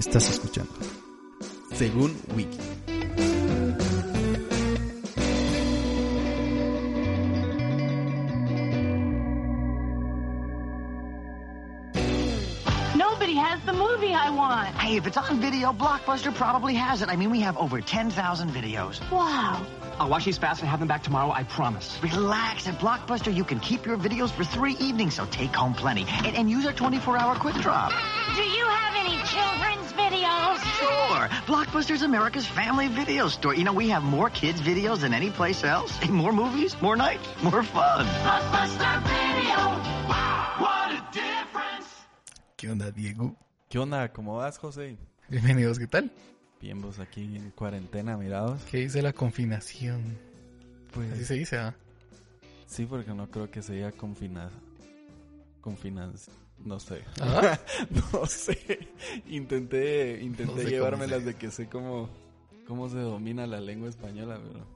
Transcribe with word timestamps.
Estás 0.00 0.30
escuchando. 0.30 0.72
Según 1.74 2.16
Wiki. 2.34 2.56
Nobody 12.96 13.34
has 13.34 13.60
the 13.66 13.74
movie 13.74 14.14
I 14.14 14.30
want. 14.30 14.74
Hey, 14.76 14.96
if 14.96 15.06
it's 15.06 15.18
on 15.18 15.38
video, 15.38 15.74
Blockbuster 15.74 16.34
probably 16.34 16.74
has 16.76 17.02
it. 17.02 17.10
I 17.10 17.16
mean, 17.16 17.30
we 17.30 17.40
have 17.40 17.58
over 17.58 17.82
10,000 17.82 18.50
videos. 18.52 19.02
Wow. 19.10 19.66
I'll 19.98 20.08
watch 20.08 20.24
these 20.24 20.38
fast 20.38 20.62
and 20.62 20.70
have 20.70 20.78
them 20.78 20.88
back 20.88 21.02
tomorrow, 21.02 21.30
I 21.30 21.42
promise. 21.42 21.98
Relax. 22.02 22.66
At 22.66 22.78
Blockbuster, 22.78 23.34
you 23.34 23.44
can 23.44 23.60
keep 23.60 23.84
your 23.84 23.98
videos 23.98 24.30
for 24.30 24.44
three 24.44 24.76
evenings, 24.80 25.16
so 25.16 25.26
take 25.26 25.54
home 25.54 25.74
plenty. 25.74 26.06
And, 26.24 26.34
and 26.34 26.50
use 26.50 26.64
our 26.64 26.72
24-hour 26.72 27.34
quick 27.36 27.56
drop. 27.56 27.92
Do 28.34 28.42
you 28.42 28.64
have 28.64 28.94
any 28.96 29.18
children's 29.24 29.89
videos? 30.10 30.58
Sure. 30.78 31.28
Blockbuster's 31.46 32.02
America's 32.02 32.46
family 32.46 32.88
video 32.88 33.28
store. 33.28 33.54
You 33.54 33.64
know, 33.64 33.72
we 33.72 33.88
have 33.90 34.02
more 34.02 34.30
kids' 34.30 34.60
videos 34.60 35.00
than 35.00 35.14
any 35.14 35.30
place 35.30 35.64
else. 35.64 35.92
More 36.10 36.32
movies, 36.32 36.76
more 36.82 36.96
nights, 36.96 37.26
more 37.42 37.62
fun. 37.62 38.06
Blockbuster 38.24 39.02
Video. 39.04 39.56
Wow, 40.08 40.54
what 40.58 40.90
a 40.92 41.00
difference. 41.12 41.88
¿Qué 42.56 42.70
onda, 42.70 42.90
Diego? 42.90 43.36
¿Qué 43.68 43.78
onda? 43.78 44.08
¿Cómo 44.12 44.36
vas, 44.36 44.58
José? 44.58 44.96
Bienvenidos, 45.28 45.78
¿qué 45.78 45.86
tal? 45.86 46.10
Bien, 46.60 46.82
vos 46.82 46.98
aquí 46.98 47.22
en 47.22 47.52
cuarentena, 47.52 48.16
mirados. 48.16 48.60
¿Qué 48.70 48.78
dice 48.78 49.00
la 49.00 49.12
confinación? 49.12 50.18
Pues 50.92 51.12
Así 51.12 51.24
se 51.24 51.34
dice, 51.34 51.58
¿ah? 51.58 51.74
sí, 52.66 52.84
porque 52.84 53.14
no 53.14 53.30
creo 53.30 53.50
que 53.50 53.62
se 53.62 53.74
diga 53.74 53.92
confinar. 53.92 54.50
No 56.64 56.78
sé. 56.78 57.02
¿Ah? 57.20 57.58
no 58.12 58.26
sé. 58.26 58.88
Intenté, 59.26 60.20
intenté 60.22 60.52
No 60.52 60.58
sé 60.60 60.70
llevármelas 60.70 61.24
de 61.24 61.34
que 61.34 61.50
sé 61.50 61.68
cómo, 61.68 62.08
cómo 62.66 62.88
se 62.88 62.98
domina 62.98 63.46
la 63.46 63.60
lengua 63.60 63.88
española, 63.88 64.38
pero 64.46 64.66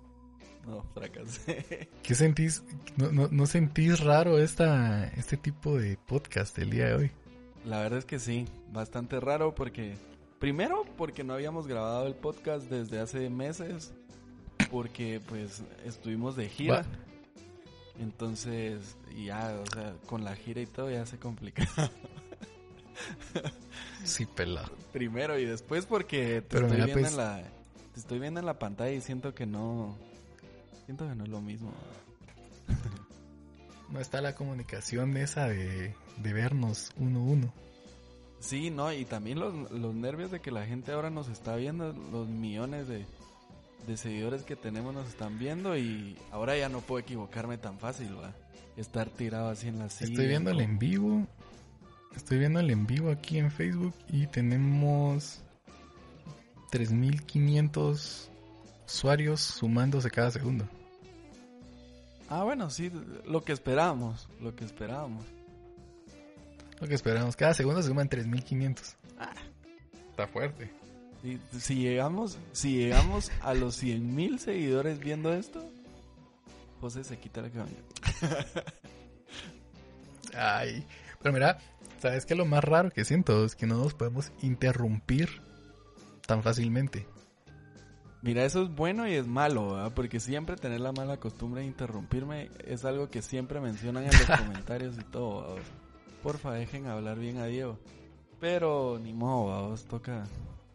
no, 0.67 0.83
fracasé. 0.95 1.89
¿Qué 2.03 2.15
sentís? 2.15 2.63
¿No, 2.97 3.13
no, 3.13 3.29
no 3.31 3.47
sentís 3.47 4.01
raro 4.01 4.39
esta, 4.39 5.09
este 5.09 5.37
tipo 5.37 5.77
de 5.77 5.99
podcast 6.07 6.59
el 6.59 6.71
día 6.71 6.87
de 6.87 6.95
hoy? 6.95 7.11
La 7.65 7.81
verdad 7.81 7.99
es 7.99 8.05
que 8.05 8.19
sí, 8.19 8.47
bastante 8.73 9.21
raro 9.21 9.55
porque 9.55 9.95
primero 10.39 10.85
porque 10.97 11.25
no 11.25 11.35
habíamos 11.35 11.67
grabado 11.67 12.07
el 12.07 12.15
podcast 12.15 12.69
desde 12.69 13.01
hace 13.01 13.31
meses 13.31 13.95
porque 14.71 15.21
pues 15.27 15.63
estuvimos 15.85 16.37
de 16.37 16.49
gira. 16.49 16.83
Va. 16.83 16.87
Entonces, 17.99 18.97
ya, 19.17 19.61
o 19.63 19.67
sea, 19.73 19.95
con 20.07 20.25
la 20.25 20.35
gira 20.37 20.61
y 20.61 20.67
todo 20.67 20.91
ya 20.91 21.07
se 21.07 21.19
complica. 21.19 21.67
Sí, 24.05 24.27
pelado. 24.27 24.71
Primero 24.93 25.39
y 25.39 25.45
después 25.47 25.87
porque 25.87 26.43
te 26.43 26.43
Pero 26.43 26.67
estoy 26.67 26.81
mira, 26.83 26.87
viendo 26.87 27.01
pues- 27.03 27.13
en 27.13 27.17
la 27.19 27.43
te 27.95 28.01
estoy 28.01 28.19
viendo 28.19 28.41
en 28.41 28.47
la 28.47 28.59
pantalla 28.59 28.91
y 28.93 29.01
siento 29.01 29.35
que 29.35 29.47
no 29.47 29.97
siento 30.85 31.09
que 31.09 31.15
no 31.15 31.25
es 31.25 31.31
lo 31.31 31.41
mismo. 31.41 31.73
No 33.91 34.01
está 34.01 34.21
la 34.21 34.35
comunicación 34.35 35.17
esa 35.17 35.47
de, 35.47 35.95
de 36.17 36.33
vernos 36.33 36.91
uno 36.97 37.21
a 37.21 37.23
uno. 37.23 37.53
Sí, 38.41 38.71
no, 38.71 38.93
y 38.93 39.05
también 39.05 39.39
los, 39.39 39.71
los 39.71 39.95
nervios 39.95 40.31
de 40.33 40.41
que 40.41 40.51
la 40.51 40.67
gente 40.67 40.91
ahora 40.93 41.11
nos 41.11 41.29
está 41.29 41.55
viendo, 41.55 41.93
los 41.93 42.27
millones 42.29 42.89
de, 42.89 43.07
de 43.87 43.97
seguidores 43.97 44.43
que 44.43 44.57
tenemos 44.57 44.95
nos 44.95 45.09
están 45.09 45.39
viendo 45.39 45.77
y 45.77 46.17
ahora 46.31 46.57
ya 46.57 46.69
no 46.69 46.81
puedo 46.81 47.01
equivocarme 47.01 47.59
tan 47.59 47.79
fácil, 47.79 48.19
¿va? 48.19 48.33
Estar 48.77 49.09
tirado 49.09 49.49
así 49.49 49.69
en 49.69 49.79
la 49.79 49.89
silla. 49.89 50.11
Estoy 50.11 50.27
viendo 50.27 50.51
el 50.51 50.61
en 50.61 50.79
vivo. 50.79 51.27
Estoy 52.17 52.39
viendo 52.39 52.61
el 52.61 52.71
en 52.71 52.87
vivo 52.87 53.11
aquí 53.11 53.39
en 53.39 53.51
Facebook 53.51 53.95
y 54.09 54.27
tenemos 54.27 55.43
3500 56.71 58.31
usuarios 58.87 59.41
sumándose 59.41 60.11
cada 60.11 60.31
segundo. 60.31 60.69
Ah, 62.29 62.43
bueno, 62.45 62.71
sí, 62.71 62.91
lo 63.27 63.45
que 63.45 63.53
esperábamos, 63.53 64.29
lo 64.41 64.57
que 64.57 64.65
esperábamos. 64.65 65.25
Lo 66.81 66.89
que 66.89 66.95
esperamos, 66.95 67.37
cada 67.37 67.55
segundo 67.55 67.83
se 67.83 67.89
suman 67.89 68.09
3500. 68.09 68.97
Está 70.11 70.27
fuerte. 70.27 70.71
Si 71.59 71.77
llegamos, 71.77 72.39
si 72.53 72.77
llegamos 72.77 73.33
a 73.41 73.55
los 73.55 73.77
100 73.77 74.15
mil 74.15 74.39
seguidores 74.39 74.99
viendo 74.99 75.33
esto, 75.33 75.65
José 76.81 77.03
se 77.05 77.19
quita 77.19 77.41
la 77.41 77.51
camiseta. 77.51 78.63
Ay, 80.37 80.85
pero 81.23 81.33
mira, 81.33 81.59
¿sabes 81.99 82.27
qué? 82.27 82.35
Lo 82.35 82.45
más 82.45 82.63
raro 82.63 82.91
que 82.91 83.05
siento 83.05 83.45
es 83.45 83.57
que 83.57 83.67
no 83.67 83.79
nos 83.79 83.95
podemos 83.95 84.33
interrumpir 84.43 85.41
tan 86.27 86.43
fácilmente. 86.43 87.07
Mira, 88.21 88.45
eso 88.45 88.63
es 88.63 88.75
bueno 88.75 89.07
y 89.07 89.15
es 89.15 89.27
malo, 89.27 89.73
¿verdad? 89.73 89.93
Porque 89.95 90.19
siempre 90.19 90.57
tener 90.57 90.81
la 90.81 90.93
mala 90.93 91.19
costumbre 91.19 91.61
de 91.61 91.67
interrumpirme 91.67 92.51
es 92.67 92.85
algo 92.85 93.11
que 93.11 93.23
siempre 93.23 93.61
mencionan 93.61 94.05
en 94.05 94.13
los 94.13 94.27
comentarios 94.39 94.97
y 94.99 95.05
todo, 95.05 95.57
¿va? 95.57 95.63
Porfa, 96.23 96.53
dejen 96.53 96.87
hablar 96.87 97.19
bien 97.19 97.37
a 97.37 97.45
Diego. 97.45 97.79
Pero 98.41 98.99
ni 98.99 99.13
modo. 99.13 99.69
Vos 99.69 99.85
toca, 99.85 100.25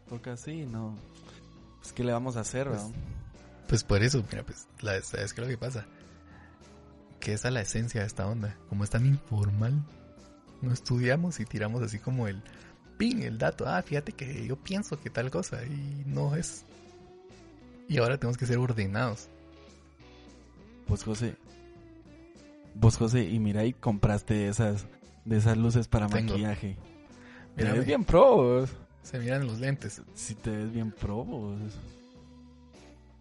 toca 0.10 0.34
así, 0.34 0.66
¿no? 0.66 0.96
Pues, 1.80 1.94
¿qué 1.94 2.04
le 2.04 2.12
vamos 2.12 2.36
a 2.38 2.42
hacer, 2.42 2.68
Pues. 2.68 2.82
Pues 3.68 3.84
por 3.84 4.02
eso, 4.02 4.24
mira, 4.32 4.44
pues, 4.44 4.68
la, 4.82 5.00
¿sabes 5.02 5.32
qué 5.34 5.42
es 5.42 5.48
lo 5.48 5.52
que 5.52 5.58
pasa? 5.58 5.86
Que 7.20 7.34
esa 7.34 7.50
es 7.50 7.54
la 7.54 7.62
esencia 7.62 8.02
de 8.02 8.08
esta 8.08 8.28
onda. 8.28 8.58
Como 8.68 8.84
es 8.84 8.90
tan 8.90 9.06
informal, 9.06 9.84
no 10.62 10.74
estudiamos 10.74 11.40
y 11.40 11.46
tiramos 11.46 11.84
así 11.84 12.00
como 12.00 12.28
el 12.28 12.42
ping, 12.98 13.22
el 13.22 13.38
dato. 13.38 13.68
Ah, 13.68 13.82
fíjate 13.84 14.14
que 14.14 14.48
yo 14.48 14.56
pienso 14.56 15.00
que 15.00 15.12
tal 15.12 15.30
cosa 15.30 15.64
y 15.66 16.04
no 16.08 16.36
es. 16.36 16.66
Y 17.88 18.00
ahora 18.00 18.18
tenemos 18.18 18.38
que 18.38 18.48
ser 18.48 18.58
ordenados. 18.58 19.28
Vos, 20.88 21.04
José. 21.04 21.36
Vos, 22.74 22.98
José, 22.98 23.24
y 23.24 23.40
mira, 23.40 23.66
y 23.66 23.74
compraste 23.74 24.48
esas, 24.48 24.88
de 25.26 25.38
esas 25.38 25.58
luces 25.58 25.88
para 25.88 26.08
Tengo. 26.08 26.32
maquillaje. 26.32 26.76
Mira, 27.56 27.74
ve, 27.74 27.82
bien 27.82 28.04
pro, 28.04 28.38
vos. 28.38 28.70
Se 29.04 29.20
miran 29.20 29.46
los 29.48 29.60
lentes. 29.60 30.02
Si 30.16 30.36
te 30.36 30.50
ves 30.52 30.72
bien 30.72 30.92
pro, 30.92 31.24
vos. 31.24 31.60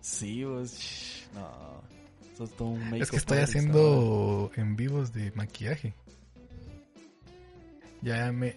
Sí, 0.00 0.44
vos. 0.44 0.72
shh, 0.78 1.28
No. 1.34 1.82
Sos 2.36 2.50
todo 2.52 2.68
un 2.68 2.82
Es 2.82 2.90
make-up 2.90 3.10
que 3.10 3.16
estoy 3.16 3.38
artist, 3.38 3.56
haciendo 3.56 4.50
en 4.54 4.76
vivos 4.76 5.12
de 5.12 5.32
maquillaje. 5.32 5.94
Ya 8.00 8.30
me, 8.30 8.54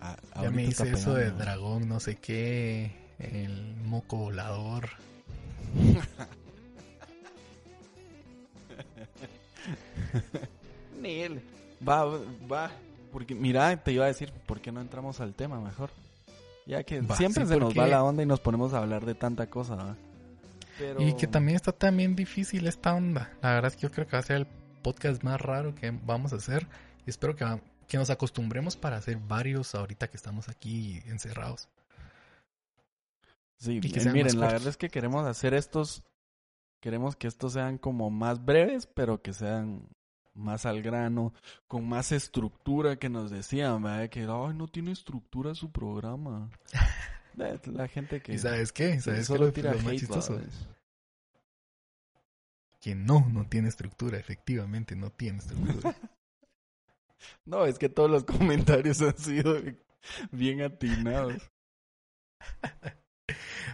Ah, 0.00 0.16
ya 0.42 0.50
me 0.50 0.64
hice 0.64 0.90
eso 0.90 1.14
de 1.14 1.30
dragón, 1.30 1.88
no 1.88 2.00
sé 2.00 2.16
qué. 2.16 2.92
El 3.18 3.76
moco 3.84 4.16
volador. 4.16 4.88
Nel. 11.00 11.40
Va, 11.86 12.04
va. 12.50 12.70
Porque, 13.12 13.34
mira, 13.34 13.76
te 13.82 13.92
iba 13.92 14.04
a 14.04 14.08
decir, 14.08 14.32
¿por 14.46 14.60
qué 14.60 14.70
no 14.70 14.80
entramos 14.80 15.20
al 15.20 15.34
tema 15.34 15.60
mejor? 15.60 15.90
Ya 16.68 16.84
que 16.84 17.02
siempre 17.16 17.44
sí, 17.44 17.54
se 17.54 17.58
nos 17.58 17.76
va 17.76 17.86
la 17.86 18.04
onda 18.04 18.22
y 18.22 18.26
nos 18.26 18.40
ponemos 18.40 18.74
a 18.74 18.78
hablar 18.78 19.06
de 19.06 19.14
tanta 19.14 19.48
cosa. 19.48 19.96
Y 20.98 21.14
que 21.14 21.26
también 21.26 21.56
está 21.56 21.72
también 21.72 22.14
difícil 22.14 22.66
esta 22.66 22.94
onda. 22.94 23.32
La 23.40 23.54
verdad 23.54 23.72
es 23.72 23.76
que 23.76 23.82
yo 23.82 23.90
creo 23.90 24.06
que 24.06 24.12
va 24.12 24.18
a 24.18 24.22
ser 24.22 24.36
el 24.36 24.46
podcast 24.82 25.22
más 25.24 25.40
raro 25.40 25.74
que 25.74 25.90
vamos 26.04 26.34
a 26.34 26.36
hacer. 26.36 26.66
Y 27.06 27.10
espero 27.10 27.34
que, 27.34 27.46
que 27.88 27.96
nos 27.96 28.10
acostumbremos 28.10 28.76
para 28.76 28.98
hacer 28.98 29.16
varios 29.16 29.74
ahorita 29.74 30.08
que 30.08 30.18
estamos 30.18 30.50
aquí 30.50 31.00
encerrados. 31.06 31.70
Sí, 33.56 33.80
y 33.82 33.90
que 33.90 34.04
miren, 34.10 34.38
la 34.38 34.48
verdad 34.48 34.68
es 34.68 34.76
que 34.76 34.90
queremos 34.90 35.26
hacer 35.26 35.54
estos, 35.54 36.04
queremos 36.80 37.16
que 37.16 37.28
estos 37.28 37.54
sean 37.54 37.78
como 37.78 38.10
más 38.10 38.44
breves, 38.44 38.86
pero 38.86 39.22
que 39.22 39.32
sean 39.32 39.88
más 40.38 40.64
al 40.66 40.82
grano, 40.82 41.34
con 41.66 41.88
más 41.88 42.12
estructura 42.12 42.96
que 42.96 43.08
nos 43.08 43.30
decían, 43.30 43.82
¿verdad? 43.82 44.08
Que, 44.08 44.20
ay, 44.20 44.54
no 44.54 44.68
tiene 44.68 44.92
estructura 44.92 45.54
su 45.54 45.70
programa. 45.70 46.50
La 47.66 47.86
gente 47.88 48.20
que... 48.20 48.32
¿Y 48.34 48.38
sabes 48.38 48.72
qué? 48.72 49.00
¿Sabes 49.00 49.20
qué 49.20 49.24
solo 49.26 49.46
lo, 49.46 49.52
tira 49.52 49.72
lo 49.72 49.78
hate, 49.80 49.98
chistoso? 50.00 50.40
Que 52.80 52.94
no, 52.94 53.28
no 53.28 53.46
tiene 53.48 53.68
estructura. 53.68 54.18
Efectivamente, 54.18 54.96
no 54.96 55.10
tiene 55.10 55.38
estructura. 55.38 55.94
No, 57.44 57.66
es 57.66 57.80
que 57.80 57.88
todos 57.88 58.08
los 58.08 58.22
comentarios 58.22 59.02
han 59.02 59.18
sido 59.18 59.56
bien 60.30 60.62
atinados. 60.62 61.42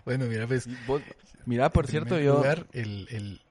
Bueno, 0.07 0.25
mira, 0.25 0.47
pues. 0.47 0.67
Vos- 0.87 1.03
Mira, 1.45 1.71
por 1.71 1.87
cierto, 1.87 2.19
yo... 2.19 2.37
lugar, 2.37 2.67
el, 2.73 3.07
el, 3.11 3.43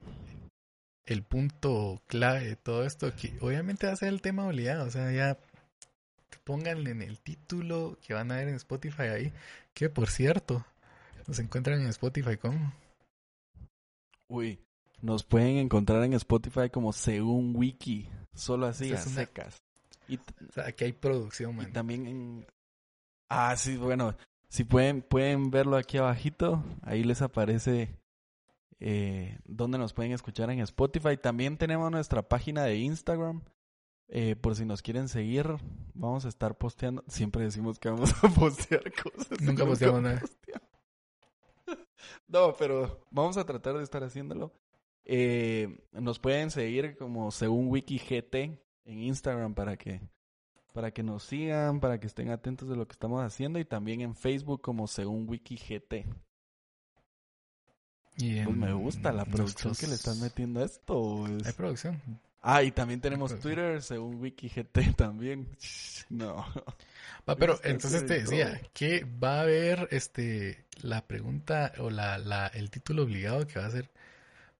el 1.05 1.23
punto 1.23 2.01
clave 2.07 2.45
de 2.45 2.55
todo 2.55 2.85
esto, 2.85 3.13
que 3.15 3.37
obviamente 3.41 3.87
va 3.87 3.93
a 3.93 3.97
ser 3.97 4.09
el 4.09 4.21
tema 4.21 4.45
obligado. 4.47 4.85
O 4.85 4.91
sea, 4.91 5.11
ya 5.11 5.37
pongan 6.43 6.85
en 6.87 7.01
el 7.01 7.19
título 7.19 7.97
que 8.05 8.13
van 8.13 8.31
a 8.31 8.35
ver 8.35 8.47
en 8.49 8.55
Spotify 8.55 9.03
ahí. 9.03 9.33
Que 9.73 9.89
por 9.89 10.09
cierto, 10.09 10.65
nos 11.27 11.39
encuentran 11.39 11.81
en 11.81 11.87
Spotify 11.87 12.37
como. 12.37 12.73
Uy, 14.27 14.59
nos 15.01 15.23
pueden 15.23 15.57
encontrar 15.57 16.03
en 16.03 16.13
Spotify 16.13 16.69
como 16.71 16.93
según 16.93 17.55
Wiki. 17.55 18.09
Solo 18.33 18.65
así, 18.67 18.89
a 18.91 18.95
una- 18.95 18.97
secas. 19.03 19.61
Y, 20.07 20.17
t- 20.17 20.33
O 20.49 20.51
sea, 20.51 20.67
aquí 20.67 20.85
hay 20.85 20.93
producción, 20.93 21.51
y 21.53 21.57
man. 21.57 21.71
también 21.73 22.07
en... 22.07 22.45
Ah, 23.29 23.55
sí, 23.55 23.77
bueno. 23.77 24.15
Si 24.49 24.63
pueden, 24.63 25.01
pueden 25.01 25.49
verlo 25.49 25.77
aquí 25.77 25.97
abajito, 25.97 26.63
ahí 26.81 27.03
les 27.03 27.21
aparece 27.21 27.95
eh, 28.85 29.39
donde 29.45 29.77
nos 29.77 29.93
pueden 29.93 30.11
escuchar 30.11 30.49
en 30.49 30.59
Spotify. 30.59 31.15
También 31.15 31.57
tenemos 31.57 31.89
nuestra 31.89 32.21
página 32.27 32.63
de 32.65 32.75
Instagram. 32.77 33.41
eh, 34.09 34.35
por 34.35 34.55
si 34.55 34.65
nos 34.65 34.81
quieren 34.81 35.07
seguir, 35.07 35.47
vamos 35.93 36.25
a 36.25 36.27
estar 36.27 36.57
posteando. 36.57 37.01
Siempre 37.07 37.43
decimos 37.45 37.79
que 37.79 37.89
vamos 37.89 38.11
a 38.21 38.27
postear 38.39 38.83
cosas. 39.01 39.39
Nunca 39.41 39.65
posteamos 39.65 40.01
nada. 40.01 40.19
posteamos. 40.19 40.69
No, 42.27 42.53
pero 42.57 43.05
vamos 43.09 43.37
a 43.37 43.45
tratar 43.45 43.77
de 43.77 43.83
estar 43.83 44.03
haciéndolo. 44.03 44.51
Eh, 45.05 45.77
nos 45.93 46.19
pueden 46.19 46.51
seguir 46.51 46.97
como 46.97 47.31
según 47.31 47.69
WikiGT 47.69 48.35
en 48.35 48.99
Instagram 48.99 49.53
para 49.53 49.77
que 49.77 50.01
para 50.73 50.91
que 50.91 51.03
nos 51.03 51.23
sigan, 51.23 51.79
para 51.79 51.99
que 51.99 52.07
estén 52.07 52.29
atentos 52.31 52.67
de 52.67 52.75
lo 52.75 52.85
que 52.87 52.93
estamos 52.93 53.21
haciendo 53.21 53.59
y 53.59 53.65
también 53.65 54.01
en 54.01 54.15
Facebook 54.15 54.61
como 54.61 54.87
según 54.87 55.29
WikiGT. 55.29 56.05
Y 58.17 58.37
en 58.37 58.45
Pues 58.45 58.57
me 58.57 58.73
gusta 58.73 59.11
la 59.11 59.25
producción 59.25 59.71
nuestros- 59.71 59.79
que 59.79 59.87
le 59.87 59.95
están 59.95 60.19
metiendo 60.21 60.59
a 60.61 60.65
esto. 60.65 61.25
Hay 61.25 61.53
producción. 61.53 62.01
Ah, 62.41 62.61
y 62.61 62.71
también 62.71 62.99
tenemos. 63.01 63.39
Twitter 63.39 63.81
según 63.81 64.15
WikiGT 64.21 64.77
también. 64.97 65.47
No. 66.09 66.45
Va, 67.27 67.35
pero 67.37 67.53
Está 67.53 67.69
entonces 67.69 68.05
te 68.05 68.19
decía 68.19 68.61
que 68.73 69.03
va 69.05 69.37
a 69.39 69.41
haber 69.43 69.87
este 69.91 70.65
la 70.81 71.07
pregunta 71.07 71.71
o 71.79 71.89
la, 71.89 72.17
la 72.19 72.47
el 72.47 72.69
título 72.69 73.03
obligado 73.03 73.47
que 73.47 73.57
va 73.57 73.65
a 73.65 73.71
ser 73.71 73.89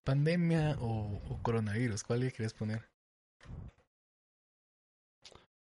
pandemia 0.04 0.78
o, 0.80 1.22
o 1.30 1.44
coronavirus. 1.44 2.04
¿Cuál 2.04 2.22
le 2.22 2.32
querés 2.32 2.54
poner? 2.54 2.88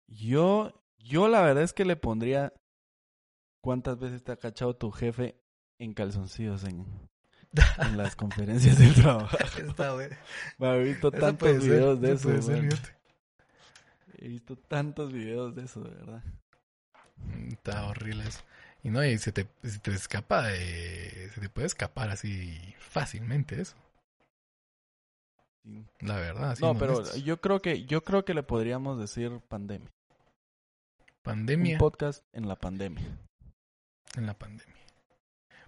Yo, 0.07 0.71
yo 0.99 1.27
la 1.27 1.41
verdad 1.41 1.63
es 1.63 1.73
que 1.73 1.85
le 1.85 1.95
pondría 1.95 2.53
cuántas 3.61 3.97
veces 3.99 4.23
te 4.23 4.31
ha 4.31 4.37
cachado 4.37 4.75
tu 4.75 4.91
jefe 4.91 5.35
en 5.79 5.93
calzoncillos 5.93 6.63
en, 6.63 6.85
en 7.79 7.97
las 7.97 8.15
conferencias 8.15 8.77
del 8.79 8.93
trabajo. 8.93 9.37
Está 9.57 9.93
bueno. 9.93 10.15
Me 10.57 10.73
he 10.75 10.83
visto 10.83 11.09
Eso 11.09 11.19
tantos 11.19 11.49
ser, 11.49 11.59
videos 11.61 12.01
de 12.01 12.11
eso 12.13 12.41
ser, 12.41 12.61
fíjate. 12.69 12.95
He 14.19 14.27
visto 14.27 14.55
tantos 14.55 15.11
videos 15.11 15.55
de 15.55 15.63
eso, 15.65 15.81
de 15.81 15.89
verdad. 15.95 16.23
Mm, 17.17 17.53
Está 17.53 17.87
horrible 17.87 18.27
eso. 18.27 18.41
Y 18.83 18.89
no, 18.89 19.03
y 19.05 19.17
se 19.17 19.31
te, 19.31 19.47
se 19.63 19.79
te 19.79 19.91
escapa 19.93 20.43
de, 20.47 21.29
se 21.33 21.41
te 21.41 21.49
puede 21.49 21.67
escapar 21.67 22.09
así 22.09 22.73
fácilmente 22.79 23.61
eso. 23.61 23.75
Sí. 25.63 25.85
La 25.99 26.15
verdad. 26.15 26.57
No, 26.59 26.75
pero 26.77 26.97
honestos. 26.97 27.23
yo 27.23 27.39
creo 27.39 27.61
que 27.61 27.85
yo 27.85 28.03
creo 28.03 28.25
que 28.25 28.33
le 28.33 28.41
podríamos 28.43 28.97
decir 28.99 29.39
pandemia. 29.47 29.91
pandemia 31.21 31.73
Un 31.73 31.79
podcast 31.79 32.23
en 32.33 32.47
la 32.47 32.55
pandemia. 32.55 33.03
en 34.15 34.25
la 34.25 34.33
pandemia. 34.33 34.75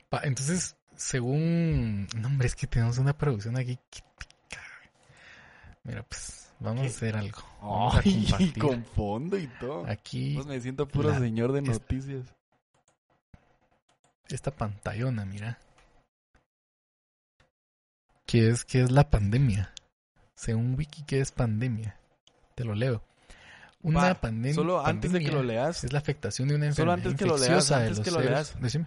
Pa- 0.09 0.21
entonces, 0.23 0.75
según, 0.95 2.07
no 2.15 2.27
hombre, 2.27 2.47
es 2.47 2.55
que 2.55 2.67
tenemos 2.67 2.97
una 2.97 3.13
producción 3.17 3.57
aquí 3.57 3.77
que 3.89 4.01
pica. 4.17 4.61
Mira, 5.83 6.03
pues 6.03 6.51
vamos 6.59 6.81
¿Qué? 6.81 6.87
a 6.87 6.89
hacer 6.89 7.15
algo. 7.17 7.39
Vamos 7.61 7.95
a 7.95 7.99
Ay, 8.37 8.53
con 8.59 8.83
fondo 8.85 9.37
y 9.37 9.47
todo. 9.59 9.85
aquí 9.87 10.33
Pues 10.35 10.45
me 10.47 10.59
siento 10.61 10.87
puro 10.87 11.09
la- 11.09 11.19
señor 11.19 11.51
de 11.51 11.61
noticias. 11.61 12.25
esta 14.29 14.51
pantallona, 14.51 15.25
mira. 15.25 15.59
¿Qué 18.25 18.49
es, 18.49 18.65
qué 18.65 18.81
es 18.81 18.91
la 18.91 19.09
pandemia? 19.09 19.73
Según 20.35 20.75
Wiki, 20.75 21.03
¿qué 21.03 21.19
es 21.21 21.31
pandemia? 21.31 21.97
Te 22.55 22.63
lo 22.63 22.73
leo. 22.73 23.03
Una 23.81 24.01
Va, 24.01 24.21
pandem- 24.21 24.53
Solo 24.55 24.83
antes 24.85 25.11
de 25.11 25.19
que 25.19 25.25
lo 25.27 25.39
pandemia 25.39 25.61
leas, 25.63 25.83
es 25.83 25.91
la 25.93 25.99
afectación 25.99 26.47
de 26.47 26.55
una 26.55 26.71
Solo 26.73 26.93
enfermedad 26.93 27.11
antes 27.11 27.19
que 27.19 27.25
lo 27.25 27.37
leas, 27.37 27.47
infecciosa 27.49 27.79
de 27.79 27.83
antes 27.87 27.97
los 27.97 28.05
que 28.05 28.11
lo 28.11 28.19
leas. 28.21 28.59
Decime. 28.61 28.85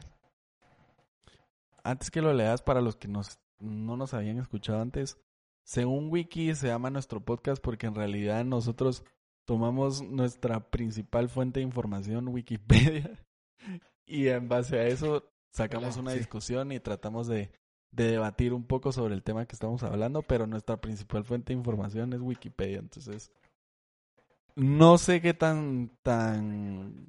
Antes 1.90 2.10
que 2.10 2.22
lo 2.22 2.32
leas 2.32 2.62
para 2.62 2.80
los 2.80 2.96
que 2.96 3.08
nos, 3.08 3.38
no 3.58 3.96
nos 3.96 4.14
habían 4.14 4.38
escuchado 4.38 4.80
antes, 4.80 5.18
según 5.64 6.10
Wiki 6.10 6.54
se 6.54 6.68
llama 6.68 6.90
nuestro 6.90 7.20
podcast 7.20 7.62
porque 7.62 7.86
en 7.86 7.94
realidad 7.94 8.44
nosotros 8.44 9.04
tomamos 9.46 10.02
nuestra 10.02 10.70
principal 10.70 11.28
fuente 11.28 11.60
de 11.60 11.66
información, 11.66 12.28
Wikipedia, 12.28 13.24
y 14.06 14.28
en 14.28 14.48
base 14.48 14.78
a 14.78 14.86
eso 14.86 15.24
sacamos 15.52 15.94
Hola, 15.94 16.02
una 16.02 16.10
sí. 16.12 16.18
discusión 16.18 16.72
y 16.72 16.80
tratamos 16.80 17.26
de, 17.26 17.50
de 17.90 18.10
debatir 18.10 18.52
un 18.52 18.64
poco 18.64 18.92
sobre 18.92 19.14
el 19.14 19.22
tema 19.22 19.46
que 19.46 19.54
estamos 19.54 19.82
hablando, 19.82 20.22
pero 20.22 20.46
nuestra 20.46 20.80
principal 20.80 21.24
fuente 21.24 21.52
de 21.52 21.58
información 21.58 22.12
es 22.12 22.20
Wikipedia, 22.20 22.78
entonces 22.78 23.32
no 24.54 24.98
sé 24.98 25.20
qué 25.20 25.34
tan 25.34 25.90
tan 26.02 27.08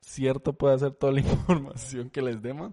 cierto 0.00 0.52
puede 0.52 0.78
ser 0.78 0.92
toda 0.92 1.12
la 1.12 1.20
información 1.20 2.10
que 2.10 2.22
les 2.22 2.42
demos, 2.42 2.72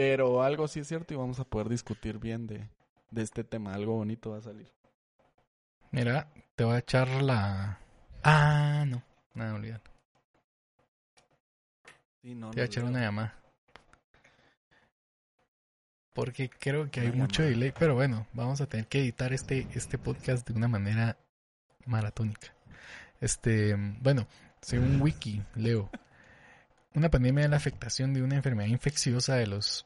pero 0.00 0.42
algo 0.42 0.66
sí 0.66 0.80
es 0.80 0.88
cierto 0.88 1.12
y 1.12 1.18
vamos 1.18 1.40
a 1.40 1.44
poder 1.44 1.68
discutir 1.68 2.18
bien 2.18 2.46
de, 2.46 2.66
de 3.10 3.20
este 3.22 3.44
tema, 3.44 3.74
algo 3.74 3.96
bonito 3.96 4.30
va 4.30 4.38
a 4.38 4.40
salir. 4.40 4.72
Mira, 5.90 6.32
te 6.56 6.64
voy 6.64 6.76
a 6.76 6.78
echar 6.78 7.06
la... 7.20 7.78
Ah, 8.22 8.86
no. 8.86 9.02
Nada. 9.34 9.60
Sí, 12.22 12.34
no, 12.34 12.50
Te 12.50 12.56
voy 12.56 12.62
a 12.62 12.64
echar 12.64 12.84
una 12.84 13.02
llamada. 13.02 13.38
Porque 16.14 16.48
creo 16.48 16.90
que 16.90 17.00
hay 17.00 17.08
Una 17.08 17.16
mucho 17.16 17.42
llamada. 17.42 17.58
delay, 17.58 17.74
pero 17.78 17.94
bueno, 17.94 18.26
vamos 18.32 18.62
a 18.62 18.66
tener 18.66 18.86
que 18.86 19.00
editar 19.00 19.34
este, 19.34 19.68
este 19.74 19.98
podcast 19.98 20.48
de 20.48 20.54
una 20.54 20.68
manera 20.68 21.18
maratónica. 21.84 22.54
Este, 23.20 23.76
bueno, 24.00 24.26
según 24.62 25.02
Wiki, 25.02 25.42
leo, 25.56 25.90
una 26.94 27.10
pandemia 27.10 27.44
es 27.44 27.50
la 27.50 27.58
afectación 27.58 28.14
de 28.14 28.22
una 28.22 28.36
enfermedad 28.36 28.70
infecciosa 28.70 29.34
de 29.34 29.46
los 29.46 29.84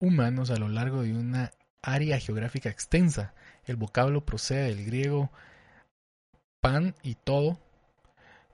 humanos 0.00 0.50
a 0.50 0.56
lo 0.56 0.68
largo 0.68 1.02
de 1.02 1.12
una 1.12 1.52
área 1.82 2.18
geográfica 2.18 2.68
extensa. 2.68 3.34
El 3.64 3.76
vocablo 3.76 4.24
procede 4.24 4.64
del 4.74 4.84
griego 4.84 5.30
pan 6.60 6.94
y 7.02 7.14
todo, 7.14 7.58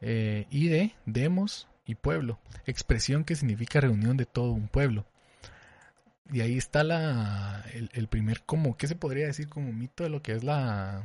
eh, 0.01 0.47
y 0.51 0.69
de 0.69 0.95
demos 1.07 1.69
y 1.85 1.95
pueblo, 1.95 2.39
expresión 2.67 3.25
que 3.25 3.37
significa 3.37 3.81
reunión 3.81 4.17
de 4.17 4.27
todo 4.27 4.53
un 4.53 4.69
pueblo. 4.69 5.07
Y 6.33 6.41
ahí 6.41 6.59
está 6.59 6.83
la, 6.83 7.65
el, 7.73 7.91
el 7.93 8.09
primer, 8.09 8.43
como, 8.43 8.77
¿qué 8.77 8.89
se 8.89 8.97
podría 8.97 9.27
decir 9.27 9.49
como 9.49 9.73
mito 9.73 10.03
de 10.03 10.11
lo 10.11 10.23
que 10.23 10.33
es 10.33 10.43
la, 10.43 11.05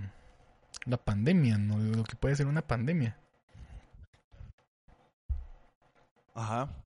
la 0.86 0.98
pandemia, 0.98 1.58
¿no? 1.58 1.78
Lo 1.78 2.04
que 2.04 2.16
puede 2.16 2.36
ser 2.36 2.48
una 2.48 2.64
pandemia. 2.64 3.18
Ajá. 6.34 6.81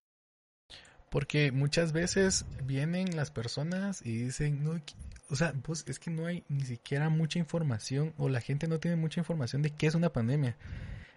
Porque 1.16 1.54
muchas 1.54 1.94
veces 1.94 2.44
vienen 2.66 3.16
las 3.16 3.32
personas 3.32 4.06
y 4.06 4.18
dicen, 4.18 4.66
no, 4.66 4.82
o 5.30 5.36
sea, 5.38 5.54
pues 5.64 5.86
es 5.88 5.98
que 5.98 6.12
no 6.12 6.26
hay 6.26 6.44
ni 6.50 6.66
siquiera 6.66 7.08
mucha 7.08 7.40
información 7.40 8.14
o 8.18 8.28
la 8.28 8.42
gente 8.42 8.68
no 8.68 8.82
tiene 8.82 8.98
mucha 8.98 9.22
información 9.22 9.62
de 9.62 9.70
qué 9.70 9.88
es 9.88 9.96
una 9.96 10.12
pandemia. 10.12 10.58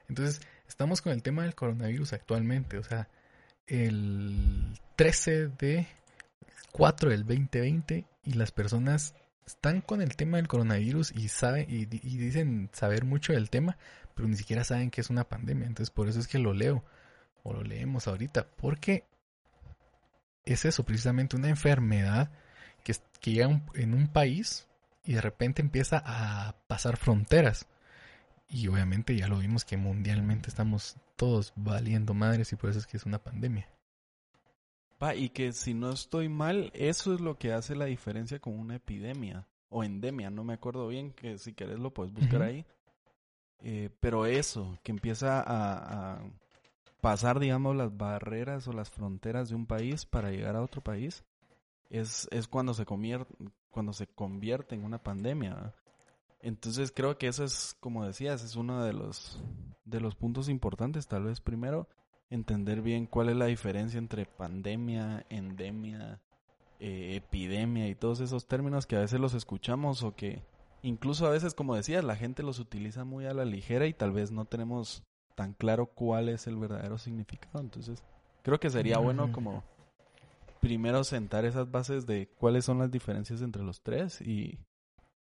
Entonces, 0.09 0.41
estamos 0.69 1.03
con 1.03 1.13
el 1.13 1.25
tema 1.25 1.43
del 1.43 1.57
coronavirus 1.57 2.13
actualmente, 2.13 2.79
o 2.79 2.85
sea, 2.85 3.09
el 3.67 4.79
13 4.95 5.49
de 5.49 5.89
4 6.71 7.11
del 7.11 7.25
2020 7.27 8.07
y 8.23 8.33
las 8.35 8.53
personas 8.53 9.17
están 9.49 9.81
con 9.81 10.01
el 10.01 10.15
tema 10.15 10.37
del 10.37 10.47
coronavirus 10.47 11.11
y 11.11 11.27
saben 11.27 11.67
y, 11.69 11.89
y 11.91 12.19
dicen 12.19 12.71
saber 12.73 13.05
mucho 13.05 13.33
del 13.33 13.51
tema, 13.51 13.77
pero 14.15 14.29
ni 14.29 14.37
siquiera 14.37 14.63
saben 14.63 14.93
que 14.93 15.01
es 15.01 15.11
una 15.11 15.25
pandemia. 15.25 15.67
Entonces, 15.67 15.91
por 15.91 16.09
eso 16.09 16.21
es 16.21 16.29
que 16.29 16.39
lo 16.39 16.55
leo 16.55 16.85
o 17.43 17.53
lo 17.53 17.65
leemos 17.65 18.07
ahorita, 18.07 18.47
porque 18.47 19.08
es 20.53 20.65
eso, 20.65 20.85
precisamente 20.85 21.37
una 21.37 21.49
enfermedad 21.49 22.31
que, 22.85 22.93
es- 22.93 23.03
que 23.21 23.33
llega 23.33 23.49
un- 23.49 23.63
en 23.75 23.95
un 23.95 24.09
país 24.09 24.67
y 25.05 25.15
de 25.15 25.21
repente 25.21 25.63
empieza 25.63 26.03
a 26.05 26.55
pasar 26.67 26.97
fronteras. 26.97 27.67
Y 28.49 28.69
obviamente 28.69 29.15
ya 29.17 29.29
lo 29.29 29.39
vimos 29.39 29.65
que 29.65 29.77
mundialmente 29.77 30.49
estamos 30.49 30.97
todos 31.17 31.53
valiendo 31.57 32.15
madres 32.15 32.53
y 32.53 32.57
por 32.57 32.71
eso 32.71 32.79
es 32.79 32.87
que 32.87 32.97
es 32.97 33.05
una 33.07 33.19
pandemia. 33.19 33.69
Va, 35.03 35.15
y 35.15 35.29
que 35.31 35.53
si 35.53 35.75
no 35.75 35.91
estoy 35.93 36.29
mal, 36.29 36.71
eso 36.75 37.15
es 37.15 37.21
lo 37.21 37.39
que 37.39 37.53
hace 37.53 37.77
la 37.77 37.85
diferencia 37.85 38.41
con 38.41 38.59
una 38.59 38.77
epidemia 38.77 39.47
o 39.69 39.85
endemia, 39.85 40.31
no 40.31 40.45
me 40.45 40.55
acuerdo 40.55 40.89
bien, 40.89 41.13
que 41.13 41.39
si 41.39 41.53
querés 41.53 41.79
lo 41.79 41.93
puedes 41.93 42.13
buscar 42.13 42.43
ahí. 42.43 42.65
Eh, 43.61 43.91
pero 44.01 44.27
eso, 44.27 44.79
que 44.83 44.93
empieza 44.93 45.41
a, 45.41 46.15
a 46.17 46.21
pasar, 47.01 47.39
digamos, 47.39 47.77
las 47.77 47.97
barreras 47.97 48.67
o 48.69 48.73
las 48.73 48.91
fronteras 48.91 49.49
de 49.49 49.55
un 49.55 49.67
país 49.67 50.05
para 50.07 50.31
llegar 50.31 50.57
a 50.57 50.63
otro 50.63 50.83
país, 50.83 51.25
es, 51.91 52.29
es 52.31 52.49
cuando 52.49 52.75
se 52.75 52.85
convierte, 52.85 53.35
cuando 53.71 53.93
se 53.93 54.07
convierte 54.07 54.75
en 54.75 54.85
una 54.85 55.03
pandemia. 55.03 55.75
Entonces 56.41 56.93
creo 56.95 57.19
que 57.19 57.29
eso 57.29 57.45
es, 57.45 57.77
como 57.81 58.05
decías, 58.05 58.43
es 58.45 58.57
uno 58.57 58.85
de 58.85 58.93
los, 58.93 59.43
de 59.85 60.01
los 60.01 60.15
puntos 60.15 60.49
importantes. 60.49 61.09
Tal 61.09 61.25
vez 61.25 61.41
primero 61.41 61.89
entender 62.31 62.83
bien 62.83 63.07
cuál 63.07 63.29
es 63.29 63.37
la 63.37 63.47
diferencia 63.47 63.99
entre 63.99 64.27
pandemia, 64.27 65.25
endemia, 65.31 66.21
eh, 66.81 67.17
epidemia 67.17 67.89
y 67.89 67.95
todos 67.95 68.21
esos 68.21 68.47
términos 68.47 68.87
que 68.87 68.97
a 68.97 69.01
veces 69.01 69.19
los 69.19 69.35
escuchamos 69.35 70.03
o 70.03 70.15
que 70.15 70.43
incluso 70.83 71.27
a 71.27 71.31
veces, 71.31 71.55
como 71.55 71.75
decías, 71.75 72.05
la 72.05 72.17
gente 72.17 72.43
los 72.43 72.59
utiliza 72.59 73.05
muy 73.05 73.27
a 73.27 73.35
la 73.35 73.45
ligera 73.45 73.87
y 73.87 73.95
tal 73.95 74.13
vez 74.13 74.31
no 74.31 74.45
tenemos 74.45 75.03
tan 75.39 75.53
claro 75.53 75.87
cuál 75.87 76.29
es 76.29 76.49
el 76.49 76.57
verdadero 76.57 76.99
significado. 76.99 77.61
Entonces 77.61 78.03
creo 78.43 78.59
que 78.59 78.71
sería 78.71 78.99
bueno 78.99 79.31
como 79.31 79.63
primero 80.61 81.05
sentar 81.05 81.45
esas 81.45 81.71
bases 81.71 82.07
de 82.07 82.27
cuáles 82.27 82.65
son 82.65 82.81
las 82.81 82.91
diferencias 82.91 83.41
entre 83.41 83.63
los 83.63 83.81
tres 83.81 84.21
y, 84.21 84.59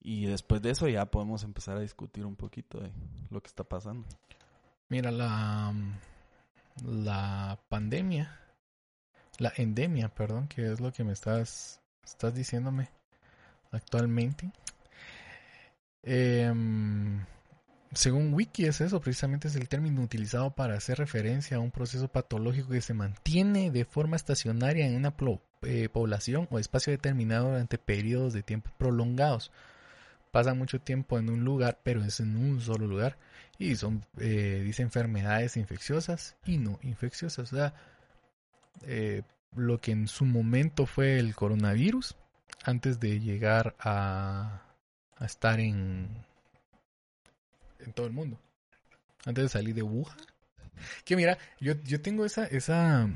y 0.01 0.25
después 0.25 0.63
de 0.63 0.72
eso 0.72 0.88
ya 0.88 1.06
podemos 1.06 1.44
empezar 1.44 1.78
a 1.78 1.82
discutir 1.82 2.25
un 2.25 2.36
poquito 2.36 2.80
de 2.80 2.92
lo 3.30 3.39
que 3.39 3.50
está 3.50 3.63
pasando. 3.63 4.08
Mira, 4.88 5.12
la, 5.12 5.75
la 6.84 7.60
pandemia, 7.70 8.36
la 9.38 9.54
endemia, 9.58 10.10
perdón, 10.10 10.48
que 10.48 10.72
es 10.72 10.82
lo 10.82 10.92
que 10.92 11.04
me 11.04 11.13
estás, 11.13 11.82
estás 12.04 12.34
diciéndome 12.34 12.89
actualmente. 13.72 14.51
Em, 16.01 17.24
según 17.93 18.34
Wiki 18.34 18.65
es 18.65 18.81
eso, 18.81 19.01
precisamente 19.01 19.48
es 19.48 19.55
el 19.55 19.67
término 19.67 20.01
utilizado 20.01 20.51
para 20.51 20.75
hacer 20.75 21.00
referencia 21.00 21.58
a 21.58 21.60
un 21.60 21.72
proceso 21.72 22.08
patológico 22.08 22.69
que 22.69 22.81
se 22.81 22.93
mantiene 22.93 23.72
de 23.72 23.86
forma 23.86 24.15
estacionaria 24.15 24.86
en 24.86 24.96
una 24.96 25.13
eh, 25.63 25.89
población 25.89 26.48
o 26.51 26.60
espacio 26.60 26.91
determinado 26.91 27.50
durante 27.50 27.79
periodos 27.79 28.34
de 28.34 28.43
tiempo 28.43 28.69
prolongados. 28.77 29.51
Pasa 30.31 30.53
mucho 30.53 30.79
tiempo 30.79 31.17
en 31.17 31.29
un 31.31 31.43
lugar, 31.43 31.79
pero 31.84 32.03
es 32.03 32.19
en 32.19 32.38
un 32.38 32.62
solo 32.62 32.86
lugar 32.86 33.17
y 33.58 33.75
son, 33.75 34.05
eh, 34.19 34.62
dice, 34.63 34.84
enfermedades 34.84 35.58
infecciosas 35.58 36.36
y 36.46 36.58
no 36.58 36.79
infecciosas. 36.84 37.51
O 37.51 37.55
sea, 37.55 37.74
eh, 38.84 39.24
lo 39.55 39.79
que 39.79 39.91
en 39.91 40.08
su 40.08 40.25
momento 40.25 40.86
fue 40.86 41.19
el 41.19 41.36
coronavirus, 41.36 42.15
antes 42.63 43.00
de 43.00 43.19
llegar 43.19 43.75
a, 43.79 44.62
a 45.17 45.25
estar 45.25 45.60
en, 45.60 46.10
en 47.79 47.93
todo 47.93 48.07
el 48.07 48.13
mundo. 48.13 48.39
Antes 49.25 49.43
de 49.45 49.50
salir 49.50 49.75
de 49.75 49.81
Wuhan. 49.83 50.17
Que 51.03 51.15
mira, 51.15 51.38
yo, 51.59 51.74
yo 51.83 52.01
tengo 52.01 52.25
esa, 52.25 52.45
esa, 52.45 53.09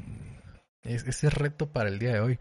es- 0.84 1.06
ese 1.08 1.30
reto 1.30 1.72
para 1.72 1.90
el 1.90 2.00
día 2.00 2.14
de 2.14 2.20
hoy. 2.20 2.40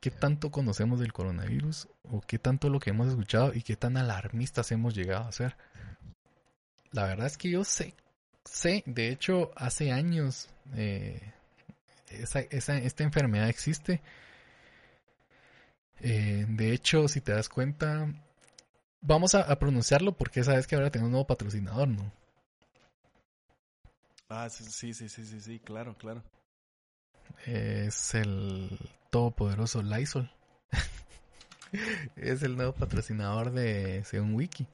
¿Qué 0.00 0.10
tanto 0.10 0.50
conocemos 0.50 1.00
del 1.00 1.12
coronavirus? 1.12 1.88
¿O 2.04 2.20
qué 2.20 2.38
tanto 2.38 2.68
lo 2.68 2.78
que 2.78 2.90
hemos 2.90 3.08
escuchado? 3.08 3.52
¿Y 3.54 3.62
qué 3.62 3.76
tan 3.76 3.96
alarmistas 3.96 4.70
hemos 4.72 4.94
llegado 4.94 5.24
a 5.26 5.32
ser? 5.32 5.56
La 6.92 7.04
verdad 7.04 7.26
es 7.26 7.36
que 7.36 7.50
yo 7.50 7.64
sé, 7.64 7.94
sé, 8.44 8.82
de 8.86 9.08
hecho, 9.10 9.50
hace 9.56 9.90
años 9.92 10.48
eh, 10.74 11.20
esa, 12.10 12.40
esa- 12.40 12.78
esta 12.78 13.02
enfermedad 13.04 13.48
existe. 13.48 14.00
Eh, 16.00 16.46
de 16.48 16.72
hecho, 16.72 17.08
si 17.08 17.20
te 17.20 17.32
das 17.32 17.48
cuenta, 17.48 18.08
vamos 19.00 19.34
a, 19.34 19.42
a 19.42 19.58
pronunciarlo 19.58 20.12
porque 20.12 20.44
sabes 20.44 20.66
que 20.66 20.76
ahora 20.76 20.90
tenemos 20.90 21.08
un 21.08 21.12
nuevo 21.12 21.26
patrocinador, 21.26 21.88
¿no? 21.88 22.12
Ah, 24.28 24.50
sí, 24.50 24.64
sí, 24.64 24.92
sí, 24.92 25.08
sí, 25.08 25.24
sí, 25.24 25.40
sí, 25.40 25.58
claro, 25.58 25.96
claro. 25.96 26.22
Es 27.46 28.14
el 28.14 28.78
todopoderoso 29.10 29.82
Lysol. 29.82 30.30
es 32.16 32.42
el 32.42 32.56
nuevo 32.56 32.74
patrocinador 32.74 33.52
de 33.52 34.04
según 34.04 34.34
Wiki. 34.34 34.64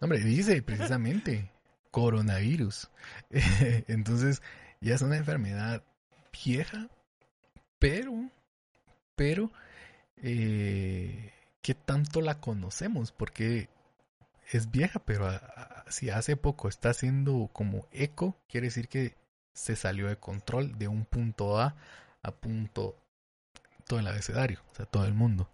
No, 0.00 0.06
hombre, 0.06 0.20
dice 0.20 0.62
precisamente 0.62 1.50
coronavirus. 1.90 2.90
Entonces, 3.88 4.40
ya 4.80 4.94
es 4.94 5.02
una 5.02 5.18
enfermedad 5.18 5.82
vieja, 6.32 6.88
pero, 7.78 8.30
pero, 9.16 9.52
eh, 10.16 11.33
¿qué 11.64 11.74
tanto 11.74 12.20
la 12.20 12.40
conocemos? 12.40 13.10
Porque 13.10 13.70
es 14.52 14.70
vieja, 14.70 14.98
pero 15.00 15.30
si 15.88 16.10
hace 16.10 16.36
poco 16.36 16.68
está 16.68 16.90
haciendo 16.90 17.48
como 17.54 17.88
eco, 17.90 18.36
quiere 18.48 18.66
decir 18.66 18.86
que 18.86 19.16
se 19.54 19.74
salió 19.74 20.08
de 20.08 20.18
control 20.18 20.76
de 20.78 20.88
un 20.88 21.06
punto 21.06 21.58
A 21.58 21.74
a 22.22 22.32
punto 22.32 22.96
todo 23.86 23.98
el 23.98 24.06
abecedario, 24.06 24.60
o 24.72 24.74
sea, 24.74 24.84
todo 24.84 25.06
el 25.06 25.14
mundo. 25.14 25.48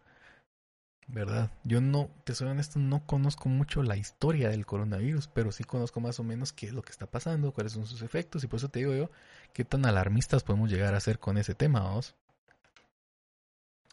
¿Verdad? 1.07 1.51
Yo 1.65 1.81
no, 1.81 2.11
te 2.25 2.35
soy 2.35 2.49
honesto, 2.49 2.81
no 2.81 3.07
conozco 3.07 3.49
mucho 3.49 3.83
la 3.85 3.97
historia 3.97 4.49
del 4.49 4.67
coronavirus, 4.67 5.29
pero 5.29 5.53
sí 5.53 5.63
conozco 5.65 6.01
más 6.01 6.19
o 6.19 6.25
menos 6.25 6.53
qué 6.53 6.67
es 6.67 6.73
lo 6.73 6.83
que 6.83 6.93
está 6.93 7.07
pasando, 7.07 7.53
cuáles 7.53 7.73
son 7.73 7.87
sus 7.87 8.03
efectos, 8.03 8.43
y 8.43 8.49
por 8.49 8.59
eso 8.59 8.69
te 8.69 8.81
digo 8.81 8.95
yo, 8.95 9.11
qué 9.53 9.65
tan 9.65 9.87
alarmistas 9.87 10.43
podemos 10.43 10.71
llegar 10.71 10.95
a 10.95 11.01
ser 11.01 11.21
con 11.21 11.39
ese 11.39 11.55
tema, 11.55 11.81
vamos. 11.81 12.17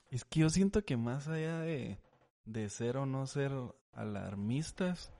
Es 0.10 0.24
que 0.26 0.42
yo 0.42 0.50
siento 0.50 0.86
que 0.86 0.98
más 0.98 1.28
allá 1.28 1.60
de, 1.60 1.98
de 2.48 2.70
ser 2.70 2.98
o 2.98 3.06
no 3.06 3.27
ser 3.27 3.51
alarmistas, 3.94 5.12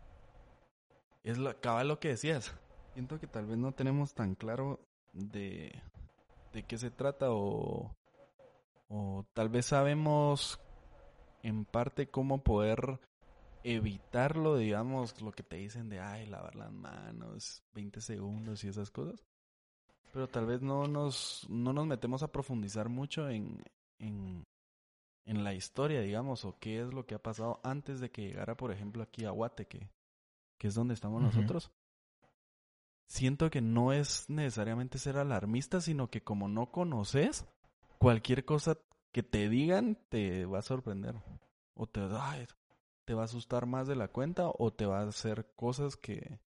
es 1.24 1.38
lo, 1.38 1.60
cabal 1.60 1.90
lo 1.90 2.00
que 2.00 2.10
decías. 2.10 2.54
Siento 2.94 3.20
que 3.20 3.28
tal 3.28 3.46
vez 3.46 3.58
no 3.58 3.74
tenemos 3.74 4.14
tan 4.14 4.34
claro 4.34 4.80
de, 5.14 5.72
de 6.54 6.64
qué 6.64 6.78
se 6.78 6.90
trata 6.90 7.32
o, 7.32 7.96
o 8.88 9.26
tal 9.34 9.50
vez 9.50 9.68
sabemos 9.68 10.60
en 11.44 11.66
parte 11.66 12.10
cómo 12.10 12.44
poder 12.44 13.00
evitarlo, 13.64 14.58
digamos, 14.58 15.22
lo 15.22 15.32
que 15.32 15.44
te 15.44 15.58
dicen 15.58 15.90
de, 15.90 16.00
ay, 16.00 16.26
lavar 16.28 16.56
las 16.56 16.72
manos, 16.72 17.64
20 17.74 18.00
segundos 18.02 18.64
y 18.64 18.70
esas 18.70 18.90
cosas. 18.90 19.24
Pero 20.14 20.28
tal 20.28 20.46
vez 20.46 20.62
no 20.62 20.88
nos, 20.88 21.46
no 21.50 21.74
nos 21.74 21.86
metemos 21.86 22.24
a 22.24 22.32
profundizar 22.32 22.88
mucho 22.88 23.30
en, 23.30 23.62
en, 24.00 24.46
en 25.28 25.44
la 25.44 25.54
historia, 25.54 26.02
digamos, 26.02 26.46
o 26.46 26.58
qué 26.58 26.82
es 26.82 26.94
lo 26.94 27.06
que 27.06 27.14
ha 27.14 27.22
pasado 27.22 27.60
antes 27.64 28.00
de 28.00 28.10
que 28.10 28.24
llegara, 28.24 28.56
por 28.56 28.72
ejemplo, 28.72 29.04
aquí 29.04 29.26
a 29.26 29.32
Guate, 29.32 29.68
que, 29.68 29.90
que 30.58 30.68
es 30.70 30.74
donde 30.74 30.94
estamos 30.94 31.22
nosotros. 31.22 31.70
Siento 33.08 33.50
que 33.50 33.62
no 33.62 33.92
es 33.92 34.30
necesariamente 34.30 34.98
ser 34.98 35.18
alarmista, 35.18 35.82
sino 35.82 36.10
que 36.10 36.24
como 36.24 36.48
no 36.48 36.72
conoces, 36.72 37.46
cualquier 37.98 38.46
cosa 38.46 38.78
que 39.12 39.22
te 39.22 39.50
digan 39.50 39.98
te 40.10 40.46
va 40.46 40.60
a 40.60 40.64
sorprender. 40.64 41.16
O 41.74 41.88
te, 41.88 42.08
ay, 42.10 42.48
te 43.04 43.14
va 43.14 43.24
a 43.24 43.26
asustar 43.26 43.66
más 43.66 43.88
de 43.88 43.98
la 43.98 44.08
cuenta, 44.08 44.50
o 44.58 44.72
te 44.72 44.86
va 44.86 45.02
a 45.02 45.08
hacer 45.10 45.52
cosas 45.58 45.98
que, 45.98 46.40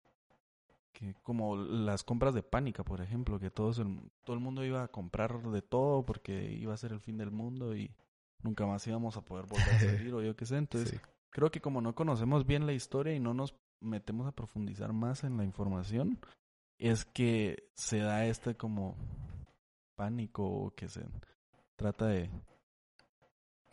que 0.92 1.14
como 1.24 1.56
las 1.56 2.04
compras 2.04 2.32
de 2.32 2.44
pánica, 2.44 2.84
por 2.84 3.00
ejemplo, 3.00 3.40
que 3.40 3.50
todos 3.50 3.80
el, 3.80 4.12
todo 4.22 4.34
el 4.34 4.42
mundo 4.42 4.64
iba 4.64 4.84
a 4.84 4.88
comprar 4.88 5.42
de 5.50 5.62
todo 5.62 6.06
porque 6.06 6.52
iba 6.52 6.74
a 6.74 6.78
ser 6.78 6.92
el 6.92 7.00
fin 7.00 7.18
del 7.18 7.32
mundo 7.32 7.76
y 7.76 7.92
nunca 8.42 8.66
más 8.66 8.86
íbamos 8.86 9.16
a 9.16 9.22
poder 9.22 9.46
volver 9.46 9.68
a 9.68 9.78
salir 9.80 10.14
o 10.14 10.22
yo 10.22 10.36
qué 10.36 10.46
sé. 10.46 10.56
Entonces, 10.56 10.90
Sí. 10.90 10.98
creo 11.30 11.50
que 11.50 11.60
como 11.60 11.80
no 11.80 11.94
conocemos 11.94 12.46
bien 12.46 12.66
la 12.66 12.72
historia 12.72 13.14
y 13.14 13.20
no 13.20 13.34
nos 13.34 13.54
metemos 13.80 14.26
a 14.26 14.32
profundizar 14.32 14.92
más 14.92 15.24
en 15.24 15.36
la 15.36 15.44
información, 15.44 16.18
es 16.78 17.04
que 17.04 17.68
se 17.74 17.98
da 17.98 18.26
este 18.26 18.56
como 18.56 18.96
pánico 19.96 20.44
o 20.44 20.70
que 20.74 20.88
se 20.88 21.04
trata 21.76 22.06
de, 22.06 22.22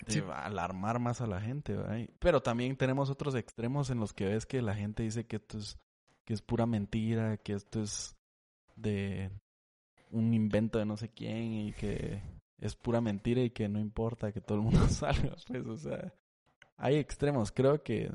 de 0.05 0.12
Sí. 0.13 0.22
alarmar 0.31 1.00
más 1.00 1.22
a 1.22 1.27
la 1.27 1.39
gente, 1.41 1.75
Pero 2.19 2.41
también 2.41 2.75
tenemos 2.77 3.10
otros 3.10 3.36
extremos 3.36 3.89
en 3.89 4.00
los 4.00 4.13
que 4.13 4.25
ves 4.25 4.45
que 4.45 4.62
la 4.62 4.75
gente 4.75 5.03
dice 5.03 5.25
que 5.25 5.38
esto 5.38 5.57
es 5.57 5.77
que 6.25 6.34
es 6.34 6.41
pura 6.41 6.65
mentira, 6.65 7.38
que 7.38 7.53
esto 7.53 7.84
es 7.84 8.15
de 8.75 9.29
un 10.12 10.34
invento 10.34 10.79
de 10.79 10.86
no 10.86 10.98
sé 10.98 11.10
quién 11.10 11.53
y 11.53 11.74
que 11.74 12.19
es 12.59 12.75
pura 12.75 13.01
mentira 13.01 13.41
y 13.41 13.50
que 13.50 13.67
no 13.67 13.79
importa 13.79 14.31
que 14.31 14.41
todo 14.41 14.57
el 14.57 14.63
mundo 14.63 14.79
salga, 14.89 15.35
pues, 15.47 15.65
o 15.65 15.77
sea, 15.77 16.13
hay 16.77 16.95
extremos. 16.95 17.51
Creo 17.51 17.81
que 17.83 18.12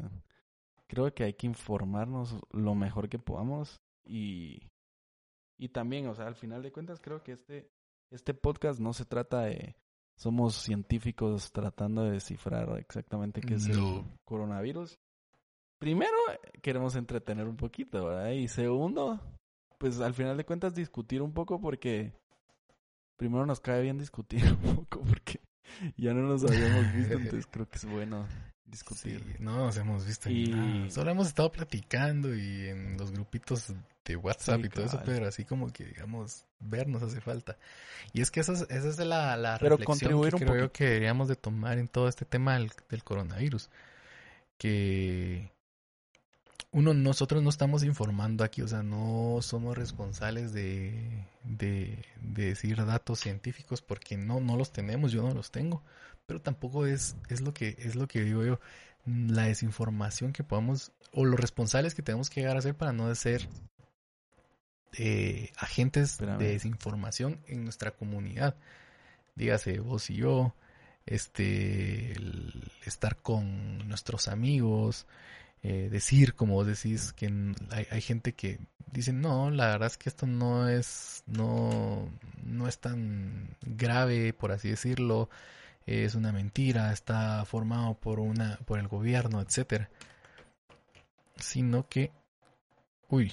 creo 0.86 1.14
que 1.14 1.24
hay 1.24 1.34
que 1.34 1.46
informarnos 1.46 2.36
lo 2.50 2.74
mejor 2.74 3.08
que 3.08 3.18
podamos 3.18 3.80
y 4.04 4.68
y 5.58 5.68
también, 5.68 6.06
o 6.08 6.14
sea, 6.14 6.26
al 6.26 6.36
final 6.36 6.62
de 6.62 6.72
cuentas 6.72 7.00
creo 7.00 7.22
que 7.22 7.32
este 7.32 7.70
este 8.10 8.34
podcast 8.34 8.80
no 8.80 8.92
se 8.92 9.04
trata 9.04 9.42
de 9.42 9.76
somos 10.16 10.54
científicos 10.54 11.52
tratando 11.52 12.02
de 12.04 12.12
descifrar 12.12 12.78
exactamente 12.78 13.40
qué 13.40 13.54
es 13.54 13.66
el 13.68 14.04
coronavirus. 14.24 14.98
Primero, 15.78 16.16
queremos 16.60 16.94
entretener 16.94 17.46
un 17.46 17.56
poquito, 17.56 18.04
¿verdad? 18.04 18.32
Y 18.32 18.48
segundo, 18.48 19.18
pues 19.78 20.00
al 20.00 20.12
final 20.12 20.36
de 20.36 20.44
cuentas 20.44 20.74
discutir 20.74 21.22
un 21.22 21.32
poco 21.32 21.58
porque 21.58 22.19
primero 23.20 23.46
nos 23.46 23.60
cae 23.60 23.82
bien 23.82 23.98
discutir 23.98 24.42
un 24.64 24.74
poco 24.76 25.00
porque 25.02 25.40
ya 25.96 26.12
no 26.14 26.22
nos 26.22 26.42
habíamos 26.44 26.92
visto, 26.94 27.12
entonces 27.14 27.46
creo 27.50 27.68
que 27.68 27.76
es 27.76 27.84
bueno 27.84 28.26
discutir. 28.64 29.22
Sí, 29.24 29.34
no 29.40 29.56
nos 29.56 29.76
hemos 29.76 30.06
visto 30.06 30.30
Y- 30.30 30.48
nada. 30.48 30.90
Solo 30.90 31.10
hemos 31.10 31.26
estado 31.28 31.52
platicando 31.52 32.34
y 32.34 32.68
en 32.68 32.96
los 32.96 33.12
grupitos 33.12 33.72
de 34.04 34.16
WhatsApp 34.16 34.60
Sí, 34.60 34.66
y 34.66 34.68
todo 34.70 34.86
eso, 34.86 35.02
pero 35.04 35.26
así 35.28 35.44
como 35.44 35.72
que, 35.72 35.84
digamos, 35.84 36.46
vernos 36.60 37.02
hace 37.02 37.20
falta. 37.20 37.56
Y 38.12 38.20
es 38.22 38.30
que 38.30 38.40
esa 38.40 38.52
es, 38.54 38.62
esa 38.70 38.88
es 38.88 38.98
la, 38.98 39.36
la 39.36 39.58
Pero 39.58 39.76
reflexión 39.76 39.84
contribuir 39.86 40.30
que 40.34 40.44
un 40.44 40.50
creo 40.50 40.54
poquito. 40.68 40.72
que 40.72 40.84
deberíamos 40.84 41.28
de 41.28 41.36
tomar 41.36 41.78
en 41.78 41.88
todo 41.88 42.08
este 42.08 42.24
tema 42.24 42.54
del, 42.54 42.70
del 42.88 43.04
coronavirus. 43.04 43.68
Que 44.58 45.52
uno, 46.72 46.94
nosotros 46.94 47.42
no 47.42 47.50
estamos 47.50 47.82
informando 47.82 48.44
aquí, 48.44 48.62
o 48.62 48.68
sea, 48.68 48.82
no 48.82 49.38
somos 49.42 49.76
responsables 49.76 50.52
de, 50.52 51.26
de, 51.42 52.04
de 52.20 52.44
decir 52.46 52.84
datos 52.84 53.18
científicos 53.20 53.82
porque 53.82 54.16
no, 54.16 54.40
no 54.40 54.56
los 54.56 54.72
tenemos, 54.72 55.10
yo 55.10 55.22
no 55.22 55.34
los 55.34 55.50
tengo. 55.50 55.82
Pero 56.26 56.40
tampoco 56.40 56.86
es, 56.86 57.16
es 57.28 57.40
lo 57.40 57.52
que, 57.52 57.76
es 57.78 57.96
lo 57.96 58.06
que 58.06 58.22
digo 58.22 58.44
yo, 58.44 58.60
la 59.04 59.44
desinformación 59.44 60.32
que 60.32 60.44
podamos, 60.44 60.92
o 61.12 61.24
los 61.24 61.40
responsables 61.40 61.94
que 61.94 62.02
tenemos 62.02 62.30
que 62.30 62.40
llegar 62.40 62.56
a 62.56 62.62
ser 62.62 62.76
para 62.76 62.92
no 62.92 63.12
ser 63.16 63.48
eh, 64.92 65.50
agentes 65.56 66.12
Espérame. 66.12 66.38
de 66.38 66.48
desinformación 66.52 67.40
en 67.46 67.64
nuestra 67.64 67.90
comunidad. 67.90 68.54
Dígase 69.34 69.80
vos 69.80 70.08
y 70.10 70.16
yo, 70.16 70.54
este, 71.06 72.12
el 72.12 72.70
estar 72.84 73.16
con 73.16 73.88
nuestros 73.88 74.28
amigos, 74.28 75.06
eh, 75.62 75.88
decir, 75.90 76.34
como 76.34 76.54
vos 76.54 76.66
decís, 76.66 77.12
que 77.12 77.26
hay, 77.70 77.86
hay 77.90 78.00
gente 78.00 78.34
que 78.34 78.58
dice, 78.92 79.12
no, 79.12 79.50
la 79.50 79.66
verdad 79.68 79.86
es 79.88 79.98
que 79.98 80.08
esto 80.08 80.26
no 80.26 80.68
es, 80.68 81.22
no, 81.26 82.08
no 82.42 82.68
es 82.68 82.78
tan 82.78 83.56
grave, 83.62 84.32
por 84.32 84.52
así 84.52 84.70
decirlo, 84.70 85.28
es 85.86 86.14
una 86.14 86.32
mentira, 86.32 86.92
está 86.92 87.44
formado 87.44 87.94
por 87.94 88.20
una, 88.20 88.56
por 88.66 88.78
el 88.78 88.88
gobierno, 88.88 89.40
etcétera. 89.40 89.90
Sino 91.36 91.88
que, 91.88 92.12
uy, 93.08 93.32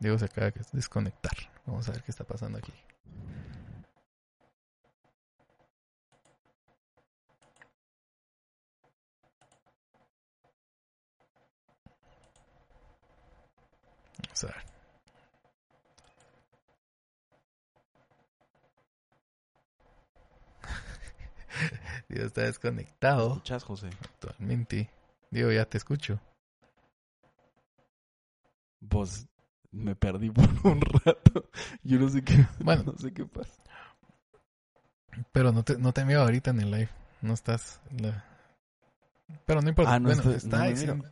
Diego 0.00 0.18
se 0.18 0.26
acaba 0.26 0.50
de 0.50 0.60
desconectar. 0.72 1.32
Vamos 1.66 1.88
a 1.88 1.92
ver 1.92 2.02
qué 2.02 2.10
está 2.10 2.24
pasando 2.24 2.58
aquí. 2.58 2.72
Vamos 14.22 14.44
a 14.44 14.46
ver. 14.48 14.64
Está 22.22 22.42
desconectado 22.42 23.28
¿Escuchas, 23.34 23.64
José? 23.64 23.90
actualmente. 24.02 24.90
Diego, 25.30 25.50
ya 25.52 25.64
te 25.64 25.78
escucho. 25.78 26.20
Vos 28.80 29.26
me 29.72 29.96
perdí 29.96 30.30
por 30.30 30.48
un 30.64 30.80
rato. 30.80 31.48
Yo 31.82 31.98
no 31.98 32.08
sé 32.08 32.22
qué, 32.22 32.46
Bueno. 32.60 32.84
no 32.86 32.96
sé 32.98 33.12
qué 33.12 33.24
pasa. 33.24 33.52
Pero 35.32 35.52
no 35.52 35.62
te, 35.62 35.78
no 35.78 35.92
te 35.92 36.04
veo 36.04 36.22
ahorita 36.22 36.50
en 36.50 36.60
el 36.60 36.70
live. 36.70 36.88
No 37.22 37.34
estás. 37.34 37.80
la- 37.98 38.24
Pero 39.46 39.62
no 39.62 39.68
importa. 39.68 39.94
Ah, 39.94 39.98
no 40.00 40.06
bueno, 40.08 40.22
estoy- 40.22 40.36
está 40.36 40.58
no 40.58 40.64
me 40.64 40.70
diciendo- 40.70 41.10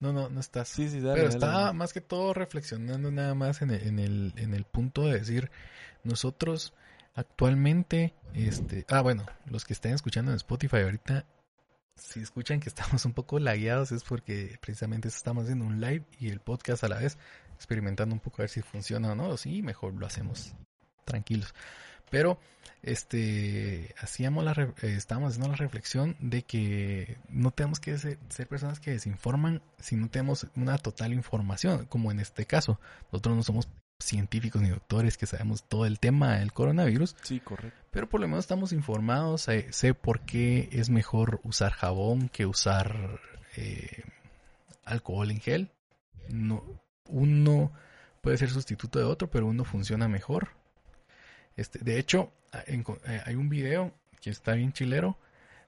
No, 0.00 0.12
no, 0.12 0.28
no 0.28 0.40
estás. 0.40 0.68
Sí, 0.68 0.88
sí, 0.88 1.00
dale. 1.00 1.14
Pero 1.14 1.24
dale, 1.28 1.34
estaba 1.34 1.62
dale. 1.64 1.72
más 1.78 1.92
que 1.92 2.00
todo 2.00 2.32
reflexionando 2.32 3.10
nada 3.10 3.34
más 3.34 3.60
en 3.62 3.70
el, 3.70 3.86
en 3.86 3.98
el, 3.98 4.32
en 4.36 4.54
el 4.54 4.64
punto 4.64 5.02
de 5.06 5.18
decir, 5.18 5.50
nosotros 6.04 6.72
actualmente, 7.14 8.14
este, 8.34 8.84
ah, 8.88 9.00
bueno, 9.00 9.26
los 9.46 9.64
que 9.64 9.72
estén 9.72 9.94
escuchando 9.94 10.30
en 10.30 10.36
Spotify 10.36 10.78
ahorita, 10.78 11.26
si 11.96 12.20
escuchan 12.20 12.60
que 12.60 12.68
estamos 12.68 13.04
un 13.04 13.12
poco 13.12 13.38
lagueados 13.38 13.92
es 13.92 14.04
porque 14.04 14.58
precisamente 14.60 15.08
estamos 15.08 15.44
haciendo 15.44 15.64
un 15.64 15.80
live 15.80 16.04
y 16.18 16.28
el 16.28 16.40
podcast 16.40 16.84
a 16.84 16.88
la 16.88 16.98
vez, 16.98 17.18
experimentando 17.56 18.14
un 18.14 18.20
poco 18.20 18.42
a 18.42 18.44
ver 18.44 18.50
si 18.50 18.62
funciona 18.62 19.12
o 19.12 19.14
no, 19.14 19.36
sí, 19.36 19.62
mejor 19.62 19.94
lo 19.94 20.06
hacemos 20.06 20.54
tranquilos. 21.04 21.54
Pero, 22.10 22.38
este, 22.82 23.94
hacíamos 24.00 24.44
la, 24.44 24.52
eh, 24.52 24.74
estábamos 24.82 25.30
haciendo 25.30 25.50
la 25.50 25.56
reflexión 25.56 26.16
de 26.20 26.42
que 26.42 27.18
no 27.28 27.50
tenemos 27.50 27.80
que 27.80 27.98
ser, 27.98 28.18
ser 28.28 28.46
personas 28.46 28.80
que 28.80 28.92
desinforman 28.92 29.62
si 29.78 29.96
no 29.96 30.08
tenemos 30.08 30.46
una 30.56 30.78
total 30.78 31.12
información, 31.12 31.86
como 31.86 32.10
en 32.10 32.20
este 32.20 32.46
caso. 32.46 32.80
Nosotros 33.12 33.36
no 33.36 33.42
somos 33.42 33.68
científicos 33.98 34.62
ni 34.62 34.68
doctores 34.68 35.16
que 35.18 35.26
sabemos 35.26 35.64
todo 35.64 35.84
el 35.86 35.98
tema 35.98 36.36
del 36.38 36.52
coronavirus, 36.52 37.16
Sí, 37.22 37.40
correcto. 37.40 37.78
pero 37.90 38.08
por 38.08 38.20
lo 38.20 38.28
menos 38.28 38.44
estamos 38.44 38.72
informados, 38.72 39.48
eh, 39.48 39.66
sé 39.70 39.92
por 39.94 40.20
qué 40.20 40.68
es 40.72 40.88
mejor 40.88 41.40
usar 41.42 41.72
jabón 41.72 42.28
que 42.28 42.46
usar 42.46 43.20
eh, 43.56 44.04
alcohol 44.84 45.30
en 45.30 45.40
gel. 45.40 45.70
No, 46.28 46.62
uno 47.06 47.72
puede 48.22 48.38
ser 48.38 48.50
sustituto 48.50 48.98
de 48.98 49.04
otro, 49.04 49.28
pero 49.30 49.46
uno 49.46 49.64
funciona 49.64 50.08
mejor. 50.08 50.50
Este, 51.56 51.80
de 51.80 51.98
hecho, 51.98 52.32
en- 52.66 52.84
eh, 53.06 53.20
hay 53.26 53.34
un 53.34 53.48
video 53.48 53.92
que 54.20 54.30
está 54.30 54.52
bien 54.52 54.72
chilero 54.72 55.18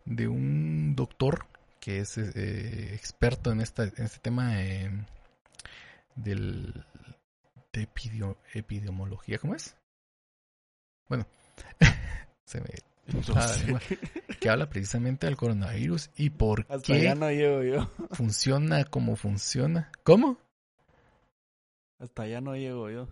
de 0.05 0.29
un 0.29 0.95
doctor 0.95 1.47
que 1.81 2.01
es 2.01 2.17
eh, 2.19 2.95
experto 2.95 3.51
en, 3.53 3.61
esta, 3.61 3.85
en 3.85 4.05
este 4.05 4.19
tema 4.21 4.55
de, 4.55 4.91
del, 6.15 6.85
de 7.73 7.83
epidio- 7.83 8.39
epidemiología. 8.55 9.39
¿Cómo 9.39 9.55
es? 9.55 9.77
Bueno, 11.09 11.27
se 12.45 12.61
me 12.61 12.69
No 13.13 13.23
sé. 13.43 13.65
bueno. 13.65 13.81
que 14.41 14.49
habla 14.51 14.69
precisamente 14.69 15.27
del 15.27 15.37
coronavirus 15.37 16.11
y 16.17 16.31
por 16.31 16.67
Hasta 16.69 16.81
qué 16.95 17.15
no 17.15 17.31
llego 17.31 17.63
yo. 17.63 17.91
funciona 18.13 18.85
como 18.85 19.17
funciona. 19.17 19.91
¿Cómo? 20.05 20.39
Hasta 21.99 22.23
allá 22.23 22.41
no 22.41 22.55
llego 22.57 22.89
yo. 22.91 23.09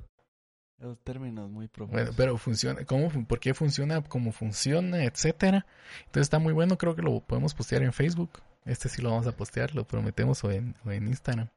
Esos 0.79 0.97
términos 1.03 1.51
muy 1.51 1.67
Bueno, 1.67 1.89
profundos. 1.89 2.15
pero 2.17 2.39
funciona, 2.39 2.85
¿cómo, 2.85 3.09
¿por 3.27 3.41
qué 3.41 3.53
funciona 3.53 4.01
como 4.03 4.31
funciona, 4.31 5.03
etcétera? 5.05 5.67
Entonces 6.07 6.23
está 6.23 6.39
muy 6.39 6.53
bueno, 6.53 6.79
creo 6.79 6.95
que 6.95 7.03
lo 7.03 7.19
podemos 7.21 7.53
postear 7.53 7.83
en 7.83 7.93
Facebook. 7.93 8.41
Este 8.65 8.89
sí 8.89 9.03
lo 9.03 9.11
vamos 9.11 9.27
a 9.27 9.33
postear, 9.33 9.75
lo 9.75 9.85
prometemos, 9.87 10.45
o 10.45 10.53
en, 10.53 10.77
o 10.85 10.93
en 10.93 11.09
Instagram. 11.09 11.49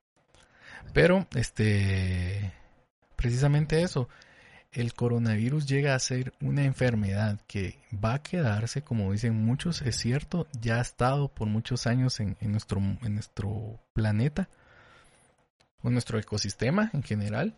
Pero, 0.94 1.28
este, 1.36 2.52
precisamente 3.22 3.84
eso, 3.84 4.10
el 4.72 4.96
coronavirus 4.96 5.68
llega 5.68 5.94
a 5.94 6.00
ser 6.00 6.34
una 6.42 6.64
enfermedad 6.64 7.40
que 7.46 7.78
va 7.94 8.16
a 8.16 8.24
quedarse, 8.24 8.82
como 8.82 9.12
dicen 9.12 9.46
muchos, 9.46 9.84
es 9.84 9.96
cierto, 9.96 10.48
ya 10.60 10.78
ha 10.78 10.82
estado 10.82 11.28
por 11.28 11.48
muchos 11.48 11.86
años 11.86 12.20
en, 12.20 12.36
nuestro, 12.42 12.80
en 12.80 13.14
nuestro 13.14 13.80
planeta, 13.94 14.50
o 15.84 15.92
nuestro 15.92 16.18
ecosistema 16.18 16.90
en 16.94 17.04
general. 17.04 17.56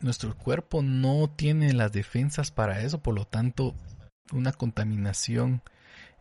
Nuestro 0.00 0.36
cuerpo 0.36 0.82
no 0.82 1.30
tiene 1.34 1.72
las 1.72 1.92
defensas 1.92 2.50
para 2.50 2.82
eso, 2.82 3.02
por 3.02 3.14
lo 3.14 3.24
tanto, 3.24 3.74
una 4.30 4.52
contaminación 4.52 5.62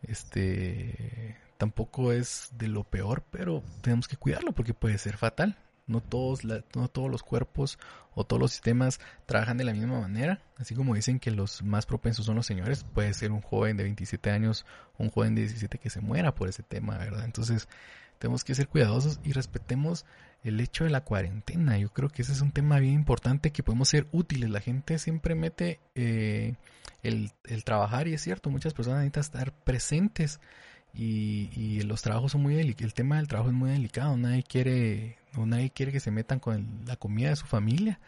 este 0.02 1.38
tampoco 1.58 2.14
es 2.14 2.50
de 2.54 2.70
lo 2.70 2.86
peor, 2.86 3.26
pero 3.32 3.64
tenemos 3.82 4.08
que 4.08 4.18
cuidarlo 4.18 4.54
porque 4.54 4.74
puede 4.74 4.98
ser 4.98 5.18
fatal. 5.18 5.58
No 5.86 6.02
todos, 6.02 6.44
no 6.44 6.88
todos 6.88 7.12
los 7.12 7.24
cuerpos 7.24 7.78
o 8.16 8.24
todos 8.24 8.40
los 8.40 8.52
sistemas 8.52 9.00
trabajan 9.26 9.58
de 9.58 9.66
la 9.66 9.74
misma 9.74 10.00
manera. 10.00 10.42
Así 10.58 10.76
como 10.76 10.96
dicen 10.96 11.20
que 11.20 11.32
los 11.32 11.62
más 11.64 11.86
propensos 11.86 12.26
son 12.26 12.36
los 12.36 12.46
señores, 12.46 12.86
puede 12.94 13.14
ser 13.14 13.32
un 13.32 13.42
joven 13.42 13.78
de 13.78 13.84
27 13.84 14.32
años 14.32 14.66
un 14.98 15.10
joven 15.10 15.36
de 15.36 15.42
17 15.42 15.78
que 15.78 15.90
se 15.90 16.02
muera 16.02 16.36
por 16.36 16.50
ese 16.50 16.64
tema, 16.64 16.98
¿verdad? 16.98 17.26
Entonces, 17.26 17.68
tenemos 18.20 18.44
que 18.44 18.56
ser 18.56 18.68
cuidadosos 18.68 19.20
y 19.24 19.34
respetemos 19.34 20.06
el 20.44 20.60
hecho 20.60 20.84
de 20.84 20.90
la 20.90 21.04
cuarentena. 21.04 21.78
Yo 21.78 21.92
creo 21.92 22.10
que 22.10 22.22
ese 22.22 22.34
es 22.34 22.42
un 22.42 22.52
tema 22.52 22.80
bien 22.80 22.94
importante 22.94 23.52
que 23.52 23.64
podemos 23.64 23.90
ser 23.90 24.08
útiles. 24.12 24.50
La 24.50 24.62
gente 24.62 25.00
siempre 25.00 25.36
mete 25.36 25.80
eh, 25.96 26.56
el, 27.02 27.32
el 27.46 27.64
trabajar 27.64 28.08
y 28.08 28.14
es 28.14 28.22
cierto, 28.22 28.50
muchas 28.50 28.74
personas 28.74 29.00
necesitan 29.00 29.22
estar 29.22 29.52
presentes 29.52 30.40
y, 30.94 31.50
y 31.56 31.82
los 31.82 32.02
trabajos 32.02 32.32
son 32.32 32.42
muy 32.42 32.56
delicados. 32.56 32.86
El 32.86 32.94
tema 32.94 33.18
del 33.18 33.28
trabajo 33.28 33.50
es 33.50 33.56
muy 33.56 33.72
delicado. 33.72 34.16
Nadie 34.16 34.44
quiere, 34.44 35.18
o 35.36 35.46
nadie 35.46 35.72
quiere 35.72 35.92
que 35.92 36.00
se 36.00 36.12
metan 36.12 36.40
con 36.40 36.84
la 36.86 36.96
comida 36.96 37.30
de 37.30 37.36
su 37.36 37.46
familia. 37.46 38.00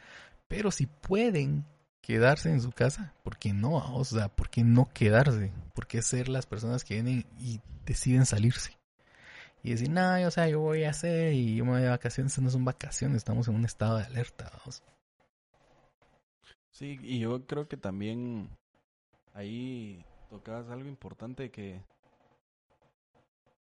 Pero 0.48 0.72
si 0.72 0.86
pueden 0.86 1.66
quedarse 2.02 2.52
en 2.52 2.62
su 2.62 2.72
casa, 2.72 3.14
¿por 3.24 3.38
qué 3.38 3.54
no? 3.54 3.78
O 3.96 4.06
sea, 4.06 4.30
¿por 4.30 4.50
qué 4.50 4.64
no 4.64 4.88
quedarse? 4.94 5.52
¿Por 5.74 5.88
qué 5.88 6.02
ser 6.04 6.30
las 6.30 6.46
personas 6.46 6.84
que 6.84 6.96
vienen 6.96 7.26
y 7.40 7.60
deciden 7.86 8.28
salirse? 8.28 8.78
Y 9.64 9.72
decir, 9.72 9.90
no, 9.90 10.16
o 10.28 10.32
sea, 10.32 10.48
yo 10.48 10.60
voy 10.60 10.84
a 10.84 10.92
hacer 10.92 11.34
y 11.34 11.56
yo 11.56 11.66
me 11.66 11.72
voy 11.72 11.82
de 11.82 11.90
vacaciones. 11.90 12.38
No 12.40 12.52
son 12.52 12.66
vacaciones, 12.66 13.18
estamos 13.18 13.48
en 13.48 13.56
un 13.56 13.66
estado 13.66 13.98
de 13.98 14.04
alerta. 14.04 14.52
vamos. 14.60 14.84
Sí, 16.70 17.00
y 17.02 17.20
yo 17.20 17.48
creo 17.48 17.68
que 17.68 17.78
también 17.78 18.50
ahí 19.34 20.06
tocabas 20.30 20.70
algo 20.70 20.88
importante 20.88 21.50
que 21.50 21.82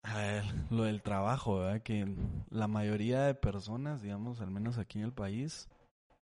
a 0.05 0.19
ver, 0.19 0.45
lo 0.71 0.85
del 0.85 1.03
trabajo. 1.03 1.63
Que 1.83 2.07
la 2.51 2.69
mayoría 2.69 3.23
de 3.23 3.35
personas, 3.35 4.03
digamos, 4.03 4.41
al 4.41 4.51
menos 4.51 4.79
aquí 4.79 4.99
en 4.99 5.05
el 5.07 5.13
país, 5.13 5.69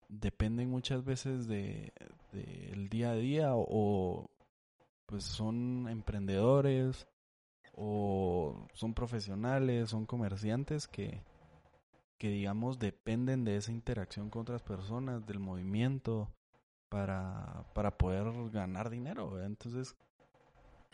dependen 0.09 0.71
muchas 0.71 1.05
veces 1.05 1.47
de 1.49 1.93
del 2.33 2.89
día 2.89 3.11
a 3.11 3.15
día 3.15 3.51
o, 3.55 4.31
pues 5.07 5.25
son 5.25 5.89
emprendedores 5.89 7.07
o 7.73 8.67
son 8.75 8.95
profesionales, 8.95 9.91
son 9.91 10.07
comerciantes 10.07 10.89
que, 10.89 11.21
que 12.19 12.29
digamos 12.29 12.79
dependen 12.79 13.45
de 13.45 13.57
esa 13.57 13.73
interacción 13.73 14.31
con 14.31 14.43
otras 14.43 14.63
personas, 14.63 15.27
del 15.27 15.39
movimiento, 15.39 16.29
para, 16.89 17.65
para 17.75 17.97
poder 17.97 18.51
ganar 18.51 18.91
dinero. 18.91 19.43
Entonces, 19.43 19.97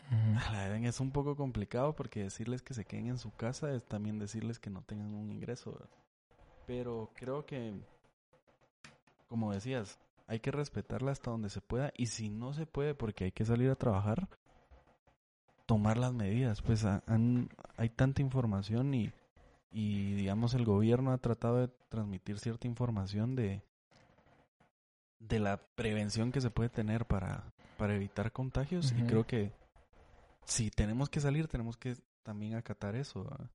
es 0.85 0.99
un 0.99 1.11
poco 1.11 1.35
complicado 1.35 1.93
porque 1.95 2.23
decirles 2.23 2.61
que 2.61 2.73
se 2.73 2.85
queden 2.85 3.07
en 3.07 3.17
su 3.17 3.31
casa 3.31 3.71
es 3.73 3.83
también 3.85 4.19
decirles 4.19 4.59
que 4.59 4.69
no 4.69 4.81
tengan 4.81 5.13
un 5.13 5.31
ingreso. 5.31 5.71
¿verdad? 5.71 5.89
Pero 6.67 7.11
creo 7.15 7.45
que, 7.45 7.73
como 9.27 9.53
decías, 9.53 9.99
hay 10.27 10.39
que 10.39 10.51
respetarla 10.51 11.11
hasta 11.11 11.31
donde 11.31 11.49
se 11.49 11.61
pueda 11.61 11.91
y 11.95 12.07
si 12.07 12.29
no 12.29 12.53
se 12.53 12.65
puede 12.65 12.93
porque 12.95 13.25
hay 13.25 13.31
que 13.31 13.45
salir 13.45 13.69
a 13.69 13.75
trabajar, 13.75 14.27
tomar 15.65 15.97
las 15.97 16.13
medidas. 16.13 16.61
Pues 16.61 16.83
han- 16.85 17.49
hay 17.77 17.89
tanta 17.89 18.21
información 18.21 18.93
y, 18.93 19.11
y, 19.71 20.13
digamos, 20.13 20.53
el 20.53 20.65
gobierno 20.65 21.11
ha 21.11 21.17
tratado 21.17 21.57
de 21.57 21.67
transmitir 21.89 22.39
cierta 22.39 22.67
información 22.67 23.35
de, 23.35 23.61
de 25.19 25.39
la 25.39 25.57
prevención 25.75 26.31
que 26.31 26.41
se 26.41 26.49
puede 26.49 26.69
tener 26.69 27.05
para, 27.05 27.43
para 27.77 27.95
evitar 27.95 28.31
contagios 28.31 28.91
y 28.91 29.01
creo 29.07 29.25
que 29.25 29.51
si 30.45 30.69
tenemos 30.71 31.09
que 31.09 31.19
salir 31.19 31.47
tenemos 31.47 31.77
que 31.77 31.95
también 32.23 32.55
acatar 32.55 32.95
eso. 32.95 33.23
¿verdad? 33.23 33.49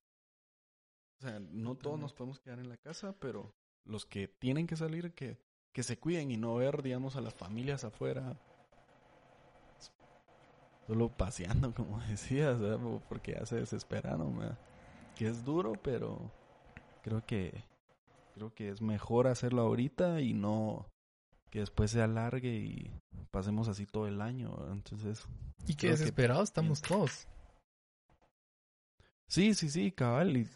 O 1.18 1.22
sea, 1.22 1.38
no 1.40 1.75
todos 1.77 1.99
nos 1.99 2.12
podemos 2.12 2.40
quedar 2.40 2.59
en 2.59 2.68
la 2.68 2.77
casa, 2.77 3.14
pero 3.18 3.55
los 3.85 4.05
que 4.07 4.29
tienen 4.29 4.66
que 4.66 4.77
salir 4.77 5.12
que, 5.14 5.38
que 5.72 5.83
se 5.83 5.99
cuiden 5.99 6.31
y 6.31 6.37
no 6.37 6.55
ver, 6.57 6.83
digamos, 6.83 7.16
a 7.16 7.20
las 7.20 7.35
familias 7.35 7.85
afuera 7.85 8.37
solo 10.87 11.09
paseando, 11.09 11.72
como 11.75 12.01
decías, 12.03 12.59
¿verdad? 12.61 12.79
Po- 12.81 13.03
porque 13.09 13.33
ya 13.33 13.46
se 13.46 13.57
desesperaron, 13.57 14.38
¿verdad? 14.38 14.59
que 15.16 15.29
es 15.29 15.44
duro, 15.44 15.72
pero 15.83 16.31
creo 17.03 17.25
que 17.25 17.64
creo 18.35 18.53
que 18.55 18.68
es 18.68 18.83
mejor 18.83 19.29
hacerlo 19.29 19.62
ahorita 19.62 20.20
y 20.20 20.35
no 20.35 20.87
que 21.50 21.61
después 21.61 21.90
se 21.90 22.02
alargue 22.02 22.54
y 22.54 22.90
pasemos 23.30 23.68
así 23.68 23.87
todo 23.87 24.06
el 24.06 24.20
año. 24.20 24.54
¿verdad? 24.56 24.72
Entonces, 24.72 25.26
Y 25.66 25.74
que 25.74 25.88
desesperados 25.90 26.44
estamos 26.44 26.82
todos. 26.82 27.26
Sí, 29.28 29.54
sí, 29.54 29.68
sí, 29.70 29.90
cabal. 29.92 30.37
Y 30.37 30.48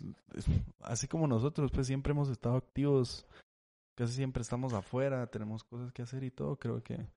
así 0.81 1.09
como 1.09 1.27
nosotros, 1.27 1.71
pues 1.73 1.87
siempre 1.87 2.13
hemos 2.13 2.29
estado 2.29 2.57
activos, 2.57 3.27
casi 3.97 4.15
siempre 4.15 4.43
estamos 4.43 4.73
afuera, 4.73 5.27
tenemos 5.27 5.65
cosas 5.65 5.93
que 5.93 6.03
hacer 6.03 6.23
y 6.25 6.31
todo. 6.31 6.57
Creo 6.57 6.83
que 6.83 7.09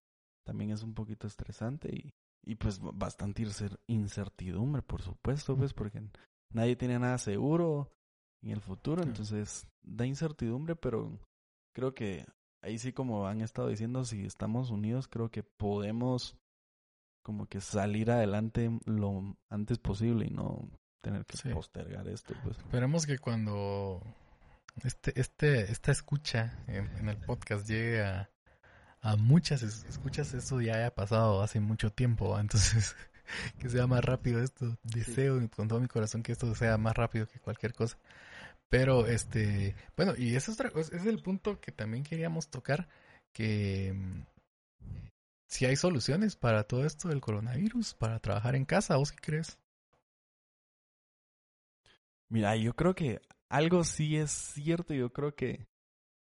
también 0.46 0.72
es 0.72 0.82
un 0.84 0.94
poquito 0.96 1.28
estresante 1.28 1.90
y, 1.94 2.10
y 2.44 2.56
pues 2.56 2.80
bastante 2.80 3.44
incer- 3.44 3.80
incertidumbre, 3.88 4.82
por 4.82 5.02
supuesto, 5.02 5.56
pues 5.56 5.74
porque 5.74 6.02
nadie 6.52 6.76
tiene 6.76 6.98
nada 6.98 7.18
seguro 7.20 7.92
en 8.42 8.50
el 8.50 8.60
futuro, 8.62 9.04
entonces 9.04 9.68
da 9.84 10.06
incertidumbre, 10.06 10.76
pero 10.76 11.18
creo 11.74 11.94
que 11.94 12.26
ahí 12.64 12.80
sí, 12.80 12.92
como 12.94 13.28
han 13.28 13.42
estado 13.42 13.68
diciendo, 13.68 14.04
si 14.06 14.26
estamos 14.26 14.72
unidos, 14.72 15.08
creo 15.08 15.30
que 15.30 15.44
podemos 15.44 16.38
como 17.22 17.46
que 17.48 17.62
salir 17.62 18.12
adelante 18.12 18.70
lo 18.86 19.38
antes 19.50 19.78
posible 19.80 20.26
y 20.26 20.30
no 20.30 20.68
tener 21.02 21.26
que 21.26 21.38
Sí. 21.38 21.50
postergar 21.50 22.08
esto, 22.08 22.34
pues. 22.44 22.58
Esperemos 22.58 23.06
que 23.06 23.18
cuando 23.20 24.02
este, 24.84 25.20
este, 25.20 25.72
esta 25.72 25.92
escucha 25.92 26.58
en, 26.68 26.88
en 26.98 27.10
el 27.10 27.18
podcast 27.18 27.68
llegue 27.68 28.04
a, 28.04 28.30
a 29.02 29.16
muchas 29.16 29.64
es- 29.64 29.84
escuchas, 29.86 30.34
eso 30.34 30.60
ya 30.62 30.76
haya 30.76 30.96
pasado 30.96 31.42
hace 31.42 31.60
mucho 31.60 31.92
tiempo, 31.92 32.30
¿va? 32.30 32.42
entonces 32.42 32.96
que 33.60 33.70
sea 33.70 33.88
más 33.88 34.04
rápido 34.04 34.42
esto. 34.44 34.78
Deseo 34.84 35.40
con 35.56 35.68
todo 35.70 35.80
mi 35.80 35.88
corazón 35.88 36.24
que 36.24 36.34
esto 36.34 36.54
sea 36.56 36.78
más 36.78 36.94
rápido 36.96 37.26
que 37.28 37.40
cualquier 37.40 37.74
cosa. 37.74 37.98
Pero 38.70 39.06
este, 39.06 39.76
bueno, 39.96 40.14
y 40.18 40.36
es, 40.36 40.50
otra, 40.50 40.72
es 40.76 40.92
el 40.92 41.22
punto 41.22 41.60
que 41.60 41.72
también 41.72 42.04
queríamos 42.04 42.50
tocar, 42.50 42.88
que 43.32 43.94
mm, 43.94 44.26
si 45.48 45.66
hay 45.66 45.76
soluciones 45.76 46.36
para 46.36 46.64
todo 46.64 46.86
esto 46.86 47.10
del 47.10 47.22
coronavirus, 47.22 47.94
para 47.94 48.20
trabajar 48.20 48.56
en 48.56 48.66
casa, 48.66 48.98
¿vos 48.98 49.12
qué 49.12 49.20
crees? 49.22 49.60
Mira, 52.30 52.56
yo 52.56 52.74
creo 52.76 52.96
que 52.96 53.22
algo 53.50 53.84
sí 53.84 54.18
es 54.18 54.32
cierto, 54.32 54.96
yo 54.96 55.14
creo 55.14 55.36
que 55.36 55.68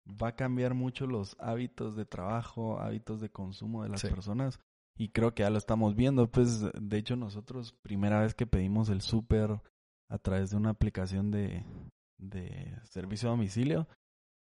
va 0.07 0.29
a 0.29 0.35
cambiar 0.35 0.73
mucho 0.75 1.07
los 1.07 1.35
hábitos 1.39 1.95
de 1.95 2.05
trabajo, 2.05 2.79
hábitos 2.79 3.19
de 3.19 3.29
consumo 3.29 3.83
de 3.83 3.89
las 3.89 4.01
Sí. 4.01 4.07
personas. 4.07 4.59
Y 4.95 5.09
creo 5.09 5.33
que 5.33 5.43
ya 5.43 5.49
lo 5.49 5.57
estamos 5.57 5.95
viendo, 5.95 6.29
pues 6.31 6.61
de 6.73 6.97
hecho 6.97 7.15
nosotros 7.15 7.73
primera 7.81 8.21
vez 8.21 8.33
que 8.33 8.47
pedimos 8.47 8.89
el 8.89 9.01
súper 9.01 9.61
a 10.09 10.17
través 10.17 10.51
de 10.51 10.57
una 10.57 10.69
aplicación 10.71 11.29
de, 11.31 11.63
de 12.17 12.77
servicio 12.83 13.29
a 13.29 13.31
domicilio 13.31 13.87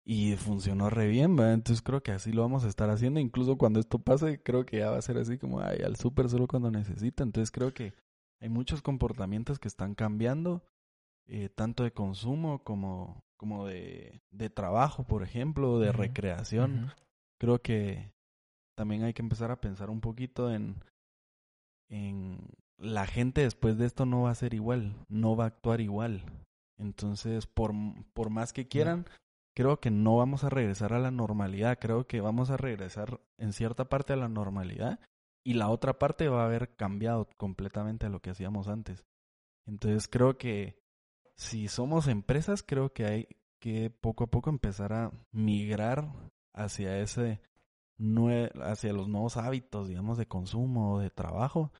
y 0.03 0.35
funcionó 0.35 0.89
re 0.89 1.07
bien. 1.07 1.39
Entonces 1.39 1.81
creo 1.81 2.01
que 2.03 2.11
así 2.11 2.31
lo 2.31 2.41
vamos 2.41 2.63
a 2.63 2.67
estar 2.67 2.89
haciendo, 2.89 3.19
incluso 3.19 3.57
cuando 3.57 3.79
esto 3.79 3.99
pase, 3.99 4.41
creo 4.41 4.65
que 4.65 4.79
ya 4.79 4.91
va 4.91 4.97
a 4.97 5.01
ser 5.01 5.17
así 5.17 5.37
como, 5.37 5.61
ay, 5.61 5.79
al 5.83 5.95
súper 5.95 6.29
solo 6.29 6.47
cuando 6.47 6.71
necesita. 6.71 7.23
Entonces 7.23 7.51
creo 7.51 7.73
que 7.73 7.93
hay 8.39 8.49
muchos 8.49 8.81
comportamientos 8.81 9.59
que 9.59 9.67
están 9.67 9.95
cambiando 9.95 10.63
eh, 11.27 11.49
tanto 11.49 11.83
de 11.83 11.93
consumo 11.93 12.63
como, 12.63 13.23
como 13.37 13.67
de, 13.67 14.21
de 14.31 14.49
trabajo, 14.49 15.05
por 15.05 15.23
ejemplo, 15.23 15.79
de 15.79 15.91
recreación. 15.91 16.91
Creo 17.39 17.61
que 17.61 18.11
también 18.75 19.03
hay 19.03 19.13
que 19.13 19.21
empezar 19.21 19.51
a 19.51 19.61
pensar 19.61 19.89
un 19.89 20.01
poquito 20.01 20.51
en, 20.51 20.83
en 21.89 22.39
la 22.77 23.05
gente 23.05 23.41
después 23.41 23.77
de 23.77 23.85
esto 23.85 24.05
no 24.05 24.23
va 24.23 24.31
a 24.31 24.35
ser 24.35 24.53
igual, 24.53 24.95
no 25.07 25.35
va 25.35 25.45
a 25.45 25.47
actuar 25.47 25.81
igual. 25.81 26.23
Entonces, 26.81 27.45
por, 27.45 27.73
por 28.13 28.29
más 28.31 28.53
que 28.53 28.67
quieran, 28.67 29.05
creo 29.55 29.79
que 29.79 29.91
no 29.91 30.17
vamos 30.17 30.43
a 30.43 30.49
regresar 30.49 30.93
a 30.93 30.99
la 30.99 31.11
normalidad. 31.11 31.77
Creo 31.79 32.07
que 32.07 32.21
vamos 32.21 32.49
a 32.49 32.57
regresar 32.57 33.21
en 33.37 33.53
cierta 33.53 33.85
parte 33.85 34.13
a 34.13 34.17
la 34.17 34.27
normalidad 34.27 34.99
y 35.43 35.53
la 35.53 35.69
otra 35.69 35.99
parte 35.99 36.27
va 36.27 36.41
a 36.41 36.45
haber 36.45 36.75
cambiado 36.75 37.29
completamente 37.37 38.07
a 38.07 38.09
lo 38.09 38.21
que 38.21 38.31
hacíamos 38.31 38.67
antes. 38.67 39.05
Entonces, 39.67 40.07
creo 40.07 40.37
que 40.37 40.81
si 41.35 41.67
somos 41.67 42.07
empresas, 42.07 42.63
creo 42.63 42.93
que 42.93 43.05
hay 43.05 43.27
que 43.59 43.91
poco 43.91 44.23
a 44.23 44.31
poco 44.31 44.49
empezar 44.49 44.91
a 44.91 45.11
migrar 45.31 46.11
hacia 46.53 46.97
ese 46.99 47.41
hacia 48.63 48.93
los 48.93 49.07
nuevos 49.07 49.37
hábitos, 49.37 49.87
digamos, 49.87 50.17
de 50.17 50.27
consumo, 50.27 50.99
de 50.99 51.11
trabajo. 51.11 51.71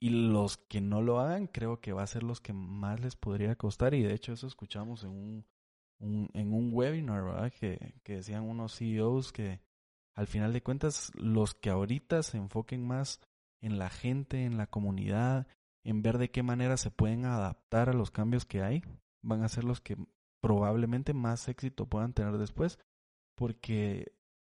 Y 0.00 0.10
los 0.10 0.56
que 0.58 0.80
no 0.80 1.02
lo 1.02 1.18
hagan, 1.18 1.46
creo 1.48 1.80
que 1.80 1.92
va 1.92 2.02
a 2.02 2.06
ser 2.06 2.22
los 2.22 2.40
que 2.40 2.52
más 2.52 3.00
les 3.00 3.16
podría 3.16 3.56
costar. 3.56 3.94
Y 3.94 4.02
de 4.02 4.14
hecho, 4.14 4.32
eso 4.32 4.46
escuchamos 4.46 5.02
en 5.02 5.10
un, 5.10 5.46
un- 5.98 6.30
en 6.34 6.52
un 6.52 6.70
webinar, 6.72 7.24
¿verdad? 7.24 7.52
Que, 7.58 7.94
que 8.04 8.16
decían 8.16 8.44
unos 8.48 8.76
CEOs 8.76 9.32
que 9.32 9.60
al 10.14 10.26
final 10.26 10.52
de 10.52 10.62
cuentas, 10.62 11.10
los 11.14 11.54
que 11.54 11.70
ahorita 11.70 12.22
se 12.22 12.36
enfoquen 12.38 12.86
más 12.86 13.20
en 13.60 13.78
la 13.78 13.88
gente, 13.90 14.44
en 14.44 14.56
la 14.56 14.66
comunidad, 14.66 15.46
en 15.84 16.02
ver 16.02 16.18
de 16.18 16.30
qué 16.30 16.42
manera 16.42 16.76
se 16.76 16.90
pueden 16.90 17.24
adaptar 17.24 17.88
a 17.88 17.92
los 17.92 18.10
cambios 18.10 18.44
que 18.44 18.62
hay, 18.62 18.82
van 19.22 19.42
a 19.42 19.48
ser 19.48 19.64
los 19.64 19.80
que 19.80 19.96
probablemente 20.40 21.12
más 21.14 21.48
éxito 21.48 21.86
puedan 21.86 22.12
tener 22.12 22.36
después, 22.38 22.78
porque 23.36 24.12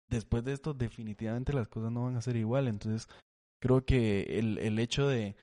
después 0.08 0.44
de 0.44 0.52
esto 0.52 0.74
definitivamente 0.74 1.52
las 1.52 1.68
cosas 1.68 1.92
no 1.92 2.04
van 2.04 2.16
a 2.16 2.22
ser 2.22 2.36
igual. 2.36 2.68
Entonces, 2.68 3.08
creo 3.60 3.84
que 3.84 4.38
el, 4.38 4.58
el 4.58 4.78
hecho 4.78 5.06
de 5.06 5.36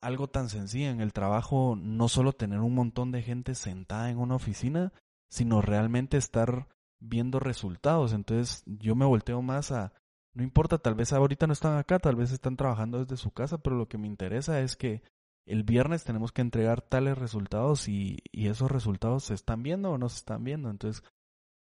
algo 0.00 0.28
tan 0.28 0.48
sencillo 0.48 0.90
en 0.90 1.00
el 1.00 1.12
trabajo, 1.12 1.76
no 1.76 2.08
solo 2.08 2.32
tener 2.32 2.58
un 2.60 2.74
montón 2.74 3.12
de 3.12 3.22
gente 3.22 3.54
sentada 3.54 4.10
en 4.10 4.18
una 4.18 4.34
oficina, 4.34 4.92
sino 5.30 5.62
realmente 5.62 6.16
estar 6.16 6.68
viendo 7.00 7.38
resultados. 7.38 8.12
Entonces, 8.12 8.64
yo 8.66 8.96
me 8.96 9.06
volteo 9.06 9.42
más 9.42 9.70
a, 9.70 9.92
no 10.34 10.42
importa, 10.42 10.78
tal 10.78 10.94
vez 10.94 11.12
ahorita 11.12 11.46
no 11.46 11.52
están 11.52 11.78
acá, 11.78 12.00
tal 12.00 12.16
vez 12.16 12.32
están 12.32 12.56
trabajando 12.56 12.98
desde 12.98 13.16
su 13.16 13.30
casa, 13.30 13.58
pero 13.58 13.76
lo 13.76 13.88
que 13.88 13.96
me 13.96 14.08
interesa 14.08 14.60
es 14.60 14.76
que 14.76 15.02
el 15.46 15.62
viernes 15.62 16.04
tenemos 16.04 16.32
que 16.32 16.42
entregar 16.42 16.82
tales 16.82 17.16
resultados 17.18 17.88
y, 17.88 18.18
y 18.32 18.48
esos 18.48 18.70
resultados 18.70 19.24
se 19.24 19.34
están 19.34 19.62
viendo 19.62 19.90
o 19.90 19.98
no 19.98 20.08
se 20.08 20.18
están 20.18 20.42
viendo. 20.42 20.68
Entonces, 20.68 21.04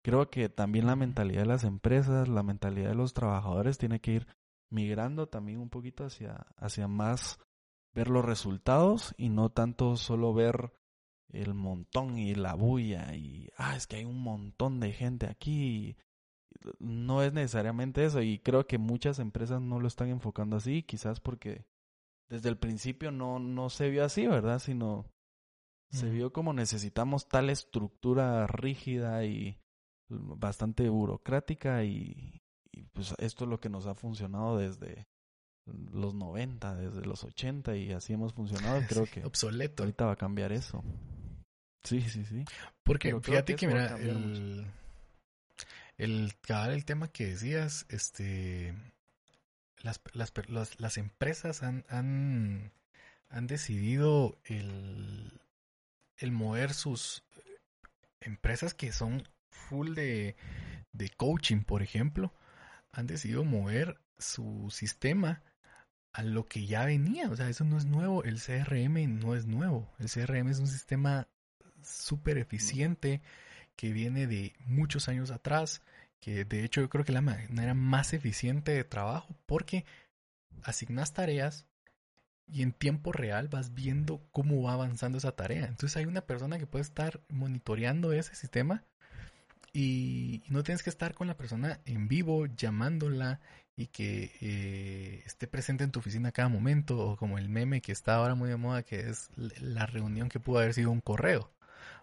creo 0.03 0.29
que 0.29 0.47
también 0.49 0.85
la 0.85 0.95
mentalidad 0.95 1.41
de 1.41 1.47
las 1.47 1.63
empresas, 1.63 2.27
la 2.27 2.43
mentalidad 2.43 2.89
de 2.89 2.95
los 2.95 3.13
trabajadores 3.13 3.79
tiene 3.79 3.99
que 3.99 4.11
ir 4.11 4.27
migrando 4.69 5.27
también 5.27 5.59
un 5.59 5.69
poquito 5.69 6.05
hacia, 6.05 6.47
hacia 6.57 6.87
más 6.87 7.39
ver 7.93 8.09
los 8.09 8.23
resultados 8.23 9.15
y 9.17 9.29
no 9.29 9.49
tanto 9.49 9.95
solo 9.97 10.33
ver 10.33 10.73
el 11.29 11.53
montón 11.53 12.17
y 12.17 12.35
la 12.35 12.53
bulla 12.53 13.15
y, 13.15 13.49
ah, 13.57 13.75
es 13.75 13.87
que 13.87 13.97
hay 13.97 14.05
un 14.05 14.21
montón 14.21 14.79
de 14.79 14.93
gente 14.93 15.27
aquí. 15.27 15.97
No 16.79 17.23
es 17.23 17.33
necesariamente 17.33 18.05
eso 18.05 18.21
y 18.21 18.39
creo 18.39 18.67
que 18.67 18.77
muchas 18.77 19.19
empresas 19.19 19.61
no 19.61 19.79
lo 19.79 19.87
están 19.87 20.09
enfocando 20.09 20.57
así, 20.57 20.83
quizás 20.83 21.19
porque 21.19 21.65
desde 22.29 22.49
el 22.49 22.57
principio 22.57 23.11
no, 23.11 23.39
no 23.39 23.69
se 23.69 23.89
vio 23.89 24.03
así, 24.03 24.27
¿verdad? 24.27 24.59
Sino 24.59 25.05
se 25.89 26.09
vio 26.09 26.33
como 26.33 26.53
necesitamos 26.53 27.27
tal 27.27 27.49
estructura 27.49 28.45
rígida 28.47 29.23
y 29.25 29.57
bastante 30.09 30.89
burocrática 30.89 31.83
y, 31.83 32.41
y 32.77 32.83
pues 32.93 33.13
esto 33.17 33.43
es 33.45 33.49
lo 33.49 33.59
que 33.59 33.69
nos 33.69 33.85
ha 33.87 33.95
funcionado 33.95 34.57
desde 34.57 35.07
los 35.65 36.13
90, 36.13 36.75
desde 36.75 37.05
los 37.05 37.23
80 37.23 37.75
y 37.75 37.91
así 37.91 38.13
hemos 38.13 38.33
funcionado. 38.33 38.81
Creo 38.87 39.05
Sí, 39.05 39.11
que 39.11 39.25
obsoleto. 39.25 39.83
ahorita 39.83 40.05
va 40.05 40.13
a 40.13 40.17
cambiar 40.17 40.51
eso. 40.51 40.83
Sí, 41.83 42.01
sí, 42.01 42.25
sí. 42.25 42.43
Porque 42.83 43.09
Pero 43.09 43.21
fíjate 43.21 43.55
que 43.55 43.67
mira, 43.67 43.97
el, 43.97 44.65
el, 45.97 46.85
tema 46.85 47.07
que 47.09 47.27
decías, 47.27 47.85
este, 47.89 48.73
las, 49.81 50.01
las, 50.13 50.33
las, 50.47 50.79
las 50.79 50.97
empresas 50.97 51.63
han, 51.63 51.85
han, 51.89 52.71
han 53.29 53.47
decidido 53.47 54.37
el, 54.45 55.41
el 56.17 56.31
mover 56.31 56.73
sus 56.73 57.23
empresas 58.21 58.73
que 58.73 58.91
son 58.91 59.23
full 59.49 59.93
de, 59.93 60.35
de 60.91 61.09
coaching, 61.09 61.63
por 61.63 61.81
ejemplo, 61.81 62.33
han 62.97 63.05
decidido 63.05 63.43
mover 63.43 64.01
su 64.17 64.71
sistema 64.71 65.43
a 66.13 66.23
lo 66.23 66.47
que 66.47 66.65
ya 66.65 66.83
venía. 66.83 67.29
O 67.29 67.35
sea, 67.35 67.47
eso 67.47 67.63
no 67.63 67.77
es 67.77 67.85
nuevo. 67.85 68.23
El 68.23 68.41
CRM 68.41 69.19
no 69.19 69.35
es 69.35 69.45
nuevo. 69.45 69.93
El 69.99 70.09
CRM 70.09 70.49
es 70.49 70.57
un 70.57 70.65
sistema 70.65 71.27
súper 71.83 72.39
eficiente 72.39 73.21
que 73.75 73.91
viene 73.91 74.25
de 74.25 74.55
muchos 74.65 75.09
años 75.09 75.29
atrás. 75.29 75.83
Que 76.19 76.43
de 76.43 76.63
hecho 76.63 76.81
yo 76.81 76.89
creo 76.89 77.05
que 77.05 77.11
la 77.11 77.21
manera 77.21 77.75
más 77.75 78.13
eficiente 78.13 78.71
de 78.71 78.83
trabajo 78.83 79.35
porque 79.45 79.85
asignas 80.63 81.13
tareas 81.13 81.67
y 82.47 82.63
en 82.63 82.71
tiempo 82.71 83.11
real 83.11 83.47
vas 83.47 83.75
viendo 83.75 84.25
cómo 84.31 84.63
va 84.63 84.73
avanzando 84.73 85.19
esa 85.19 85.35
tarea. 85.35 85.67
Entonces 85.67 85.97
hay 85.97 86.05
una 86.05 86.21
persona 86.21 86.57
que 86.57 86.65
puede 86.65 86.81
estar 86.81 87.21
monitoreando 87.29 88.11
ese 88.11 88.33
sistema 88.33 88.85
y, 89.73 90.43
no 90.49 90.63
tienes 90.63 90.83
que 90.83 90.89
estar 90.89 91.13
con 91.13 91.27
la 91.27 91.37
persona 91.37 91.79
en 91.85 92.07
vivo 92.07 92.45
llamándola 92.47 93.39
y 93.75 93.87
que 93.87 94.31
eh, 94.41 95.23
esté 95.25 95.47
presente 95.47 95.83
en 95.83 95.91
tu 95.91 95.99
oficina 95.99 96.29
a 96.29 96.31
cada 96.31 96.49
momento 96.49 96.97
o 96.99 97.17
como 97.17 97.37
el 97.37 97.49
meme 97.49 97.81
que 97.81 97.91
está 97.91 98.15
ahora 98.15 98.35
muy 98.35 98.49
de 98.49 98.57
moda 98.57 98.83
que 98.83 99.09
es 99.09 99.29
la 99.35 99.85
reunión 99.85 100.29
que 100.29 100.39
pudo 100.39 100.59
haber 100.59 100.73
sido 100.73 100.91
un 100.91 101.01
correo. 101.01 101.51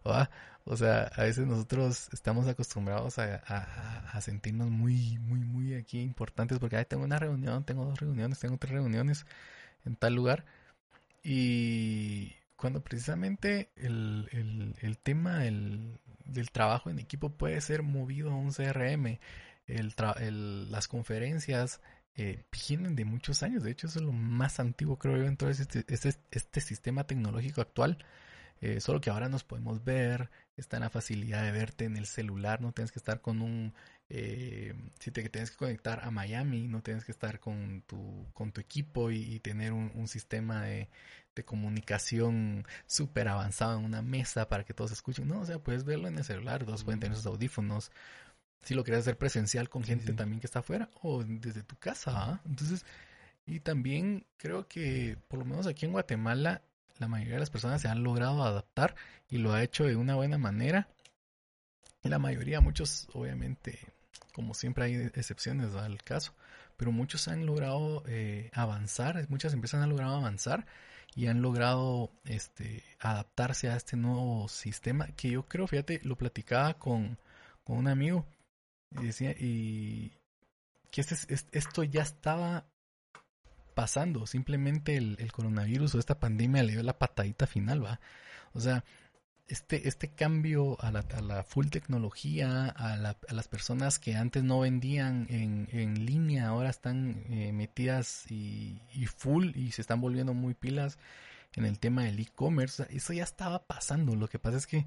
¿va? 0.06 0.30
O 0.64 0.76
sea, 0.76 1.04
a 1.16 1.22
veces 1.24 1.46
nosotros 1.46 2.08
estamos 2.12 2.46
acostumbrados 2.48 3.18
a, 3.18 3.36
a- 3.46 4.10
a 4.10 4.20
sentirnos 4.20 4.70
muy, 4.70 5.18
muy, 5.18 5.40
muy 5.40 5.74
aquí 5.74 6.00
importantes 6.00 6.58
porque 6.58 6.76
"Ay, 6.76 6.84
tengo 6.86 7.04
una 7.04 7.18
reunión, 7.18 7.64
tengo 7.64 7.84
dos 7.84 7.98
reuniones, 8.00 8.38
tengo 8.38 8.56
tres 8.58 8.72
reuniones 8.72 9.26
en 9.84 9.96
tal 9.96 10.14
lugar. 10.14 10.44
Y 11.22 12.32
cuando 12.56 12.82
precisamente 12.82 13.70
el, 13.76 14.28
el- 14.32 14.76
el 14.80 14.98
tema 14.98 15.46
el- 15.46 16.00
del 16.24 16.50
trabajo 16.50 16.90
en 16.90 16.98
equipo 16.98 17.30
puede 17.30 17.60
ser 17.60 17.82
movido 17.82 18.30
a 18.30 18.36
un 18.36 18.52
CRM, 18.52 19.18
el 19.66 19.94
tra- 19.96 20.20
el- 20.20 20.70
las 20.70 20.88
conferencias 20.88 21.80
eh, 22.16 22.44
vienen 22.68 22.94
de 22.96 23.04
muchos 23.04 23.42
años, 23.42 23.62
de 23.64 23.72
hecho 23.72 23.86
es 23.88 23.96
lo 23.96 24.12
más 24.12 24.60
antiguo 24.60 24.98
creo 24.98 25.16
yo 25.16 25.24
en 25.24 25.36
todo 25.36 25.50
este, 25.50 25.84
este, 25.88 26.14
este 26.30 26.60
sistema 26.60 27.06
tecnológico 27.06 27.60
actual, 27.60 27.98
eh, 28.60 28.80
solo 28.80 29.00
que 29.00 29.10
ahora 29.10 29.28
nos 29.28 29.42
podemos 29.44 29.82
ver, 29.84 30.30
está 30.56 30.76
en 30.76 30.84
la 30.84 30.90
facilidad 30.90 31.42
de 31.42 31.50
verte 31.52 31.84
en 31.86 31.96
el 31.96 32.06
celular, 32.06 32.60
no 32.60 32.72
tienes 32.72 32.92
que 32.92 32.98
estar 33.00 33.20
con 33.20 33.42
un, 33.42 33.74
eh, 34.08 34.74
si 35.00 35.10
te 35.10 35.28
tienes 35.28 35.50
que 35.50 35.56
conectar 35.56 36.00
a 36.04 36.10
Miami, 36.12 36.68
no 36.68 36.82
tienes 36.82 37.04
que 37.04 37.12
estar 37.12 37.40
con 37.40 37.82
tu, 37.82 38.26
con 38.32 38.52
tu 38.52 38.60
equipo 38.60 39.10
y, 39.10 39.40
tener 39.40 39.72
un 39.72 40.06
sistema 40.08 40.62
de, 40.62 40.88
de 41.34 41.44
comunicación 41.44 42.66
súper 42.86 43.28
avanzado 43.28 43.78
en 43.78 43.84
una 43.84 44.02
mesa 44.02 44.48
para 44.48 44.64
que 44.64 44.74
todos 44.74 44.92
escuchen, 44.92 45.28
no, 45.28 45.40
o 45.40 45.44
sea, 45.46 45.58
puedes 45.58 45.84
verlo 45.84 46.08
en 46.08 46.18
el 46.18 46.24
celular, 46.24 46.64
todos 46.64 46.84
pueden 46.84 47.00
tener 47.00 47.16
sus 47.16 47.26
audífonos, 47.26 47.90
si 48.62 48.74
lo 48.74 48.84
quieres 48.84 49.00
hacer 49.02 49.18
presencial 49.18 49.68
con 49.68 49.84
gente 49.84 50.06
sí. 50.06 50.12
también 50.14 50.40
que 50.40 50.46
está 50.46 50.60
afuera 50.60 50.88
o 51.02 51.22
desde 51.24 51.62
tu 51.62 51.76
casa, 51.76 52.12
¿ah? 52.14 52.40
entonces, 52.46 52.84
y 53.46 53.60
también 53.60 54.24
creo 54.36 54.66
que 54.68 55.18
por 55.28 55.38
lo 55.38 55.44
menos 55.44 55.66
aquí 55.66 55.84
en 55.84 55.92
Guatemala 55.92 56.62
la 56.98 57.08
mayoría 57.08 57.34
de 57.34 57.40
las 57.40 57.50
personas 57.50 57.82
se 57.82 57.88
han 57.88 58.02
logrado 58.02 58.42
adaptar 58.44 58.94
y 59.28 59.38
lo 59.38 59.52
ha 59.52 59.62
hecho 59.62 59.84
de 59.84 59.96
una 59.96 60.14
buena 60.14 60.38
manera. 60.38 60.88
La 62.02 62.18
mayoría, 62.18 62.60
muchos, 62.60 63.08
obviamente, 63.14 63.78
como 64.32 64.54
siempre 64.54 64.84
hay 64.84 64.94
excepciones 65.14 65.74
al 65.74 66.02
caso, 66.02 66.34
pero 66.76 66.92
muchos 66.92 67.28
han 67.28 67.46
logrado 67.46 68.04
eh, 68.06 68.50
avanzar, 68.52 69.28
muchas 69.28 69.54
empresas 69.54 69.82
han 69.82 69.90
logrado 69.90 70.16
avanzar 70.16 70.66
y 71.14 71.26
han 71.28 71.42
logrado 71.42 72.10
este, 72.24 72.82
adaptarse 73.00 73.68
a 73.70 73.76
este 73.76 73.96
nuevo 73.96 74.48
sistema 74.48 75.06
que 75.16 75.30
yo 75.30 75.46
creo, 75.46 75.66
fíjate, 75.66 76.00
lo 76.04 76.16
platicaba 76.16 76.74
con, 76.74 77.18
con 77.62 77.76
un 77.78 77.88
amigo 77.88 78.26
y 78.90 79.06
decía, 79.06 79.30
y 79.32 80.12
que 80.90 81.00
este, 81.00 81.14
es- 81.14 81.26
es- 81.30 81.46
esto 81.52 81.82
ya 81.84 82.02
estaba 82.02 82.66
pasando, 83.74 84.26
simplemente 84.26 84.96
el, 84.96 85.16
el 85.18 85.32
coronavirus 85.32 85.94
o 85.94 85.98
esta 85.98 86.18
pandemia 86.20 86.62
le 86.62 86.72
dio 86.72 86.82
la 86.82 86.98
patadita 86.98 87.46
final, 87.46 87.84
va. 87.84 88.00
O 88.52 88.60
sea, 88.60 88.84
este, 89.48 89.88
este 89.88 90.08
cambio 90.08 90.80
a 90.80 90.90
la, 90.90 91.00
a 91.14 91.20
la 91.20 91.42
full 91.44 91.66
tecnología, 91.68 92.66
a, 92.68 92.96
la- 92.96 93.16
a 93.28 93.34
las 93.34 93.46
personas 93.48 93.98
que 93.98 94.16
antes 94.16 94.42
no 94.42 94.60
vendían 94.60 95.26
en, 95.28 95.68
en 95.72 96.06
línea, 96.06 96.48
ahora 96.48 96.70
están 96.70 97.24
eh, 97.28 97.52
metidas 97.52 98.24
y, 98.30 98.80
y 98.94 99.06
full 99.06 99.50
y 99.54 99.72
se 99.72 99.82
están 99.82 100.00
volviendo 100.00 100.32
muy 100.34 100.54
pilas 100.54 100.98
en 101.56 101.66
el 101.66 101.78
tema 101.78 102.04
del 102.04 102.18
e-commerce. 102.20 102.86
Eso 102.90 103.12
ya 103.12 103.22
estaba 103.24 103.66
pasando. 103.66 104.16
Lo 104.16 104.28
que 104.28 104.38
pasa 104.38 104.56
es 104.56 104.66
que 104.66 104.86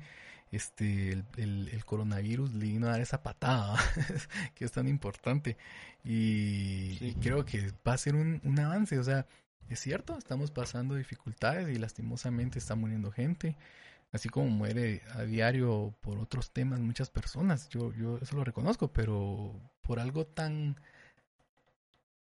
este 0.51 1.11
el, 1.13 1.25
el- 1.37 1.69
el 1.69 1.85
coronavirus 1.85 2.53
le 2.53 2.65
vino 2.67 2.87
a 2.87 2.91
dar 2.91 3.01
esa 3.01 3.21
patada 3.21 3.77
que 4.55 4.65
es 4.65 4.71
tan 4.71 4.87
importante. 4.87 5.55
Y, 6.03 6.95
Sí. 6.99 7.05
y 7.09 7.13
creo 7.15 7.45
que 7.45 7.71
va 7.87 7.93
a 7.93 7.97
ser 7.97 8.15
un, 8.15 8.41
un 8.43 8.59
avance. 8.59 8.97
O 8.97 9.03
sea, 9.03 9.27
es 9.69 9.79
cierto, 9.79 10.17
estamos 10.17 10.49
pasando 10.51 10.95
dificultades 10.95 11.69
y 11.75 11.77
lastimosamente 11.79 12.57
está 12.59 12.75
muriendo 12.75 13.11
gente 13.11 13.55
así 14.11 14.29
como 14.29 14.49
muere 14.49 15.01
a 15.13 15.23
diario 15.23 15.95
por 16.01 16.17
otros 16.19 16.51
temas 16.51 16.79
muchas 16.79 17.09
personas, 17.09 17.69
yo, 17.69 17.93
yo 17.93 18.17
eso 18.19 18.35
lo 18.35 18.43
reconozco, 18.43 18.91
pero 18.93 19.53
por 19.81 19.99
algo 19.99 20.25
tan, 20.25 20.77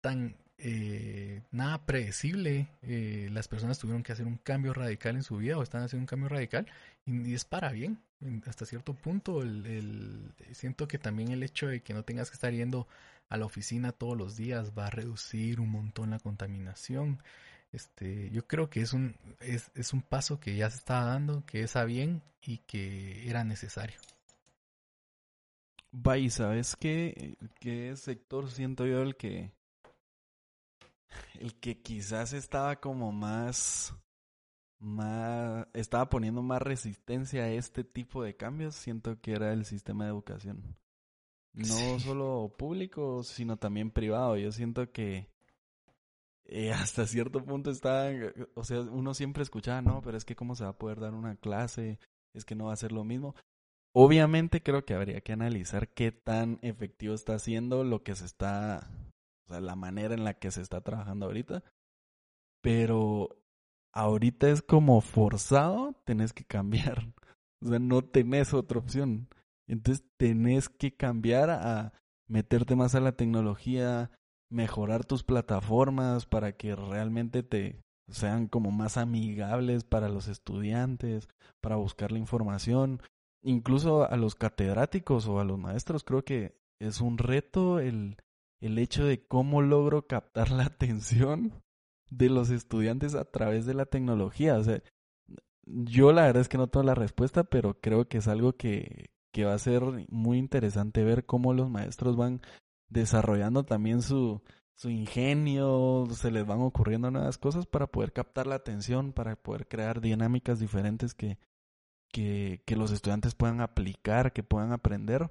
tan 0.01 0.35
eh, 0.57 1.41
nada 1.51 1.85
predecible, 1.85 2.67
eh, 2.81 3.29
las 3.31 3.47
personas 3.47 3.79
tuvieron 3.79 4.03
que 4.03 4.11
hacer 4.11 4.25
un 4.27 4.37
cambio 4.37 4.73
radical 4.73 5.15
en 5.15 5.23
su 5.23 5.37
vida 5.37 5.57
o 5.57 5.63
están 5.63 5.83
haciendo 5.83 6.03
un 6.03 6.07
cambio 6.07 6.29
radical 6.29 6.67
y, 7.05 7.33
es 7.33 7.45
para 7.45 7.71
bien. 7.71 7.99
En- 8.21 8.43
Hasta 8.47 8.65
cierto 8.65 8.93
punto, 8.93 9.41
el, 9.41 9.65
el- 9.65 10.33
siento 10.55 10.87
que 10.87 10.97
también 10.97 11.31
el 11.31 11.43
hecho 11.43 11.67
de 11.67 11.81
que 11.81 11.93
no 11.93 12.03
tengas 12.03 12.29
que 12.29 12.35
estar 12.35 12.53
yendo 12.53 12.87
a 13.29 13.37
la 13.37 13.45
oficina 13.45 13.91
todos 13.91 14.17
los 14.17 14.35
días 14.35 14.73
va 14.77 14.87
a 14.87 14.89
reducir 14.89 15.59
un 15.59 15.69
montón 15.71 16.09
la 16.11 16.19
contaminación. 16.19 17.21
Este, 17.71 18.29
yo 18.31 18.47
creo 18.47 18.69
que 18.69 18.81
es 18.81 18.93
un, 18.93 19.15
es, 19.39 19.71
es 19.75 19.93
un 19.93 20.01
paso 20.01 20.39
que 20.39 20.55
ya 20.55 20.69
se 20.69 20.77
está 20.77 21.03
dando, 21.03 21.45
que 21.45 21.61
es 21.61 21.75
a 21.75 21.85
bien 21.85 22.23
y 22.41 22.59
que 22.59 23.29
era 23.29 23.43
necesario. 23.43 23.99
Va, 25.93 26.17
y 26.17 26.29
¿sabes 26.29 26.75
qué? 26.75 27.35
¿Qué 27.59 27.95
sector 27.95 28.49
siento 28.49 28.85
yo 28.85 29.01
el 29.01 29.15
que... 29.15 29.51
El 31.39 31.59
que 31.59 31.81
quizás 31.81 32.33
estaba 32.33 32.75
como 32.79 33.11
más... 33.11 33.95
Más... 34.79 35.67
Estaba 35.73 36.09
poniendo 36.09 36.41
más 36.41 36.61
resistencia 36.61 37.43
a 37.43 37.49
este 37.49 37.83
tipo 37.83 38.23
de 38.23 38.35
cambios. 38.35 38.75
Siento 38.75 39.19
que 39.19 39.33
era 39.33 39.51
el 39.51 39.65
sistema 39.65 40.05
de 40.05 40.11
educación. 40.11 40.75
No 41.53 41.65
Sí. 41.65 41.99
solo 42.01 42.53
público, 42.57 43.23
sino 43.23 43.57
también 43.57 43.91
privado. 43.91 44.37
Yo 44.37 44.51
siento 44.51 44.91
que... 44.91 45.27
eh, 46.49 46.71
hasta 46.73 47.07
cierto 47.07 47.43
punto 47.43 47.71
está... 47.71 48.09
O 48.55 48.63
sea, 48.63 48.81
uno 48.81 49.13
siempre 49.13 49.43
escuchaba, 49.43 49.81
no, 49.81 50.01
pero 50.01 50.17
es 50.17 50.25
que 50.25 50.35
cómo 50.35 50.55
se 50.55 50.63
va 50.63 50.71
a 50.71 50.77
poder 50.77 50.99
dar 50.99 51.13
una 51.13 51.35
clase, 51.35 51.99
es 52.33 52.45
que 52.45 52.55
no 52.55 52.65
va 52.65 52.73
a 52.73 52.77
ser 52.77 52.91
lo 52.91 53.03
mismo. 53.03 53.35
Obviamente 53.93 54.61
creo 54.61 54.85
que 54.85 54.93
habría 54.93 55.21
que 55.21 55.33
analizar 55.33 55.89
qué 55.89 56.11
tan 56.11 56.59
efectivo 56.61 57.13
está 57.13 57.39
siendo 57.39 57.83
lo 57.83 58.03
que 58.03 58.15
se 58.15 58.25
está, 58.25 58.87
o 59.47 59.49
sea, 59.49 59.61
la 59.61 59.75
manera 59.75 60.13
en 60.13 60.23
la 60.23 60.35
que 60.35 60.51
se 60.51 60.61
está 60.61 60.81
trabajando 60.81 61.25
ahorita. 61.25 61.63
Pero 62.61 63.37
ahorita 63.93 64.49
es 64.49 64.61
como 64.61 65.01
forzado, 65.01 65.95
tenés 66.05 66.33
que 66.33 66.45
cambiar. 66.45 67.13
O 67.61 67.67
sea, 67.67 67.77
no 67.77 68.01
tenés 68.01 68.53
otra 68.53 68.79
opción. 68.79 69.27
Entonces 69.67 70.05
tenés 70.15 70.69
que 70.69 70.95
cambiar 70.95 71.49
a 71.49 71.91
meterte 72.25 72.77
más 72.77 72.95
a 72.95 73.01
la 73.01 73.17
tecnología, 73.17 74.11
mejorar 74.49 75.05
tus 75.05 75.23
plataformas 75.23 76.25
para 76.25 76.53
que 76.53 76.75
realmente 76.75 77.43
te 77.43 77.81
sean 78.09 78.47
como 78.47 78.71
más 78.71 78.97
amigables 78.97 79.83
para 79.83 80.09
los 80.09 80.27
estudiantes, 80.27 81.27
para 81.61 81.75
buscar 81.75 82.11
la 82.11 82.19
información 82.19 83.01
incluso 83.41 84.09
a 84.09 84.17
los 84.17 84.35
catedráticos 84.35 85.27
o 85.27 85.39
a 85.39 85.43
los 85.43 85.57
maestros 85.57 86.03
creo 86.03 86.23
que 86.23 86.57
es 86.79 87.01
un 87.01 87.17
reto 87.17 87.79
el, 87.79 88.17
el 88.61 88.77
hecho 88.77 89.05
de 89.05 89.25
cómo 89.25 89.61
logro 89.61 90.07
captar 90.07 90.51
la 90.51 90.63
atención 90.65 91.53
de 92.09 92.29
los 92.29 92.49
estudiantes 92.49 93.15
a 93.15 93.25
través 93.25 93.65
de 93.65 93.75
la 93.75 93.85
tecnología. 93.85 94.57
O 94.57 94.63
sea, 94.63 94.81
yo 95.65 96.11
la 96.11 96.23
verdad 96.23 96.41
es 96.41 96.49
que 96.49 96.57
no 96.57 96.67
tengo 96.67 96.85
la 96.85 96.95
respuesta, 96.95 97.43
pero 97.43 97.79
creo 97.79 98.07
que 98.07 98.17
es 98.17 98.27
algo 98.27 98.53
que, 98.53 99.11
que 99.31 99.45
va 99.45 99.53
a 99.53 99.59
ser 99.59 99.83
muy 100.09 100.37
interesante 100.37 101.03
ver 101.03 101.25
cómo 101.25 101.53
los 101.53 101.69
maestros 101.69 102.15
van 102.15 102.41
desarrollando 102.89 103.63
también 103.63 104.01
su, 104.01 104.41
su 104.73 104.89
ingenio, 104.89 106.07
se 106.11 106.31
les 106.31 106.45
van 106.45 106.61
ocurriendo 106.61 107.11
nuevas 107.11 107.37
cosas 107.37 107.65
para 107.65 107.87
poder 107.87 108.13
captar 108.13 108.47
la 108.47 108.55
atención, 108.55 109.13
para 109.13 109.35
poder 109.35 109.67
crear 109.67 110.01
dinámicas 110.01 110.59
diferentes 110.59 111.13
que, 111.13 111.37
que, 112.11 112.61
que 112.65 112.75
los 112.75 112.91
estudiantes 112.91 113.35
puedan 113.35 113.61
aplicar, 113.61 114.33
que 114.33 114.43
puedan 114.43 114.71
aprender. 114.71 115.29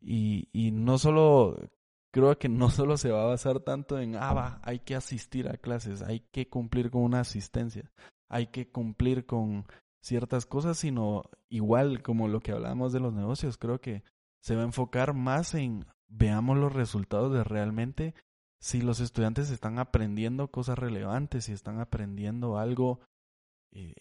Y, 0.00 0.48
y 0.52 0.70
no 0.70 0.98
solo, 0.98 1.56
creo 2.12 2.38
que 2.38 2.48
no 2.48 2.70
solo 2.70 2.96
se 2.96 3.10
va 3.10 3.22
a 3.22 3.28
basar 3.28 3.60
tanto 3.60 3.98
en, 3.98 4.16
ah, 4.16 4.32
va, 4.32 4.60
hay 4.62 4.80
que 4.80 4.94
asistir 4.94 5.48
a 5.48 5.56
clases, 5.56 6.02
hay 6.02 6.20
que 6.32 6.48
cumplir 6.48 6.90
con 6.90 7.02
una 7.02 7.20
asistencia, 7.20 7.90
hay 8.28 8.48
que 8.48 8.70
cumplir 8.70 9.26
con 9.26 9.66
ciertas 10.00 10.46
cosas, 10.46 10.78
sino 10.78 11.24
igual 11.48 12.02
como 12.02 12.28
lo 12.28 12.40
que 12.40 12.52
hablábamos 12.52 12.92
de 12.92 13.00
los 13.00 13.14
negocios, 13.14 13.58
creo 13.58 13.80
que 13.80 14.02
se 14.40 14.54
va 14.54 14.62
a 14.62 14.66
enfocar 14.66 15.14
más 15.14 15.54
en 15.54 15.86
veamos 16.08 16.56
los 16.56 16.72
resultados 16.72 17.32
de 17.32 17.44
realmente 17.44 18.14
si 18.60 18.80
los 18.80 19.00
estudiantes 19.00 19.50
están 19.50 19.78
aprendiendo 19.78 20.50
cosas 20.50 20.78
relevantes, 20.78 21.44
si 21.44 21.52
están 21.52 21.80
aprendiendo 21.80 22.58
algo 22.58 23.00
eh, 23.72 23.94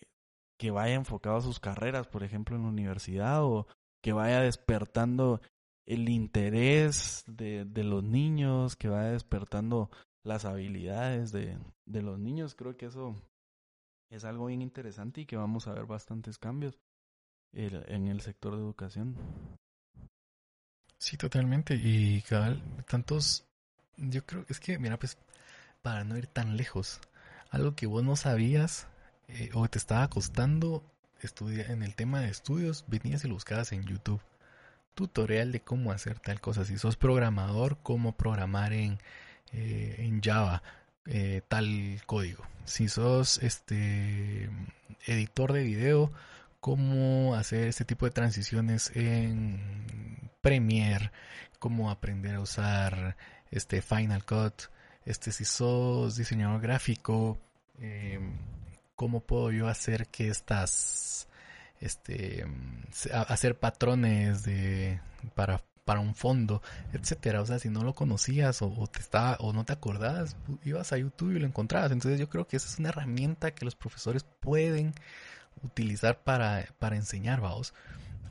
que 0.58 0.72
vaya 0.72 0.96
enfocado 0.96 1.38
a 1.38 1.42
sus 1.42 1.60
carreras, 1.60 2.08
por 2.08 2.24
ejemplo, 2.24 2.56
en 2.56 2.64
la 2.64 2.70
universidad, 2.70 3.44
o 3.44 3.68
que 4.02 4.14
vaya 4.14 4.42
despertando 4.42 5.42
el 5.86 6.10
interés 6.10 7.24
de, 7.28 7.66
de 7.66 7.84
los 7.84 8.04
niños, 8.04 8.76
que 8.76 8.90
vaya 8.90 9.12
despertando 9.12 9.92
las 10.24 10.46
habilidades 10.46 11.32
de, 11.32 11.58
los 11.86 12.20
niños. 12.20 12.56
Creo 12.56 12.76
que 12.76 12.88
eso 12.88 13.16
es 14.12 14.26
algo 14.26 14.48
bien 14.48 14.62
interesante 14.62 15.22
y 15.22 15.26
que 15.26 15.38
vamos 15.38 15.68
a 15.68 15.74
ver 15.74 15.86
bastantes 15.86 16.38
cambios 16.38 16.78
en 17.54 18.08
el 18.08 18.22
sector 18.22 18.56
de 18.56 18.62
educación. 18.62 19.16
Sí, 20.98 21.18
totalmente. 21.18 21.76
Y 21.76 22.22
cabal, 22.24 22.62
tantos. 22.88 23.46
Yo 23.98 24.26
creo 24.26 24.46
es 24.50 24.60
que, 24.60 24.78
mira, 24.80 24.98
pues, 24.98 25.18
para 25.82 26.04
no 26.04 26.18
ir 26.18 26.28
tan 26.28 26.58
lejos, 26.58 27.00
algo 27.50 27.76
que 27.76 27.88
vos 27.88 28.04
no 28.04 28.16
sabías 28.16 28.88
eh, 29.28 29.50
o 29.54 29.68
te 29.68 29.78
estaba 29.78 30.08
costando 30.10 30.84
estudiar 31.22 31.72
en 31.72 31.84
el 31.84 31.96
tema 31.96 32.22
de 32.22 32.30
estudios, 32.30 32.86
venías 32.88 33.24
y 33.24 33.28
lo 33.28 33.36
buscabas 33.36 33.72
en 33.72 33.86
YouTube. 33.86 34.22
Tutorial 34.96 35.52
de 35.52 35.62
cómo 35.62 35.92
hacer 35.92 36.20
tal 36.20 36.42
cosa. 36.42 36.66
Si 36.66 36.78
sos 36.78 36.98
programador, 36.98 37.78
cómo 37.84 38.14
programar 38.14 38.74
en, 38.74 39.00
eh, 39.54 39.96
en 40.00 40.22
Java 40.22 40.64
eh, 41.06 41.42
tal 41.48 42.02
código. 42.06 42.44
Si 42.66 42.90
sos 42.90 43.38
este 43.44 44.50
editor 45.06 45.54
de 45.54 45.64
video, 45.64 46.12
cómo 46.68 47.34
hacer 47.36 47.70
este 47.70 47.86
tipo 47.86 48.06
de 48.06 48.12
transiciones 48.12 48.92
en 48.94 50.30
Premiere, 50.42 51.14
cómo 51.60 51.90
aprender 51.90 52.36
a 52.36 52.42
usar 52.42 53.16
este 53.52 53.82
Final 53.82 54.26
Cut, 54.26 54.64
este 55.06 55.32
si 55.32 55.46
sos 55.46 56.18
diseñador 56.18 56.60
gráfico, 56.60 57.38
eh, 57.80 58.20
cómo 58.98 59.22
puedo 59.22 59.50
yo 59.52 59.70
hacer 59.70 60.10
que 60.10 60.28
estas 60.28 61.30
este 61.80 62.46
hacer 63.14 63.58
patrones 63.58 64.44
de 64.44 65.00
para 65.36 65.64
para 65.86 66.02
un 66.02 66.16
fondo, 66.16 66.62
etcétera. 66.92 67.42
O 67.42 67.46
sea, 67.46 67.60
si 67.60 67.70
no 67.70 67.86
lo 67.86 67.96
conocías 67.96 68.62
o, 68.62 68.68
o 68.78 68.88
te 68.88 69.00
estaba 69.00 69.38
o 69.40 69.54
no 69.54 69.64
te 69.64 69.72
acordabas, 69.72 70.36
ibas 70.66 70.92
a 70.92 70.98
YouTube 70.98 71.38
y 71.38 71.40
lo 71.40 71.48
encontrabas. 71.48 71.94
Entonces 71.94 72.20
yo 72.20 72.28
creo 72.28 72.46
que 72.46 72.58
esa 72.58 72.68
es 72.68 72.78
una 72.78 72.90
herramienta 72.90 73.52
que 73.52 73.64
los 73.64 73.78
profesores 73.78 74.26
pueden 74.42 74.94
utilizar 75.64 76.20
para, 76.24 76.66
para 76.80 76.96
enseñar, 76.96 77.42
vamos. 77.42 77.74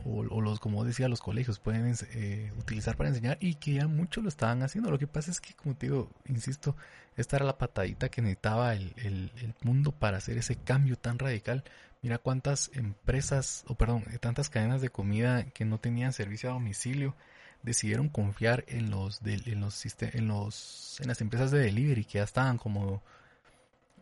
O, 0.04 0.20
o 0.20 0.40
los, 0.40 0.60
como 0.60 0.84
decía, 0.84 1.08
los 1.08 1.20
colegios 1.20 1.58
pueden 1.58 1.92
eh, 2.12 2.52
utilizar 2.58 2.96
para 2.96 3.08
enseñar 3.08 3.38
y 3.40 3.56
que 3.56 3.74
ya 3.74 3.88
muchos 3.88 4.22
lo 4.22 4.28
estaban 4.28 4.62
haciendo. 4.62 4.90
Lo 4.90 4.98
que 4.98 5.08
pasa 5.08 5.32
es 5.32 5.40
que, 5.40 5.54
como 5.54 5.74
te 5.74 5.86
digo, 5.86 6.10
insisto, 6.26 6.76
esta 7.16 7.36
era 7.36 7.44
la 7.44 7.58
patadita 7.58 8.08
que 8.08 8.22
necesitaba 8.22 8.74
el, 8.74 8.92
el, 8.98 9.30
mundo 9.62 9.90
para 9.90 10.18
hacer 10.18 10.38
ese 10.38 10.56
cambio 10.56 10.96
tan 10.96 11.18
radical. 11.18 11.64
Mira 12.02 12.18
cuántas 12.18 12.70
empresas, 12.74 13.64
o 13.66 13.74
perdón, 13.74 14.04
eh, 14.12 14.18
tantas 14.18 14.48
cadenas 14.48 14.80
de 14.80 14.90
comida 14.90 15.44
que 15.50 15.64
no 15.64 15.78
tenían 15.80 16.12
servicio 16.12 16.50
a 16.50 16.52
domicilio 16.52 17.16
decidieron 17.62 18.08
confiar 18.08 18.64
en 18.68 18.90
los, 18.90 19.22
del- 19.24 19.48
en 19.48 19.60
los, 19.60 19.84
en 20.00 20.28
los, 20.28 21.00
en 21.00 21.08
las 21.08 21.20
empresas 21.20 21.50
de 21.50 21.58
delivery 21.58 22.04
que 22.04 22.18
ya 22.18 22.24
estaban 22.24 22.58
como 22.58 23.02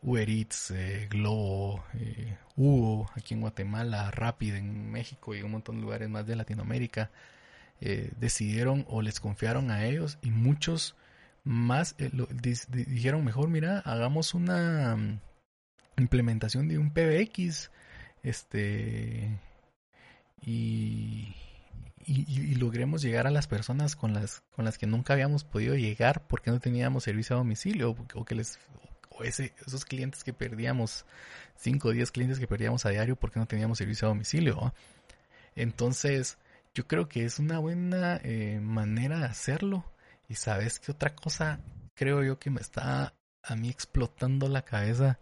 Uber 0.05 0.29
Eats, 0.29 0.71
eh, 0.71 1.09
Globo, 1.11 1.83
eh, 1.95 2.37
Hugo 2.57 3.11
aquí 3.17 3.35
en 3.35 3.41
Guatemala, 3.41 4.11
Rapid 4.11 4.55
en 4.55 4.91
México 4.93 5.35
y 5.35 5.43
un 5.43 5.51
montón 5.53 5.77
de 5.77 5.83
lugares 5.83 6.09
más 6.11 6.27
de 6.27 6.37
Latinoamérica, 6.37 7.11
eh, 7.81 8.13
decidieron 8.21 8.85
o 8.89 9.03
les 9.03 9.19
confiaron 9.19 9.71
a 9.71 9.87
ellos 9.87 10.19
y 10.23 10.31
muchos 10.31 10.95
más 11.43 11.95
eh, 11.99 12.11
dijeron 12.69 13.25
mejor, 13.25 13.49
mira, 13.49 13.79
hagamos 13.81 14.35
una 14.35 14.95
mm, 14.97 15.21
implementación 15.99 16.69
de 16.69 16.79
un 16.79 16.91
PBX, 16.91 17.71
este, 18.23 19.39
y, 20.43 21.35
y, 22.07 22.25
y- 22.29 22.55
logremos 22.57 23.03
llegar 23.03 23.27
a 23.27 23.31
las 23.31 23.47
personas 23.47 23.97
con 23.97 24.13
las 24.15 24.43
con 24.55 24.65
las 24.65 24.79
que 24.79 24.87
nunca 24.87 25.15
habíamos 25.15 25.45
podido 25.45 25.75
llegar 25.75 26.27
porque 26.27 26.51
no 26.51 26.61
teníamos 26.61 27.05
servicio 27.05 27.37
a 27.37 27.39
domicilio 27.39 27.97
o 28.15 28.25
que 28.25 28.35
les 28.35 28.59
o 29.19 29.25
esos 29.25 29.85
clientes 29.85 30.25
que 30.25 30.33
perdíamos 30.33 31.05
5 31.57 31.89
o 31.89 31.93
10 31.93 32.11
clientes 32.11 32.39
que 32.39 32.47
perdíamos 32.47 32.85
a 32.85 32.91
diario 32.91 33.17
porque 33.17 33.39
no 33.39 33.47
teníamos 33.47 33.79
servicio 33.79 34.07
a 34.07 34.11
domicilio 34.11 34.75
entonces 35.57 36.39
yo 36.75 36.87
creo 36.87 37.09
que 37.09 37.25
es 37.25 37.39
una 37.39 37.59
buena 37.59 38.21
eh, 38.23 38.59
manera 38.61 39.21
de 39.21 39.27
hacerlo. 39.27 39.85
Y 40.29 40.35
sabes 40.35 40.81
qué 40.81 40.93
otra 40.93 41.15
cosa 41.15 41.61
creo 41.95 42.23
yo 42.25 42.39
que 42.39 42.51
me 42.51 42.61
está 42.61 43.15
a 43.43 43.57
mí 43.57 43.69
explotando 43.69 44.49
la 44.49 44.63
cabeza 44.63 45.19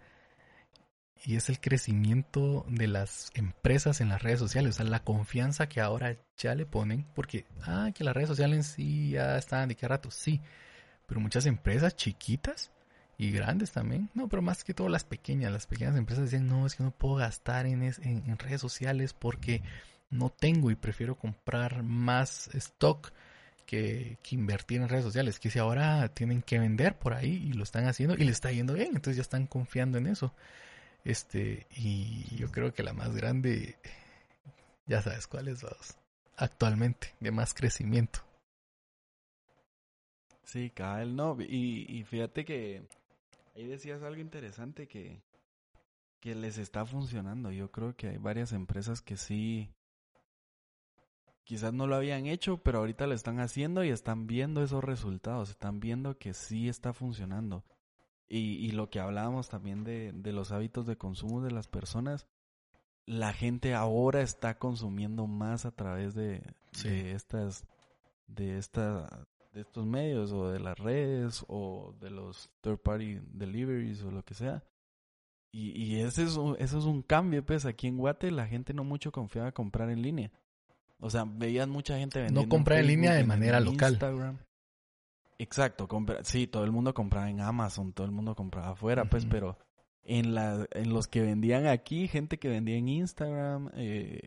y 1.24 1.36
es 1.36 1.48
el 1.48 1.60
crecimiento 1.60 2.64
de 2.68 2.86
las 2.86 3.30
empresas 3.34 4.00
en 4.00 4.08
las 4.08 4.22
redes 4.22 4.40
sociales, 4.40 4.74
o 4.74 4.76
sea, 4.78 4.86
la 4.86 5.04
confianza 5.04 5.68
que 5.68 5.80
ahora 5.80 6.16
ya 6.36 6.54
le 6.56 6.66
ponen, 6.66 7.06
porque, 7.14 7.46
ah, 7.62 7.90
que 7.94 8.02
las 8.02 8.14
redes 8.14 8.28
sociales 8.28 8.66
sí 8.66 9.10
ya 9.10 9.38
estaban 9.38 9.68
de 9.68 9.76
qué 9.76 9.86
rato, 9.86 10.10
sí, 10.10 10.40
pero 11.06 11.20
muchas 11.20 11.46
empresas 11.46 11.94
chiquitas 11.94 12.72
y 13.18 13.30
grandes 13.30 13.72
también, 13.72 14.10
no, 14.14 14.28
pero 14.28 14.42
más 14.42 14.64
que 14.64 14.74
todo 14.74 14.88
las 14.88 15.04
pequeñas, 15.04 15.52
las 15.52 15.66
pequeñas 15.66 15.96
empresas 15.96 16.24
dicen, 16.24 16.48
no, 16.48 16.66
es 16.66 16.74
que 16.74 16.82
no 16.82 16.90
puedo 16.90 17.16
gastar 17.16 17.66
en, 17.66 17.82
en, 17.82 18.38
redes 18.38 18.60
sociales 18.60 19.12
porque 19.12 19.62
no 20.10 20.30
tengo 20.30 20.70
y 20.70 20.74
prefiero 20.74 21.16
comprar 21.16 21.82
más 21.82 22.48
stock 22.54 23.12
que, 23.66 24.18
que 24.22 24.34
invertir 24.34 24.80
en 24.80 24.88
redes 24.88 25.04
sociales, 25.04 25.38
que 25.38 25.50
si 25.50 25.58
ahora 25.58 26.08
tienen 26.08 26.42
que 26.42 26.58
vender 26.58 26.98
por 26.98 27.14
ahí 27.14 27.48
y 27.48 27.52
lo 27.52 27.62
están 27.62 27.86
haciendo 27.86 28.14
y 28.14 28.24
le 28.24 28.32
está 28.32 28.50
yendo 28.50 28.74
bien, 28.74 28.88
entonces 28.88 29.16
ya 29.16 29.22
están 29.22 29.46
confiando 29.46 29.98
en 29.98 30.06
eso. 30.06 30.34
Este, 31.04 31.66
y 31.76 32.36
yo 32.36 32.50
creo 32.50 32.72
que 32.72 32.82
la 32.82 32.92
más 32.92 33.14
grande, 33.14 33.76
ya 34.86 35.02
sabes 35.02 35.26
cuál 35.26 35.48
es, 35.48 35.64
actualmente, 36.36 37.14
de 37.20 37.30
más 37.30 37.54
crecimiento. 37.54 38.20
Sí, 40.44 40.70
cabal, 40.70 41.16
no. 41.16 41.36
Y, 41.40 41.86
y 41.88 42.04
fíjate 42.04 42.44
que 42.44 42.82
ahí 43.54 43.66
decías 43.66 44.02
algo 44.02 44.20
interesante 44.20 44.88
que, 44.88 45.22
que 46.20 46.34
les 46.34 46.58
está 46.58 46.84
funcionando. 46.86 47.50
Yo 47.50 47.70
creo 47.70 47.94
que 47.96 48.08
hay 48.08 48.18
varias 48.18 48.52
empresas 48.52 49.02
que 49.02 49.16
sí, 49.16 49.70
quizás 51.44 51.72
no 51.72 51.86
lo 51.86 51.96
habían 51.96 52.26
hecho, 52.26 52.58
pero 52.62 52.78
ahorita 52.78 53.06
lo 53.06 53.14
están 53.14 53.40
haciendo 53.40 53.84
y 53.84 53.90
están 53.90 54.26
viendo 54.26 54.62
esos 54.62 54.82
resultados, 54.84 55.50
están 55.50 55.80
viendo 55.80 56.18
que 56.18 56.32
sí 56.32 56.68
está 56.68 56.92
funcionando. 56.92 57.64
Y, 58.28 58.56
y 58.66 58.70
lo 58.70 58.88
que 58.88 58.98
hablábamos 59.00 59.48
también 59.48 59.84
de, 59.84 60.12
de 60.14 60.32
los 60.32 60.52
hábitos 60.52 60.86
de 60.86 60.96
consumo 60.96 61.42
de 61.42 61.50
las 61.50 61.68
personas, 61.68 62.26
la 63.04 63.32
gente 63.34 63.74
ahora 63.74 64.22
está 64.22 64.58
consumiendo 64.58 65.26
más 65.26 65.66
a 65.66 65.72
través 65.72 66.14
de, 66.14 66.42
Sí. 66.72 66.88
de 66.88 67.12
estas, 67.12 67.66
de 68.28 68.56
esta, 68.56 69.26
de 69.52 69.60
estos 69.60 69.86
medios 69.86 70.32
o 70.32 70.50
de 70.50 70.60
las 70.60 70.78
redes 70.78 71.44
o 71.48 71.94
de 72.00 72.10
los 72.10 72.50
third 72.60 72.78
party 72.78 73.20
deliveries 73.32 74.02
o 74.02 74.10
lo 74.10 74.24
que 74.24 74.34
sea. 74.34 74.64
Y, 75.52 75.70
y 75.82 76.00
ese 76.00 76.22
es 76.22 76.36
un, 76.36 76.56
eso 76.58 76.78
es 76.78 76.84
un 76.84 77.02
cambio, 77.02 77.44
pues 77.44 77.66
aquí 77.66 77.86
en 77.86 77.98
Guate 77.98 78.30
la 78.30 78.46
gente 78.46 78.72
no 78.72 78.84
mucho 78.84 79.12
confiaba 79.12 79.48
en 79.48 79.52
comprar 79.52 79.90
en 79.90 80.00
línea. 80.00 80.30
O 80.98 81.10
sea, 81.10 81.24
veían 81.26 81.68
mucha 81.68 81.98
gente 81.98 82.20
vendiendo. 82.20 82.48
comprar 82.48 82.78
en 82.78 82.86
línea 82.86 83.12
de 83.12 83.24
manera 83.24 83.60
local. 83.60 83.92
Instagram. 83.92 84.38
Exacto, 85.38 85.88
compra, 85.88 86.22
sí, 86.22 86.46
todo 86.46 86.64
el 86.64 86.70
mundo 86.70 86.94
compraba 86.94 87.28
en 87.28 87.40
Amazon, 87.40 87.92
todo 87.92 88.06
el 88.06 88.12
mundo 88.12 88.36
compraba 88.36 88.70
afuera, 88.70 89.04
pues, 89.06 89.26
pero 89.26 89.58
en 90.04 90.34
la, 90.34 90.66
en 90.70 90.92
los 90.92 91.08
que 91.08 91.20
vendían 91.20 91.66
aquí, 91.66 92.06
gente 92.06 92.38
que 92.38 92.48
vendía 92.48 92.76
en 92.76 92.88
Instagram, 92.88 93.70
eh, 93.74 94.20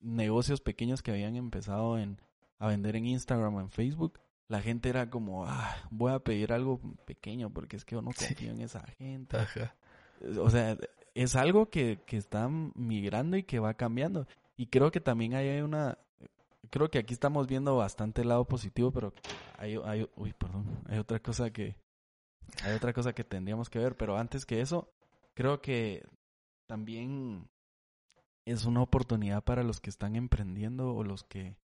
negocios 0.00 0.62
pequeños 0.62 1.02
que 1.02 1.10
habían 1.10 1.36
empezado 1.36 1.98
en, 1.98 2.18
a 2.58 2.68
vender 2.68 2.96
en 2.96 3.04
Instagram 3.04 3.54
o 3.56 3.60
en 3.60 3.68
Facebook, 3.68 4.18
la 4.52 4.60
gente 4.60 4.90
era 4.90 5.08
como, 5.08 5.46
ah, 5.46 5.74
voy 5.90 6.12
a 6.12 6.18
pedir 6.18 6.52
algo 6.52 6.78
pequeño 7.06 7.48
porque 7.50 7.76
es 7.76 7.86
que 7.86 7.94
yo 7.94 8.02
no 8.02 8.12
Sí. 8.12 8.26
confío 8.26 8.50
en 8.50 8.60
esa 8.60 8.86
gente. 8.98 9.38
Ajá. 9.38 9.74
O 10.38 10.50
sea, 10.50 10.76
es 11.14 11.34
algo 11.36 11.70
que, 11.70 12.00
que 12.04 12.18
está 12.18 12.48
migrando 12.48 13.38
y 13.38 13.44
que 13.44 13.58
va 13.60 13.72
cambiando. 13.74 14.26
Y 14.56 14.66
creo 14.66 14.90
que 14.90 15.00
también 15.00 15.34
hay 15.34 15.62
una... 15.62 15.96
Creo 16.70 16.90
que 16.90 16.98
aquí 16.98 17.14
estamos 17.14 17.46
viendo 17.46 17.74
bastante 17.76 18.20
el 18.20 18.28
lado 18.28 18.44
positivo, 18.46 18.92
pero 18.92 19.14
hay, 19.56 19.78
hay, 19.84 20.06
uy, 20.16 20.34
perdón, 20.34 20.66
hay 20.86 20.98
otra 20.98 21.18
cosa 21.18 21.50
que, 21.50 21.76
hay 22.62 22.74
otra 22.74 22.92
cosa 22.92 23.14
que 23.14 23.24
tendríamos 23.24 23.70
que 23.70 23.78
ver, 23.78 23.96
pero 23.96 24.16
antes 24.18 24.44
que 24.44 24.60
eso, 24.60 24.92
creo 25.34 25.60
que 25.62 26.06
también 26.66 27.48
es 28.44 28.64
una 28.66 28.82
oportunidad 28.82 29.42
para 29.42 29.62
los 29.62 29.80
que 29.80 29.88
están 29.90 30.14
emprendiendo 30.14 30.94
o 30.94 31.02
los 31.04 31.24
que 31.24 31.56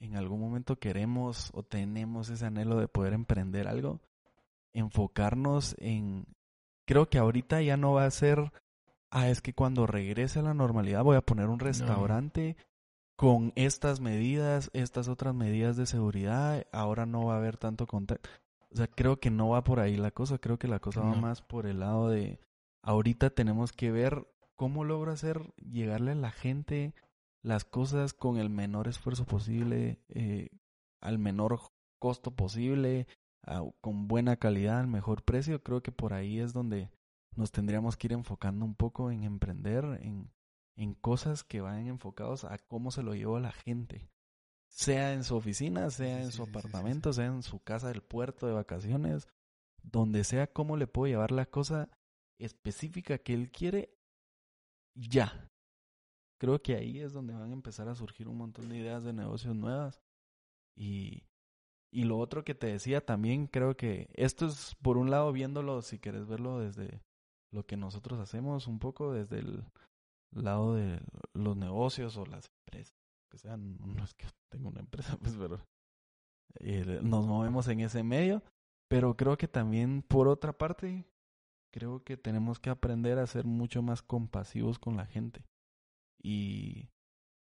en 0.00 0.16
algún 0.16 0.40
momento 0.40 0.78
queremos 0.78 1.50
o 1.54 1.62
tenemos 1.62 2.30
ese 2.30 2.46
anhelo 2.46 2.78
de 2.78 2.88
poder 2.88 3.12
emprender 3.12 3.68
algo, 3.68 4.00
enfocarnos 4.72 5.76
en, 5.78 6.26
creo 6.86 7.08
que 7.08 7.18
ahorita 7.18 7.60
ya 7.60 7.76
no 7.76 7.92
va 7.92 8.06
a 8.06 8.10
ser, 8.10 8.50
ah, 9.10 9.28
es 9.28 9.42
que 9.42 9.54
cuando 9.54 9.86
regrese 9.86 10.40
a 10.40 10.42
la 10.42 10.54
normalidad 10.54 11.04
voy 11.04 11.16
a 11.16 11.20
poner 11.20 11.48
un 11.48 11.60
restaurante 11.60 12.56
con 13.14 13.52
estas 13.54 14.00
medidas, 14.00 14.70
estas 14.72 15.08
otras 15.08 15.34
medidas 15.34 15.76
de 15.76 15.84
seguridad, 15.84 16.66
ahora 16.72 17.04
no 17.04 17.26
va 17.26 17.34
a 17.34 17.38
haber 17.38 17.58
tanto 17.58 17.86
contacto. 17.86 18.30
O 18.72 18.76
sea, 18.76 18.86
creo 18.86 19.20
que 19.20 19.30
no 19.30 19.50
va 19.50 19.62
por 19.62 19.80
ahí 19.80 19.96
la 19.96 20.10
cosa, 20.10 20.38
creo 20.38 20.58
que 20.58 20.68
la 20.68 20.78
cosa 20.78 21.02
va 21.02 21.14
más 21.14 21.42
por 21.42 21.66
el 21.66 21.80
lado 21.80 22.08
de, 22.08 22.38
ahorita 22.82 23.30
tenemos 23.30 23.72
que 23.72 23.90
ver 23.90 24.26
cómo 24.56 24.84
logro 24.84 25.12
hacer 25.12 25.52
llegarle 25.56 26.12
a 26.12 26.14
la 26.16 26.30
gente 26.30 26.94
las 27.42 27.64
cosas 27.64 28.12
con 28.12 28.36
el 28.38 28.50
menor 28.50 28.88
esfuerzo 28.88 29.24
posible, 29.24 30.02
eh, 30.08 30.50
al 31.00 31.18
menor 31.18 31.60
costo 31.98 32.30
posible, 32.34 33.06
a- 33.42 33.62
con 33.80 34.08
buena 34.08 34.36
calidad, 34.36 34.80
al 34.80 34.86
mejor 34.88 35.22
precio. 35.24 35.62
Creo 35.62 35.82
que 35.82 35.92
por 35.92 36.12
ahí 36.12 36.38
es 36.40 36.52
donde 36.52 36.90
nos 37.36 37.50
tendríamos 37.52 37.96
que 37.96 38.08
ir 38.08 38.12
enfocando 38.12 38.64
un 38.64 38.74
poco 38.74 39.10
en 39.10 39.24
emprender, 39.24 39.84
en, 40.02 40.30
en 40.76 40.94
cosas 40.94 41.44
que 41.44 41.60
vayan 41.60 41.86
enfocados 41.86 42.44
a 42.44 42.58
cómo 42.58 42.90
se 42.90 43.02
lo 43.02 43.14
lleva 43.14 43.38
a 43.38 43.42
la 43.42 43.52
gente. 43.52 44.10
Sea 44.68 45.14
en 45.14 45.24
su 45.24 45.34
oficina, 45.36 45.90
sea 45.90 46.22
en 46.22 46.30
sí, 46.30 46.36
su 46.36 46.44
sí, 46.44 46.50
sí, 46.52 46.52
sí. 46.52 46.58
apartamento, 46.58 47.12
sea 47.12 47.26
en 47.26 47.42
su 47.42 47.60
casa 47.60 47.88
del 47.88 48.02
puerto 48.02 48.46
de 48.46 48.52
vacaciones, 48.52 49.26
donde 49.82 50.24
sea 50.24 50.46
cómo 50.52 50.76
le 50.76 50.86
puedo 50.86 51.10
llevar 51.10 51.32
la 51.32 51.46
cosa 51.46 51.88
específica 52.38 53.18
que 53.18 53.34
él 53.34 53.50
quiere 53.50 53.96
ya. 54.94 55.49
Creo 56.40 56.62
que 56.62 56.74
ahí 56.74 57.00
es 57.00 57.12
donde 57.12 57.34
van 57.34 57.50
a 57.50 57.52
empezar 57.52 57.88
a 57.88 57.94
surgir 57.94 58.26
un 58.26 58.38
montón 58.38 58.70
de 58.70 58.78
ideas 58.78 59.04
de 59.04 59.12
negocios 59.12 59.54
nuevas. 59.54 60.00
Y, 60.74 61.24
y 61.92 62.04
lo 62.04 62.18
otro 62.18 62.44
que 62.44 62.54
te 62.54 62.66
decía 62.66 63.04
también, 63.04 63.46
creo 63.46 63.76
que 63.76 64.08
esto 64.14 64.46
es, 64.46 64.74
por 64.82 64.96
un 64.96 65.10
lado, 65.10 65.32
viéndolo, 65.32 65.82
si 65.82 65.98
quieres 65.98 66.26
verlo 66.26 66.58
desde 66.58 67.02
lo 67.52 67.66
que 67.66 67.76
nosotros 67.76 68.18
hacemos, 68.20 68.68
un 68.68 68.78
poco 68.78 69.12
desde 69.12 69.40
el 69.40 69.64
lado 70.32 70.74
de 70.74 71.00
los 71.34 71.56
negocios 71.56 72.16
o 72.16 72.24
las 72.24 72.48
empresas, 72.64 72.96
que 73.30 73.36
sean, 73.36 73.76
no 73.96 74.02
es 74.02 74.14
que 74.14 74.26
tenga 74.50 74.68
una 74.68 74.80
empresa, 74.80 75.18
pues, 75.20 75.36
pero 75.36 75.60
eh, 76.60 77.00
nos 77.02 77.26
movemos 77.26 77.68
en 77.68 77.80
ese 77.80 78.02
medio. 78.02 78.42
Pero 78.88 79.14
creo 79.14 79.36
que 79.36 79.46
también, 79.46 80.02
por 80.02 80.26
otra 80.26 80.52
parte, 80.52 81.04
creo 81.70 82.02
que 82.02 82.16
tenemos 82.16 82.58
que 82.58 82.70
aprender 82.70 83.18
a 83.18 83.26
ser 83.26 83.44
mucho 83.44 83.82
más 83.82 84.02
compasivos 84.02 84.78
con 84.78 84.96
la 84.96 85.06
gente. 85.06 85.44
Y 86.22 86.90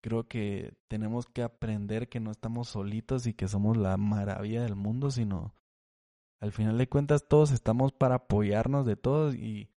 creo 0.02 0.28
que 0.28 0.74
tenemos 0.88 1.26
que 1.26 1.42
aprender 1.42 2.08
que 2.08 2.20
no 2.20 2.30
estamos 2.30 2.68
solitos 2.68 3.26
y 3.26 3.34
que 3.34 3.48
somos 3.48 3.76
la 3.76 3.96
maravilla 3.96 4.62
del 4.62 4.76
mundo, 4.76 5.10
sino 5.10 5.54
al 6.40 6.52
final 6.52 6.78
de 6.78 6.88
cuentas 6.88 7.28
todos 7.28 7.50
estamos 7.50 7.92
para 7.92 8.16
apoyarnos 8.16 8.86
de 8.86 8.96
todos 8.96 9.34
y, 9.34 9.70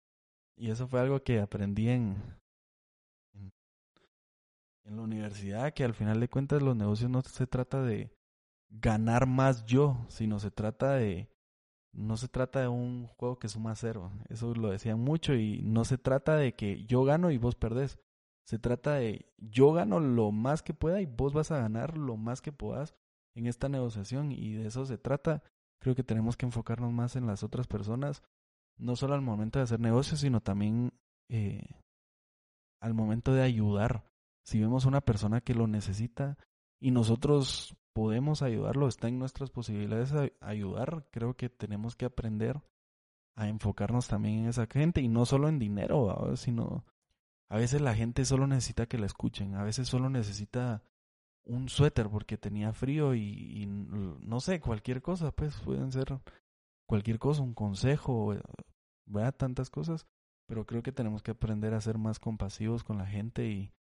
y 0.56 0.70
eso 0.70 0.86
fue 0.86 1.00
algo 1.00 1.22
que 1.22 1.40
aprendí 1.40 1.88
en, 1.88 2.16
en, 3.34 3.52
en 4.84 4.96
la 4.96 5.02
universidad, 5.02 5.74
que 5.74 5.84
al 5.84 5.94
final 5.94 6.20
de 6.20 6.28
cuentas 6.28 6.62
los 6.62 6.76
negocios 6.76 7.10
no 7.10 7.22
se 7.22 7.46
trata 7.46 7.82
de 7.82 8.12
ganar 8.70 9.26
más 9.26 9.64
yo, 9.66 10.06
sino 10.08 10.38
se 10.38 10.50
trata 10.50 10.94
de 10.94 11.28
no 11.94 12.16
se 12.16 12.28
trata 12.28 12.60
de 12.60 12.68
un 12.68 13.06
juego 13.06 13.38
que 13.38 13.48
suma 13.48 13.74
cero. 13.74 14.10
Eso 14.30 14.54
lo 14.54 14.70
decían 14.70 14.98
mucho 14.98 15.34
y 15.34 15.60
no 15.62 15.84
se 15.84 15.98
trata 15.98 16.36
de 16.36 16.54
que 16.54 16.84
yo 16.86 17.04
gano 17.04 17.30
y 17.30 17.36
vos 17.36 17.54
perdés. 17.54 17.98
Se 18.46 18.58
trata 18.58 18.94
de 18.94 19.32
yo 19.38 19.72
gano 19.72 20.00
lo 20.00 20.32
más 20.32 20.62
que 20.62 20.74
pueda 20.74 21.00
y 21.00 21.06
vos 21.06 21.32
vas 21.32 21.50
a 21.50 21.58
ganar 21.58 21.96
lo 21.96 22.16
más 22.16 22.42
que 22.42 22.52
puedas 22.52 22.94
en 23.34 23.46
esta 23.46 23.68
negociación 23.68 24.32
y 24.32 24.54
de 24.54 24.66
eso 24.66 24.84
se 24.84 24.98
trata. 24.98 25.42
Creo 25.80 25.94
que 25.94 26.04
tenemos 26.04 26.36
que 26.36 26.46
enfocarnos 26.46 26.92
más 26.92 27.16
en 27.16 27.26
las 27.26 27.42
otras 27.42 27.66
personas, 27.66 28.22
no 28.78 28.96
solo 28.96 29.14
al 29.14 29.22
momento 29.22 29.58
de 29.58 29.64
hacer 29.64 29.80
negocios, 29.80 30.20
sino 30.20 30.40
también 30.40 30.92
eh, 31.30 31.66
al 32.80 32.94
momento 32.94 33.32
de 33.32 33.42
ayudar. 33.42 34.04
Si 34.44 34.60
vemos 34.60 34.86
una 34.86 35.00
persona 35.00 35.40
que 35.40 35.54
lo 35.54 35.66
necesita 35.66 36.36
y 36.80 36.90
nosotros 36.90 37.76
podemos 37.94 38.42
ayudarlo, 38.42 38.88
está 38.88 39.08
en 39.08 39.18
nuestras 39.18 39.50
posibilidades 39.50 40.12
ayudar, 40.40 41.06
creo 41.10 41.36
que 41.36 41.48
tenemos 41.48 41.94
que 41.94 42.06
aprender 42.06 42.60
a 43.36 43.48
enfocarnos 43.48 44.08
también 44.08 44.40
en 44.40 44.46
esa 44.48 44.66
gente 44.66 45.00
y 45.00 45.08
no 45.08 45.24
solo 45.26 45.48
en 45.48 45.58
dinero, 45.58 46.36
sino 46.36 46.84
a 47.52 47.58
veces 47.58 47.82
la 47.82 47.94
gente 47.94 48.24
solo 48.24 48.46
necesita 48.46 48.86
que 48.86 48.96
la 48.96 49.04
escuchen, 49.04 49.56
a 49.56 49.62
veces 49.62 49.86
solo 49.86 50.08
necesita 50.08 50.82
un 51.44 51.68
suéter 51.68 52.08
porque 52.08 52.38
tenía 52.38 52.72
frío 52.72 53.14
y, 53.14 53.20
y 53.20 53.66
no 53.66 54.40
sé, 54.40 54.58
cualquier 54.58 55.02
cosa, 55.02 55.32
pues 55.32 55.60
pueden 55.60 55.92
ser 55.92 56.18
cualquier 56.88 57.18
cosa, 57.18 57.42
un 57.42 57.52
consejo, 57.52 58.32
eh, 58.32 58.40
¿verdad? 59.04 59.34
Tantas 59.36 59.68
cosas, 59.68 60.06
pero 60.46 60.64
creo 60.64 60.82
que 60.82 60.92
tenemos 60.92 61.22
que 61.22 61.32
aprender 61.32 61.74
a 61.74 61.82
ser 61.82 61.98
más 61.98 62.18
compasivos 62.18 62.84
con 62.84 62.96
la 62.96 63.06
gente 63.06 63.46
y, 63.46 63.74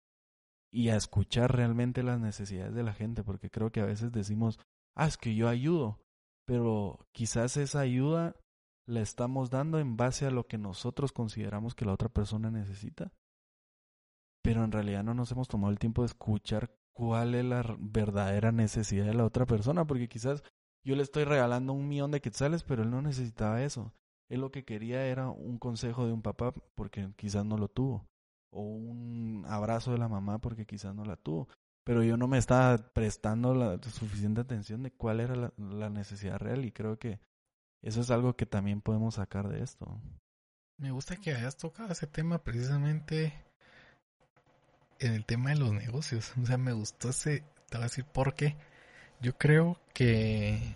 y 0.72 0.88
a 0.88 0.96
escuchar 0.96 1.54
realmente 1.54 2.02
las 2.02 2.18
necesidades 2.18 2.74
de 2.74 2.82
la 2.82 2.92
gente, 2.92 3.22
porque 3.22 3.50
creo 3.50 3.70
que 3.70 3.82
a 3.82 3.86
veces 3.86 4.10
decimos, 4.10 4.58
ah, 4.96 5.06
es 5.06 5.16
que 5.16 5.36
yo 5.36 5.48
ayudo, 5.48 6.00
pero 6.44 7.06
quizás 7.12 7.56
esa 7.56 7.78
ayuda 7.78 8.34
la 8.84 9.00
estamos 9.00 9.48
dando 9.48 9.78
en 9.78 9.96
base 9.96 10.26
a 10.26 10.32
lo 10.32 10.48
que 10.48 10.58
nosotros 10.58 11.12
consideramos 11.12 11.76
que 11.76 11.84
la 11.84 11.92
otra 11.92 12.08
persona 12.08 12.50
necesita, 12.50 13.12
pero 14.42 14.64
en 14.64 14.72
realidad 14.72 15.04
no 15.04 15.14
nos 15.14 15.30
hemos 15.32 15.48
tomado 15.48 15.72
el 15.72 15.78
tiempo 15.78 16.02
de 16.02 16.06
escuchar 16.06 16.70
cuál 16.92 17.34
es 17.34 17.44
la 17.44 17.76
verdadera 17.78 18.52
necesidad 18.52 19.06
de 19.06 19.14
la 19.14 19.24
otra 19.24 19.46
persona, 19.46 19.86
porque 19.86 20.08
quizás 20.08 20.42
yo 20.84 20.96
le 20.96 21.02
estoy 21.02 21.24
regalando 21.24 21.72
un 21.72 21.88
millón 21.88 22.10
de 22.10 22.20
quetzales, 22.20 22.62
pero 22.62 22.82
él 22.82 22.90
no 22.90 23.02
necesitaba 23.02 23.62
eso. 23.62 23.92
Él 24.28 24.40
lo 24.40 24.50
que 24.50 24.64
quería 24.64 25.06
era 25.06 25.28
un 25.28 25.58
consejo 25.58 26.06
de 26.06 26.12
un 26.12 26.22
papá 26.22 26.52
porque 26.74 27.12
quizás 27.16 27.44
no 27.44 27.58
lo 27.58 27.68
tuvo, 27.68 28.06
o 28.50 28.62
un 28.62 29.44
abrazo 29.48 29.92
de 29.92 29.98
la 29.98 30.08
mamá 30.08 30.38
porque 30.38 30.66
quizás 30.66 30.94
no 30.94 31.04
la 31.04 31.16
tuvo. 31.16 31.48
Pero 31.84 32.02
yo 32.02 32.16
no 32.16 32.28
me 32.28 32.38
estaba 32.38 32.78
prestando 32.92 33.54
la 33.54 33.80
suficiente 33.82 34.42
atención 34.42 34.82
de 34.82 34.92
cuál 34.92 35.20
era 35.20 35.52
la 35.56 35.90
necesidad 35.90 36.38
real 36.38 36.64
y 36.64 36.72
creo 36.72 36.98
que 36.98 37.18
eso 37.82 38.02
es 38.02 38.10
algo 38.10 38.36
que 38.36 38.46
también 38.46 38.82
podemos 38.82 39.14
sacar 39.14 39.48
de 39.48 39.62
esto. 39.62 40.00
Me 40.78 40.92
gusta 40.92 41.16
que 41.16 41.34
hayas 41.34 41.56
tocado 41.56 41.92
ese 41.92 42.06
tema 42.06 42.44
precisamente 42.44 43.32
en 45.00 45.14
el 45.14 45.24
tema 45.24 45.50
de 45.50 45.56
los 45.56 45.72
negocios. 45.72 46.32
O 46.40 46.46
sea, 46.46 46.58
me 46.58 46.72
gustó 46.72 47.10
ese, 47.10 47.42
te 47.68 47.76
voy 47.76 47.82
a 47.82 47.88
decir 47.88 48.04
por 48.04 48.34
qué. 48.34 48.56
Yo 49.20 49.36
creo 49.36 49.78
que, 49.92 50.74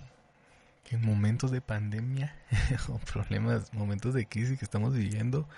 en 0.91 1.03
momentos 1.03 1.51
de 1.51 1.61
pandemia 1.61 2.37
o 2.89 2.99
problemas, 2.99 3.73
momentos 3.73 4.15
de 4.15 4.27
crisis 4.27 4.59
que 4.59 4.65
estamos 4.65 4.95
viviendo, 4.95 5.49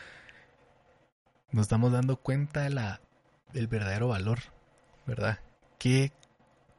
nos 1.53 1.63
estamos 1.63 1.93
dando 1.93 2.17
cuenta 2.17 2.69
la, 2.69 3.01
del 3.53 3.69
verdadero 3.69 4.09
valor, 4.09 4.39
¿verdad? 5.07 5.41
¿Qué 5.79 6.13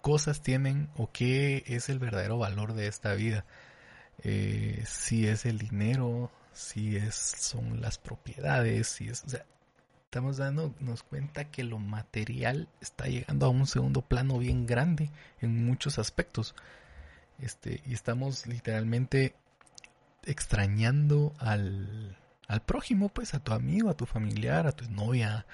cosas 0.02 0.42
tienen 0.42 0.90
o 0.96 1.12
qué 1.12 1.64
es 1.68 1.90
el 1.90 2.00
verdadero 2.00 2.38
valor 2.38 2.74
de 2.74 2.88
esta 2.88 3.14
vida? 3.14 3.46
Eh, 4.24 4.84
si 4.86 5.28
es 5.28 5.46
el 5.46 5.58
dinero, 5.60 6.32
si 6.54 6.96
es, 6.96 7.16
son 7.16 7.82
las 7.82 7.98
propiedades, 7.98 8.88
si 8.88 9.10
es, 9.10 9.24
o 9.26 9.30
sea, 9.30 9.46
estamos 10.08 10.38
dándonos 10.38 11.04
cuenta 11.04 11.52
que 11.52 11.66
lo 11.66 11.80
material 11.80 12.70
está 12.80 13.08
llegando 13.08 13.46
a 13.46 13.50
un 13.50 13.68
segundo 13.68 14.02
plano 14.02 14.40
bien 14.40 14.66
grande 14.66 15.12
en 15.42 15.66
muchos 15.66 16.00
aspectos. 16.00 16.56
Este, 17.40 17.82
y 17.86 17.94
estamos 17.94 18.48
literalmente 18.48 19.36
extrañando 20.24 21.34
al, 21.40 22.18
al 22.48 22.62
prójimo, 22.62 23.10
pues, 23.10 23.34
a 23.34 23.40
tu 23.40 23.52
amigo, 23.52 23.90
a 23.90 23.98
tu 23.98 24.06
familiar, 24.06 24.66
a 24.66 24.72
tu 24.72 24.90
novia. 24.90 25.46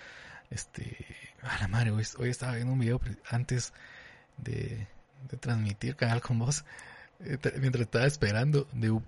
Este, 0.51 1.03
a 1.41 1.59
la 1.59 1.67
madre, 1.67 1.89
hoy, 1.89 2.03
hoy 2.19 2.29
estaba 2.29 2.53
viendo 2.53 2.73
un 2.73 2.79
video 2.79 3.01
antes 3.31 3.73
de, 4.37 4.87
transmitir 5.39 5.95
canal 5.95 6.21
con 6.21 6.37
vos 6.37 6.63
eh, 7.21 7.39
mientras 7.59 7.85
estaba 7.85 8.05
esperando 8.05 8.67
de 8.73 8.91
un, 8.91 9.03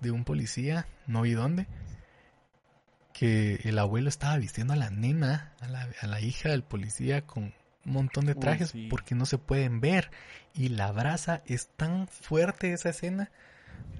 de 0.00 0.10
un 0.10 0.24
policía, 0.24 0.88
no 1.06 1.22
vi 1.22 1.34
dónde, 1.34 1.68
que 3.20 3.56
el 3.64 3.78
abuelo 3.78 4.08
estaba 4.08 4.38
vistiendo 4.38 4.72
a 4.72 4.76
la 4.76 4.88
nena, 4.88 5.52
a 5.60 5.68
la, 5.68 5.86
a 6.00 6.06
la 6.06 6.22
hija 6.22 6.48
del 6.48 6.62
policía 6.62 7.26
con 7.26 7.52
un 7.84 7.92
montón 7.92 8.24
de 8.24 8.32
Uy, 8.32 8.40
trajes 8.40 8.70
sí. 8.70 8.86
porque 8.88 9.14
no 9.14 9.26
se 9.26 9.36
pueden 9.36 9.82
ver. 9.82 10.10
Y 10.54 10.70
la 10.70 10.90
brasa 10.90 11.42
es 11.44 11.68
tan 11.76 12.08
fuerte 12.08 12.72
esa 12.72 12.88
escena 12.88 13.30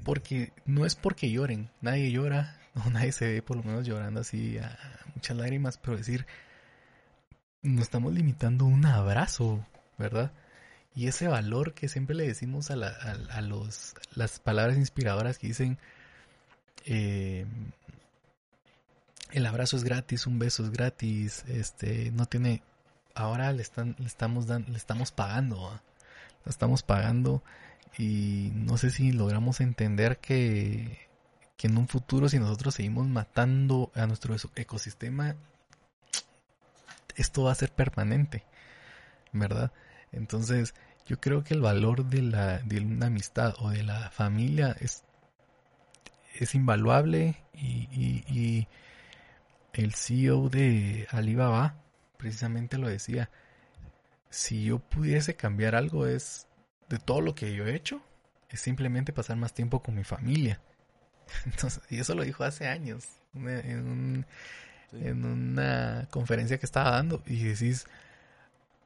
porque 0.05 0.55
no 0.65 0.87
es 0.87 0.95
porque 0.95 1.31
lloren, 1.31 1.69
nadie 1.83 2.11
llora, 2.11 2.57
o 2.87 2.89
nadie 2.89 3.13
se 3.13 3.27
ve 3.31 3.43
por 3.43 3.59
lo 3.59 3.63
menos 3.63 3.87
llorando 3.87 4.21
así 4.21 4.57
a 4.57 4.79
muchas 5.15 5.37
lágrimas, 5.37 5.77
pero 5.77 5.99
decir, 5.99 6.27
nos 7.61 7.83
estamos 7.83 8.15
limitando 8.15 8.65
un 8.65 8.87
abrazo, 8.87 9.67
¿verdad? 9.99 10.33
Y 10.95 11.09
ese 11.09 11.29
valor 11.29 11.75
que 11.75 11.89
siempre 11.91 12.17
le 12.17 12.27
decimos 12.27 12.71
a, 12.71 12.77
la- 12.77 12.89
a- 12.89 13.37
a 13.37 13.41
los, 13.43 13.95
las 14.15 14.39
palabras 14.41 14.79
inspiradoras 14.79 15.37
que 15.37 15.49
dicen, 15.49 15.77
eh, 16.87 17.45
el 19.33 19.47
abrazo 19.47 19.77
es 19.77 19.85
gratis, 19.85 20.27
un 20.27 20.39
beso 20.39 20.65
es 20.65 20.71
gratis, 20.71 21.45
este, 21.49 22.11
no 22.13 22.27
tiene, 22.27 22.63
ahora 23.15 23.53
le 23.53 23.63
están, 23.63 23.97
le 23.99 24.07
estamos 24.07 24.47
le 24.49 24.77
estamos 24.77 25.13
pagando, 25.13 25.81
le 26.45 26.51
estamos 26.51 26.83
pagando 26.83 27.43
y 27.99 28.51
no 28.55 28.77
sé 28.77 28.91
si 28.91 29.13
logramos 29.13 29.61
entender 29.61 30.19
que, 30.19 31.09
que 31.57 31.69
en 31.69 31.79
un 31.79 31.89
futuro 31.89 32.29
si 32.29 32.39
nosotros 32.39 32.75
seguimos 32.75 33.07
matando 33.07 33.91
a 33.95 34.07
nuestro 34.07 34.35
ecosistema, 34.57 35.37
esto 37.17 37.45
va 37.45 37.53
a 37.53 37.57
ser 37.57 37.73
permanente, 37.73 38.45
¿verdad? 39.33 39.73
Entonces, 40.13 40.75
yo 41.07 41.21
creo 41.21 41.45
que 41.45 41.55
el 41.55 41.61
valor 41.61 42.07
de 42.07 42.23
la 42.23 42.59
de 42.59 42.81
una 42.81 43.07
amistad 43.07 43.55
o 43.59 43.71
de 43.71 43.83
la 43.83 44.11
familia 44.11 44.77
es 44.81 45.05
es 46.39 46.55
invaluable 46.55 47.37
y 47.53 48.67
el 49.73 49.95
CEO 49.95 50.49
de 50.49 51.07
Alibaba 51.11 51.77
precisamente 52.17 52.79
lo 52.79 52.89
decía. 52.89 53.31
Si 54.31 54.65
yo 54.65 54.79
pudiese 54.79 55.35
cambiar 55.37 55.75
algo 55.75 56.07
es 56.07 56.47
de 56.89 56.99
todo 56.99 57.21
lo 57.21 57.35
que 57.35 57.55
yo 57.55 57.67
he 57.67 57.75
hecho, 57.75 58.01
es 58.49 58.61
simplemente 58.61 59.13
pasar 59.13 59.37
más 59.37 59.55
tiempo 59.55 59.83
con 59.83 59.95
mi 59.95 60.05
familia. 60.05 60.61
Entonces, 61.47 61.83
y 61.91 61.99
eso 61.99 62.15
lo 62.15 62.23
dijo 62.25 62.45
hace 62.45 62.67
años 62.69 63.05
en, 63.35 63.87
un- 63.89 64.27
Sí. 64.91 64.97
en 65.07 65.25
una 65.25 66.09
conferencia 66.11 66.59
que 66.59 66.67
estaba 66.67 66.91
dando 66.91 67.23
y 67.25 67.45
decís, 67.45 67.87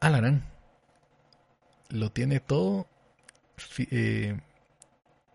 Alarán, 0.00 0.44
lo 1.88 2.10
tiene 2.12 2.40
todo 2.40 2.86
eh, 3.90 4.38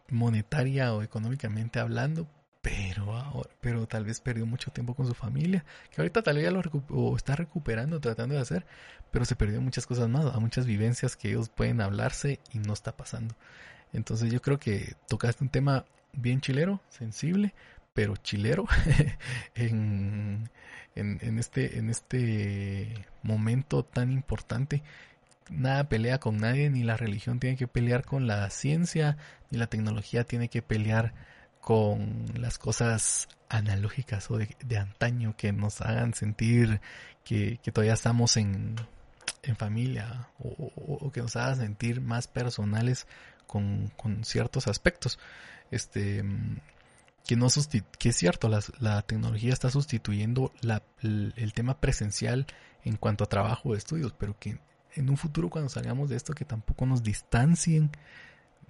monetaria 0.10 0.93
o 0.93 1.02
económicamente 1.02 1.80
hablando, 1.80 2.28
pero 2.62 3.16
ahora, 3.16 3.49
pero 3.62 3.88
tal 3.88 4.05
vez 4.05 4.20
perdió 4.20 4.45
mucho 4.45 4.72
tiempo 4.72 4.93
con 4.93 5.07
su 5.07 5.14
familia, 5.14 5.64
que 5.91 6.01
ahorita 6.01 6.22
tal 6.22 6.36
vez 6.36 6.45
ya 6.45 6.51
lo 6.51 7.16
está 7.16 7.36
recuperando, 7.36 7.99
tratando 7.99 8.36
de 8.36 8.41
hacer, 8.41 8.66
pero 9.12 9.26
se 9.26 9.36
perdió 9.36 9.62
muchas 9.62 9.86
cosas 9.86 10.10
más, 10.10 10.26
a 10.26 10.39
muchas 10.39 10.66
vivencias 10.66 11.16
que 11.16 11.30
ellos 11.30 11.49
pueden 11.49 11.82
hablarse 11.82 12.39
y 12.51 12.60
no 12.60 12.74
está 12.74 12.95
pasando. 12.95 13.36
Entonces 13.93 14.32
yo 14.32 14.41
creo 14.41 14.60
que 14.60 14.95
tocaste 15.07 15.43
un 15.43 15.49
tema 15.49 15.86
bien 16.14 16.41
chilero, 16.41 16.82
sensible, 16.89 17.53
pero 17.93 18.16
chilero 18.18 18.66
en, 19.55 20.49
en, 20.95 21.20
en 21.22 21.39
este, 21.39 21.80
en 21.80 21.89
este 21.89 23.05
momento 23.24 23.84
tan 23.84 24.12
importante. 24.12 24.84
Nada 25.49 25.89
pelea 25.89 26.20
con 26.20 26.38
nadie, 26.38 26.70
ni 26.70 26.84
la 26.84 26.97
religión 26.97 27.39
tiene 27.39 27.57
que 27.57 27.68
pelear 27.68 28.05
con 28.05 28.28
la 28.28 28.47
ciencia, 28.51 29.18
ni 29.49 29.57
la 29.57 29.68
tecnología 29.68 30.24
tiene 30.24 30.47
que 30.49 30.62
pelear 30.62 31.14
con 31.70 32.26
las 32.34 32.57
cosas 32.57 33.28
analógicas 33.47 34.32
o 34.32 34.39
de, 34.39 34.55
de 34.65 34.78
antaño 34.80 35.36
que 35.38 35.53
nos 35.53 35.82
hagan 35.82 36.15
sentir 36.15 36.82
que, 37.24 37.59
que 37.61 37.72
todavía 37.72 37.93
estamos 37.93 38.38
en, 38.38 38.76
en 39.43 39.55
familia 39.55 40.30
o, 40.39 41.11
que 41.13 41.22
nos 41.22 41.36
hagan 41.36 41.57
sentir 41.57 42.01
más 42.01 42.28
personales 42.28 43.05
con, 43.45 43.89
con 43.97 44.24
ciertos 44.24 44.67
aspectos. 44.67 45.20
Este, 45.70 46.24
que 47.28 47.36
no 47.36 47.45
que 47.99 48.09
es 48.09 48.15
cierto, 48.15 48.49
las- 48.49 48.72
la, 48.82 49.03
tecnología 49.03 49.53
está 49.53 49.70
sustituyendo 49.70 50.51
la- 50.61 50.82
el 51.03 51.53
tema 51.53 51.80
presencial 51.80 52.47
en 52.84 52.97
cuanto 52.97 53.24
a 53.26 53.30
trabajo 53.30 53.70
o 53.70 53.76
estudios, 53.76 54.11
pero 54.17 54.36
que 54.39 54.57
en 54.95 55.07
un 55.07 55.17
futuro 55.17 55.51
cuando 55.51 55.70
salgamos 55.70 56.09
de 56.09 56.15
esto 56.15 56.34
que 56.34 56.45
tampoco 56.45 56.88
nos 56.88 57.03
distancien 57.03 57.91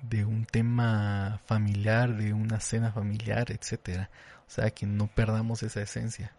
de 0.03 0.25
un 0.25 0.45
tema 0.45 1.39
familiar, 1.45 2.15
de 2.15 2.33
una 2.33 2.59
cena 2.59 2.91
familiar, 2.91 3.51
etcétera. 3.51 4.09
O 4.47 4.49
sea, 4.49 4.69
que 4.71 4.85
no 4.85 5.07
perdamos 5.07 5.63
esa 5.63 5.81
esencia, 5.81 6.35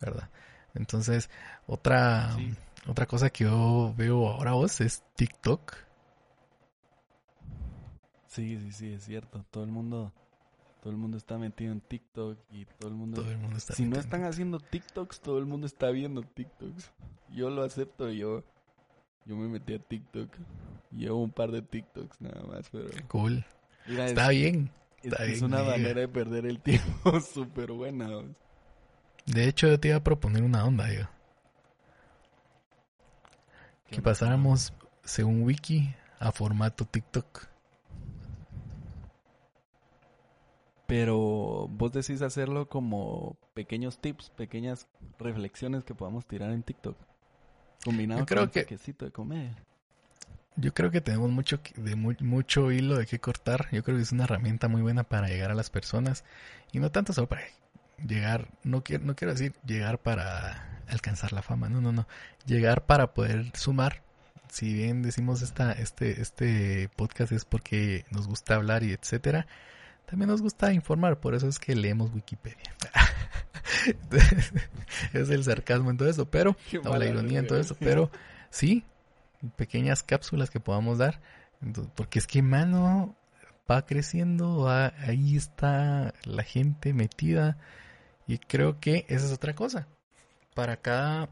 ¿verdad? 0.00 0.28
Entonces, 0.74 1.30
otra 1.66 2.32
Sí. 2.34 2.54
otra 2.86 3.06
cosa 3.06 3.30
que 3.30 3.44
yo 3.44 3.94
veo 3.96 4.28
ahora 4.28 4.52
vos 4.52 4.80
es 4.80 5.02
TikTok. 5.16 5.74
Sí, 8.26 8.58
sí, 8.58 8.72
sí, 8.72 8.92
es 8.92 9.04
cierto. 9.04 9.44
Todo 9.50 9.64
el 9.64 9.70
mundo, 9.70 10.12
todo 10.82 10.90
el 10.92 10.98
mundo 10.98 11.16
está 11.16 11.38
metido 11.38 11.72
en 11.72 11.80
TikTok 11.80 12.38
y 12.50 12.66
todo 12.66 12.90
el 12.90 12.94
mundo. 12.96 13.22
Todo 13.22 13.30
el 13.30 13.38
mundo 13.38 13.56
está 13.56 13.74
si 13.74 13.86
no 13.86 13.98
están 13.98 14.24
haciendo 14.24 14.60
TikToks, 14.60 15.20
todo 15.20 15.38
el 15.38 15.46
mundo 15.46 15.66
está 15.66 15.90
viendo 15.90 16.22
TikToks. 16.22 16.92
Yo 17.30 17.48
lo 17.48 17.62
acepto, 17.64 18.10
yo, 18.10 18.44
yo 19.24 19.36
me 19.36 19.48
metí 19.48 19.74
a 19.74 19.78
TikTok. 19.78 20.28
Llevo 20.92 21.22
un 21.22 21.30
par 21.30 21.50
de 21.50 21.62
TikToks 21.62 22.20
nada 22.20 22.42
más, 22.44 22.68
pero 22.70 22.88
Cool. 23.08 23.44
mira, 23.86 24.04
es, 24.04 24.10
Está 24.12 24.28
bien. 24.28 24.70
es- 25.02 25.12
está 25.12 25.24
es 25.24 25.32
bien, 25.32 25.44
una 25.44 25.62
manera 25.62 26.00
de 26.00 26.08
perder 26.08 26.46
el 26.46 26.60
tiempo 26.60 27.20
súper 27.20 27.72
buena. 27.72 28.08
De 29.26 29.48
hecho, 29.48 29.66
yo 29.68 29.78
te 29.80 29.88
iba 29.88 29.96
a 29.98 30.04
proponer 30.04 30.42
una 30.42 30.64
onda, 30.64 30.92
yo. 30.92 31.02
Que 33.90 34.00
pasáramos, 34.02 34.72
según 35.04 35.42
Wiki, 35.42 35.94
a 36.18 36.32
formato 36.32 36.84
TikTok. 36.84 37.46
Pero 40.86 41.66
vos 41.68 41.92
decís 41.92 42.22
hacerlo 42.22 42.68
como 42.68 43.36
pequeños 43.54 43.98
tips, 43.98 44.30
pequeñas 44.30 44.86
reflexiones 45.18 45.84
que 45.84 45.94
podamos 45.94 46.26
tirar 46.26 46.50
en 46.52 46.62
TikTok. 46.62 46.96
Combinado 47.84 48.20
Yo 48.20 48.26
creo 48.26 48.38
con 48.42 48.44
un 48.48 48.50
que- 48.52 48.64
de 49.04 49.10
comedia. 49.10 49.56
Yo 50.56 50.72
creo 50.72 50.90
que 50.90 51.00
tenemos 51.00 51.30
mucho, 51.30 51.60
de 51.76 51.96
mu- 51.96 52.14
mucho 52.20 52.70
hilo 52.72 52.96
de 52.96 53.06
qué 53.06 53.18
cortar. 53.20 53.68
Yo 53.72 53.82
creo 53.82 53.96
que 53.96 54.02
es 54.02 54.12
una 54.12 54.24
herramienta 54.24 54.68
muy 54.68 54.82
buena 54.82 55.04
para 55.04 55.28
llegar 55.28 55.50
a 55.50 55.54
las 55.54 55.70
personas. 55.70 56.24
Y 56.72 56.80
no 56.80 56.90
tanto 56.90 57.12
solo 57.12 57.28
para 57.28 57.42
llegar, 58.06 58.48
no 58.64 58.82
quiero, 58.82 59.04
no 59.04 59.14
quiero 59.16 59.32
decir 59.32 59.54
llegar 59.66 59.98
para 59.98 60.80
alcanzar 60.88 61.32
la 61.32 61.42
fama, 61.42 61.68
no, 61.68 61.80
no, 61.80 61.92
no. 61.92 62.06
Llegar 62.46 62.84
para 62.86 63.12
poder 63.14 63.50
sumar. 63.54 64.02
Si 64.50 64.72
bien 64.72 65.02
decimos 65.02 65.42
esta, 65.42 65.72
este, 65.72 66.20
este 66.22 66.88
podcast 66.96 67.32
es 67.32 67.44
porque 67.44 68.04
nos 68.10 68.26
gusta 68.28 68.54
hablar 68.54 68.82
y 68.84 68.92
etcétera, 68.92 69.46
también 70.06 70.30
nos 70.30 70.40
gusta 70.40 70.72
informar, 70.72 71.18
por 71.18 71.34
eso 71.34 71.48
es 71.48 71.58
que 71.58 71.74
leemos 71.74 72.12
Wikipedia. 72.14 72.72
es 75.12 75.30
el 75.30 75.44
sarcasmo 75.44 75.90
en 75.90 75.96
todo 75.96 76.08
eso, 76.08 76.30
pero 76.30 76.56
o 76.90 76.96
la 76.98 77.06
ironía 77.06 77.40
en 77.40 77.46
todo 77.48 77.58
eso, 77.58 77.74
pero 77.84 78.10
sí, 78.50 78.84
pequeñas 79.50 80.02
cápsulas 80.02 80.50
que 80.50 80.60
podamos 80.60 80.98
dar, 80.98 81.20
Entonces, 81.62 81.92
porque 81.96 82.18
es 82.18 82.26
que 82.26 82.42
mano 82.42 83.14
va 83.70 83.86
creciendo, 83.86 84.58
va- 84.62 84.92
ahí 84.98 85.36
está 85.36 86.14
la 86.24 86.42
gente 86.44 86.92
metida 86.94 87.56
y 88.26 88.38
creo 88.38 88.80
que 88.80 89.06
esa 89.08 89.26
es 89.26 89.32
otra 89.32 89.54
cosa. 89.54 89.88
Para 90.54 90.76
cada 90.78 91.28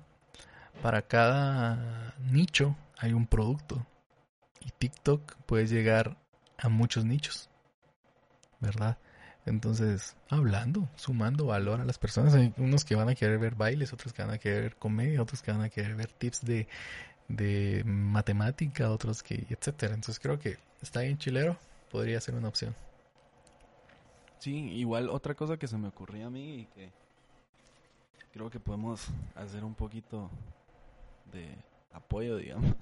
para 0.83 1.03
cada 1.03 2.15
nicho 2.31 2.77
hay 2.99 3.13
un 3.13 3.27
producto 3.27 3.87
y 4.61 4.71
TikTok 4.71 5.37
puede 5.47 5.67
llegar 5.67 6.17
a 6.59 6.69
muchos 6.69 7.05
nichos, 7.05 7.51
¿verdad? 8.61 8.99
Entonces, 9.47 10.17
hablando, 10.31 10.89
sumando 10.97 11.47
valor 11.47 11.81
a 11.81 11.85
las 11.85 11.99
personas. 11.99 12.35
Hay 12.35 12.55
unos 12.57 12.85
que 12.85 12.95
van 12.95 13.09
a 13.11 13.15
querer 13.15 13.39
ver 13.39 13.55
bailes, 13.55 13.93
otros 13.93 14.13
que 14.13 14.23
van 14.23 14.31
a 14.33 14.39
querer 14.39 14.63
ver 14.63 14.77
comedia, 14.77 15.21
otros 15.23 15.43
que 15.43 15.53
van 15.53 15.61
a 15.63 15.69
querer 15.69 15.95
ver 15.97 16.13
tips 16.13 16.45
de, 16.45 16.67
de 17.29 17.83
matemática, 17.85 18.91
otros 18.91 19.23
que, 19.23 19.47
etcétera. 19.49 19.95
Entonces 19.95 20.19
creo 20.21 20.39
que 20.39 20.59
está 20.83 21.01
bien 21.01 21.19
chilero, 21.19 21.57
podría 21.91 22.21
ser 22.21 22.35
una 22.35 22.49
opción. 22.49 22.75
Sí, 24.39 24.55
igual 24.73 25.09
otra 25.09 25.35
cosa 25.35 25.57
que 25.57 25.67
se 25.67 25.79
me 25.79 25.89
ocurría 25.89 26.27
a 26.27 26.31
mí 26.31 26.61
y 26.61 26.65
que 26.67 26.91
creo 28.33 28.51
que 28.51 28.61
podemos 28.61 29.09
hacer 29.35 29.65
un 29.65 29.75
poquito 29.75 30.31
de 31.33 31.57
apoyo, 31.93 32.37
digamos. 32.37 32.75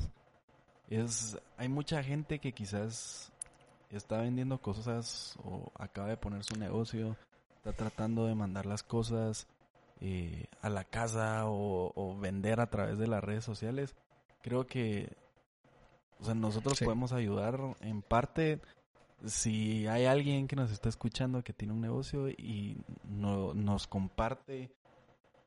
Es, 0.89 1.39
hay 1.57 1.69
mucha 1.69 2.03
gente 2.03 2.39
que 2.39 2.53
quizás 2.53 3.33
está 3.91 4.19
vendiendo 4.19 4.59
cosas 4.59 5.39
o 5.45 5.71
acaba 5.79 6.09
de 6.09 6.17
poner 6.17 6.43
su 6.45 6.57
negocio, 6.57 7.17
está 7.57 7.73
tratando 7.73 8.27
de 8.27 8.35
mandar 8.35 8.67
las 8.67 8.83
cosas 8.83 9.47
eh, 10.01 10.47
a 10.63 10.69
la 10.69 10.85
casa 10.85 11.47
o, 11.47 11.93
o 11.95 12.19
vender 12.19 12.61
a 12.61 12.71
través 12.71 12.99
de 12.99 13.07
las 13.07 13.23
redes 13.23 13.45
sociales. 13.45 13.95
Creo 14.43 14.67
que, 14.67 15.13
o 16.21 16.25
sea, 16.25 16.35
nosotros 16.35 16.79
Sí. 16.79 16.85
podemos 16.85 17.13
ayudar 17.13 17.59
en 17.81 18.03
parte 18.03 18.61
si 19.25 19.87
hay 19.87 20.07
alguien 20.07 20.49
que 20.49 20.57
nos 20.57 20.73
está 20.73 20.89
escuchando 20.89 21.45
que 21.45 21.53
tiene 21.53 21.73
un 21.73 21.81
negocio 21.81 22.29
y 22.29 22.83
no, 23.05 23.55
nos 23.55 23.87
comparte, 23.87 24.73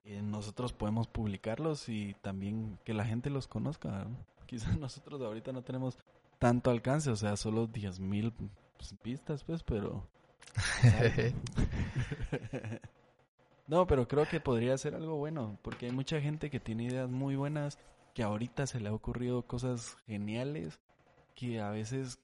eh, 0.06 0.22
nosotros 0.22 0.72
podemos 0.72 1.08
publicarlos 1.08 1.90
y 1.90 2.16
también 2.22 2.80
que 2.86 2.94
la 2.94 3.06
gente 3.06 3.30
los 3.30 3.48
conozca. 3.48 4.06
¿no? 4.06 4.18
Quizás 4.46 4.78
nosotros 4.78 5.22
ahorita 5.22 5.52
no 5.52 5.64
tenemos 5.64 5.98
tanto 6.40 6.72
alcance, 6.72 7.10
o 7.10 7.16
sea, 7.16 7.36
solo 7.38 7.68
10 7.68 8.00
mil 8.00 8.34
vistas, 9.04 9.44
pues, 9.44 9.64
pero... 9.64 10.08
no, 13.68 13.88
pero 13.88 14.08
creo 14.08 14.28
que 14.28 14.40
podría 14.40 14.78
ser 14.78 14.96
algo 14.96 15.18
bueno, 15.18 15.58
porque 15.62 15.88
hay 15.88 15.92
mucha 15.92 16.22
gente 16.22 16.50
que 16.50 16.60
tiene 16.60 16.86
ideas 16.86 17.10
muy 17.10 17.36
buenas, 17.36 17.78
que 18.16 18.24
ahorita 18.24 18.66
se 18.66 18.80
le 18.80 18.90
ha 18.90 18.94
ocurrido 18.94 19.44
cosas 19.44 19.98
geniales, 20.08 20.80
que 21.36 21.60
a 21.60 21.70
veces 21.70 22.18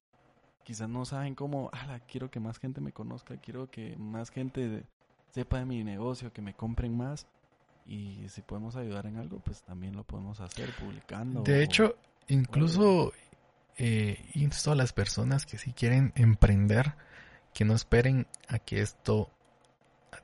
quizás 0.63 0.87
no 0.89 1.05
saben 1.05 1.35
cómo, 1.35 1.69
ala, 1.73 1.99
quiero 1.99 2.31
que 2.31 2.39
más 2.39 2.57
gente 2.57 2.79
me 2.81 2.93
conozca, 2.93 3.35
quiero 3.37 3.69
que 3.69 3.97
más 3.97 4.31
gente 4.31 4.83
sepa 5.31 5.59
de 5.59 5.65
mi 5.65 5.83
negocio, 5.83 6.31
que 6.31 6.41
me 6.41 6.53
compren 6.53 6.95
más. 6.95 7.27
Y 7.85 8.25
si 8.29 8.41
podemos 8.41 8.77
ayudar 8.77 9.05
en 9.05 9.17
algo, 9.17 9.39
pues 9.39 9.63
también 9.63 9.95
lo 9.95 10.05
podemos 10.05 10.39
hacer 10.39 10.69
publicando. 10.79 11.43
De 11.43 11.59
o- 11.59 11.61
hecho, 11.61 11.95
incluso 12.29 13.11
eh, 13.77 14.23
insto 14.33 14.71
a 14.71 14.75
las 14.75 14.93
personas 14.93 15.45
que 15.45 15.57
si 15.57 15.73
quieren 15.73 16.13
emprender, 16.15 16.93
que 17.53 17.65
no 17.65 17.73
esperen 17.73 18.27
a 18.47 18.59
que 18.59 18.81
esto 18.81 19.29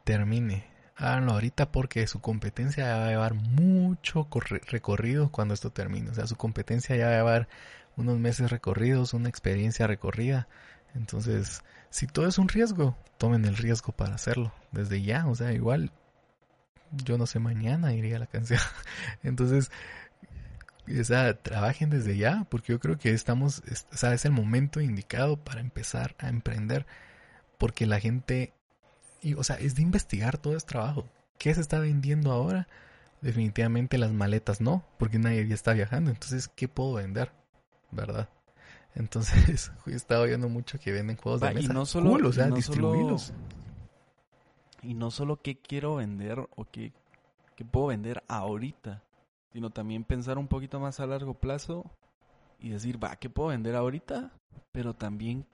termine. 0.06 0.77
Háganlo 0.98 1.34
ahorita 1.34 1.72
porque 1.72 2.08
su 2.08 2.22
competencia 2.22 2.98
va 2.98 3.06
a 3.06 3.10
llevar 3.10 3.36
mucho 3.36 4.28
recorrido 4.68 5.32
cuando 5.32 5.54
esto 5.54 5.72
termine. 5.72 6.10
O 6.10 6.14
sea, 6.16 6.26
su 6.26 6.36
competencia 6.36 6.96
ya 6.96 7.06
va 7.06 7.12
a 7.12 7.18
llevar 7.18 7.48
unos 7.96 8.18
meses 8.18 8.50
recorridos, 8.50 9.14
una 9.14 9.30
experiencia 9.30 9.86
recorrida. 9.86 10.48
Entonces, 10.96 11.64
si 11.92 12.08
todo 12.08 12.28
es 12.28 12.40
un 12.40 12.48
riesgo, 12.48 12.98
tomen 13.18 13.46
el 13.46 13.58
riesgo 13.58 13.92
para 13.94 14.16
hacerlo 14.16 14.52
desde 14.72 15.02
ya. 15.04 15.28
O 15.28 15.36
sea, 15.36 15.54
igual, 15.54 15.92
yo 16.92 17.18
no 17.18 17.28
sé, 17.28 17.40
mañana 17.40 17.94
iría 17.94 18.18
la 18.18 18.28
canción. 18.28 18.60
Entonces, 19.24 19.72
o 20.88 21.04
sea, 21.04 21.34
trabajen 21.42 21.90
desde 21.90 22.18
ya, 22.18 22.46
porque 22.50 22.74
yo 22.74 22.80
creo 22.80 22.98
que 22.98 23.12
estamos, 23.12 23.62
es, 23.68 23.88
o 23.92 23.98
sea, 23.98 24.14
es 24.14 24.26
el 24.26 24.32
momento 24.32 24.80
indicado 24.82 25.38
para 25.38 25.62
empezar 25.62 26.16
a 26.18 26.30
emprender, 26.30 26.86
porque 27.58 27.86
la 27.86 28.00
gente, 28.00 28.54
y, 29.22 29.34
o 29.36 29.44
sea, 29.44 29.56
es 29.58 29.76
de 29.76 29.82
investigar 29.82 30.38
todo 30.38 30.56
este 30.56 30.70
trabajo. 30.70 31.06
¿Qué 31.38 31.54
se 31.54 31.62
está 31.62 31.80
vendiendo 31.80 32.32
ahora? 32.32 32.68
Definitivamente 33.22 33.98
las 33.98 34.12
maletas 34.12 34.62
no, 34.62 34.84
porque 34.98 35.20
nadie 35.20 35.48
ya 35.48 35.56
está 35.56 35.74
viajando. 35.74 36.12
Entonces, 36.12 36.48
¿qué 36.48 36.68
puedo 36.68 36.94
vender? 36.94 37.32
¿Verdad? 37.92 38.30
Entonces, 38.96 39.72
he 39.88 39.94
estado 39.94 40.26
viendo 40.26 40.50
mucho 40.50 40.80
que 40.80 40.92
venden 40.92 41.18
juegos 41.18 41.42
de 41.42 41.54
mesa. 41.54 41.72
y 41.72 41.74
no 41.76 41.86
solo, 41.86 42.10
Cool, 42.12 42.26
o 42.26 42.30
y 42.30 42.34
sea, 42.34 42.48
no 42.48 42.56
distribuirlos. 42.56 43.22
solo- 43.24 43.40
y 44.84 44.94
no 44.94 45.12
solo 45.12 45.42
qué 45.42 45.58
quiero 45.58 45.96
vender 45.96 46.40
o 46.56 46.66
qué, 46.72 46.94
qué 47.56 47.66
puedo 47.66 47.88
vender 47.88 48.24
ahorita, 48.28 49.04
sino 49.52 49.72
también 49.72 50.04
pensar 50.04 50.38
un 50.38 50.48
poquito 50.48 50.80
más 50.80 51.00
a 51.00 51.08
largo 51.08 51.34
plazo 51.34 51.84
y 52.60 52.70
decir, 52.70 53.04
va, 53.04 53.16
¿qué 53.16 53.30
puedo 53.30 53.50
vender 53.50 53.76
ahorita? 53.76 54.32
Pero 54.72 54.94
también 54.94 55.46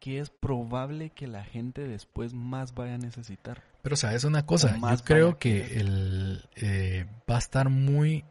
qué 0.00 0.18
es 0.18 0.30
probable 0.30 1.10
que 1.10 1.26
la 1.26 1.44
gente 1.44 1.86
después 1.86 2.34
más 2.34 2.74
vaya 2.74 2.94
a 2.94 2.98
necesitar. 2.98 3.62
Pero 3.82 3.96
sabes 3.96 4.24
una 4.24 4.44
cosa, 4.46 4.76
yo 4.76 5.04
creo 5.04 5.38
que 5.38 5.78
el 5.78 6.48
eh, 6.56 7.06
va 7.30 7.36
a 7.36 7.38
estar 7.38 7.68
muy 7.68 8.24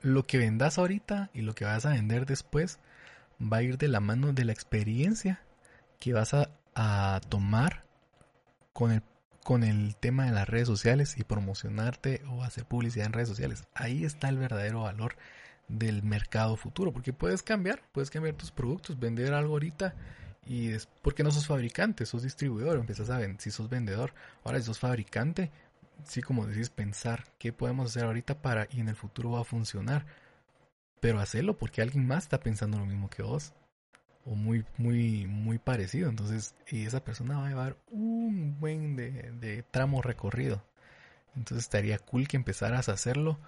lo 0.00 0.26
que 0.26 0.38
vendas 0.38 0.78
ahorita 0.78 1.30
y 1.34 1.40
lo 1.40 1.54
que 1.54 1.64
vas 1.64 1.84
a 1.84 1.90
vender 1.90 2.24
después 2.24 2.78
va 3.40 3.58
a 3.58 3.62
ir 3.62 3.78
de 3.78 3.88
la 3.88 4.00
mano 4.00 4.32
de 4.32 4.44
la 4.44 4.52
experiencia 4.52 5.42
que 5.98 6.12
vas 6.12 6.34
a, 6.34 6.50
a 6.74 7.20
tomar 7.28 7.84
con 8.72 8.92
el 8.92 9.02
con 9.48 9.64
el 9.64 9.96
tema 9.96 10.26
de 10.26 10.32
las 10.32 10.46
redes 10.46 10.68
sociales 10.68 11.16
y 11.16 11.24
promocionarte 11.24 12.22
o 12.28 12.44
hacer 12.44 12.66
publicidad 12.66 13.06
en 13.06 13.14
redes 13.14 13.30
sociales. 13.30 13.64
Ahí 13.72 14.04
está 14.04 14.28
el 14.28 14.36
verdadero 14.36 14.82
valor 14.82 15.16
del 15.68 16.02
mercado 16.02 16.54
futuro, 16.58 16.92
porque 16.92 17.14
puedes 17.14 17.42
cambiar, 17.42 17.82
puedes 17.92 18.10
cambiar 18.10 18.34
tus 18.34 18.50
productos, 18.50 18.98
vender 18.98 19.32
algo 19.32 19.54
ahorita 19.54 19.94
y 20.48 20.72
es 20.72 20.88
porque 21.02 21.22
no 21.22 21.30
sos 21.30 21.46
fabricante, 21.46 22.06
sos 22.06 22.22
distribuidor, 22.22 22.78
empiezas 22.78 23.10
a 23.10 23.18
vender, 23.18 23.40
si 23.40 23.50
sos 23.50 23.68
vendedor, 23.68 24.14
ahora 24.44 24.58
si 24.58 24.64
sos 24.64 24.78
fabricante, 24.78 25.52
sí 26.04 26.22
como 26.22 26.46
decís, 26.46 26.70
pensar 26.70 27.24
qué 27.38 27.52
podemos 27.52 27.90
hacer 27.90 28.04
ahorita 28.04 28.40
para 28.40 28.66
y 28.70 28.80
en 28.80 28.88
el 28.88 28.96
futuro 28.96 29.32
va 29.32 29.42
a 29.42 29.44
funcionar, 29.44 30.06
pero 31.00 31.20
hacerlo 31.20 31.58
porque 31.58 31.82
alguien 31.82 32.06
más 32.06 32.24
está 32.24 32.40
pensando 32.40 32.78
lo 32.78 32.86
mismo 32.86 33.10
que 33.10 33.22
vos 33.22 33.52
o 34.24 34.34
muy 34.34 34.64
muy 34.78 35.26
muy 35.26 35.58
parecido, 35.58 36.08
entonces 36.08 36.54
y 36.68 36.86
esa 36.86 37.04
persona 37.04 37.38
va 37.38 37.46
a 37.46 37.50
llevar 37.50 37.76
un 37.90 38.58
buen 38.58 38.96
de, 38.96 39.30
de 39.32 39.62
tramo 39.62 40.00
recorrido, 40.02 40.64
entonces 41.36 41.64
estaría 41.64 41.98
cool 41.98 42.26
que 42.26 42.38
empezaras 42.38 42.88
a 42.88 42.92
hacerlo 42.92 43.38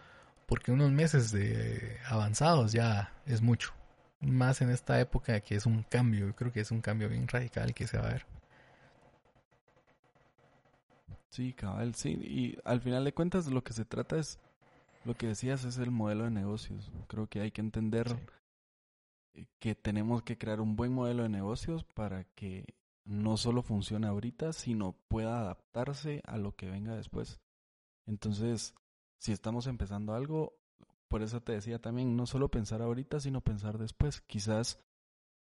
porque 0.46 0.72
unos 0.72 0.92
meses 0.92 1.32
de 1.32 1.98
avanzados 2.06 2.72
ya 2.72 3.12
es 3.26 3.40
mucho 3.40 3.72
más 4.20 4.60
en 4.60 4.70
esta 4.70 5.00
época 5.00 5.40
que 5.40 5.54
es 5.54 5.66
un 5.66 5.82
cambio, 5.82 6.26
yo 6.26 6.36
creo 6.36 6.52
que 6.52 6.60
es 6.60 6.70
un 6.70 6.80
cambio 6.80 7.08
bien 7.08 7.26
radical 7.26 7.74
que 7.74 7.86
se 7.86 7.98
va 7.98 8.08
a 8.08 8.12
ver. 8.12 8.26
Sí, 11.30 11.52
cabal, 11.52 11.94
sí. 11.94 12.10
Y 12.10 12.58
al 12.64 12.80
final 12.80 13.04
de 13.04 13.14
cuentas 13.14 13.46
lo 13.46 13.62
que 13.62 13.72
se 13.72 13.84
trata 13.84 14.18
es, 14.18 14.38
lo 15.04 15.14
que 15.14 15.28
decías 15.28 15.64
es 15.64 15.78
el 15.78 15.90
modelo 15.90 16.24
de 16.24 16.30
negocios. 16.30 16.90
Creo 17.06 17.28
que 17.28 17.40
hay 17.40 17.52
que 17.52 17.60
entender 17.60 18.18
eh, 19.34 19.46
que 19.58 19.74
tenemos 19.74 20.22
que 20.22 20.36
crear 20.36 20.60
un 20.60 20.76
buen 20.76 20.92
modelo 20.92 21.22
de 21.22 21.28
negocios 21.28 21.84
para 21.84 22.24
que 22.24 22.74
no 23.04 23.36
solo 23.36 23.62
funcione 23.62 24.08
ahorita, 24.08 24.52
sino 24.52 24.92
pueda 25.08 25.40
adaptarse 25.40 26.20
a 26.26 26.36
lo 26.36 26.54
que 26.56 26.68
venga 26.68 26.96
después. 26.96 27.40
Entonces, 28.06 28.74
si 29.18 29.32
estamos 29.32 29.66
empezando 29.66 30.14
algo, 30.14 30.59
por 31.10 31.22
eso 31.22 31.42
te 31.42 31.52
decía 31.52 31.80
también, 31.80 32.16
no 32.16 32.24
solo 32.24 32.50
pensar 32.50 32.80
ahorita, 32.80 33.18
sino 33.18 33.40
pensar 33.40 33.78
después. 33.78 34.20
Quizás, 34.22 34.80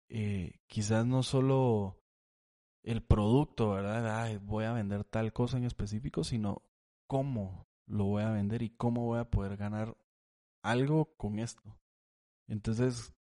eh, 0.10 0.60
quizás 0.68 1.06
no 1.06 1.24
solo 1.24 1.98
el 2.84 3.02
producto, 3.02 3.72
¿verdad? 3.72 4.22
Ay, 4.22 4.38
voy 4.38 4.66
a 4.66 4.74
vender 4.74 5.06
tal 5.06 5.32
cosa 5.32 5.58
en 5.58 5.64
específico, 5.64 6.26
sino 6.26 6.62
cómo 7.08 7.68
lo 7.88 8.04
voy 8.04 8.24
a 8.24 8.32
vender 8.32 8.64
y 8.64 8.70
cómo 8.70 9.06
voy 9.06 9.20
a 9.20 9.32
poder 9.32 9.56
ganar 9.56 9.98
algo 10.62 11.16
con 11.16 11.40
esto. 11.40 11.80
Entonces, 12.50 13.14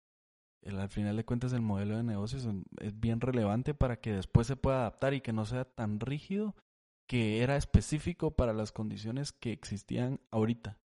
el, 0.61 0.77
al 0.77 0.89
final 0.89 1.15
de 1.15 1.23
cuentas, 1.23 1.53
el 1.53 1.61
modelo 1.61 1.95
de 1.95 2.03
negocios 2.03 2.45
es 2.81 2.99
bien 2.99 3.21
relevante 3.21 3.73
para 3.73 4.01
que 4.01 4.11
después 4.11 4.45
se 4.45 4.57
pueda 4.57 4.79
adaptar 4.81 5.13
y 5.13 5.21
que 5.21 5.31
no 5.31 5.45
sea 5.45 5.63
tan 5.63 6.01
rígido 6.01 6.53
que 7.07 7.41
era 7.43 7.55
específico 7.55 8.31
para 8.31 8.51
las 8.51 8.73
condiciones 8.73 9.31
que 9.31 9.53
existían 9.53 10.19
ahorita, 10.31 10.79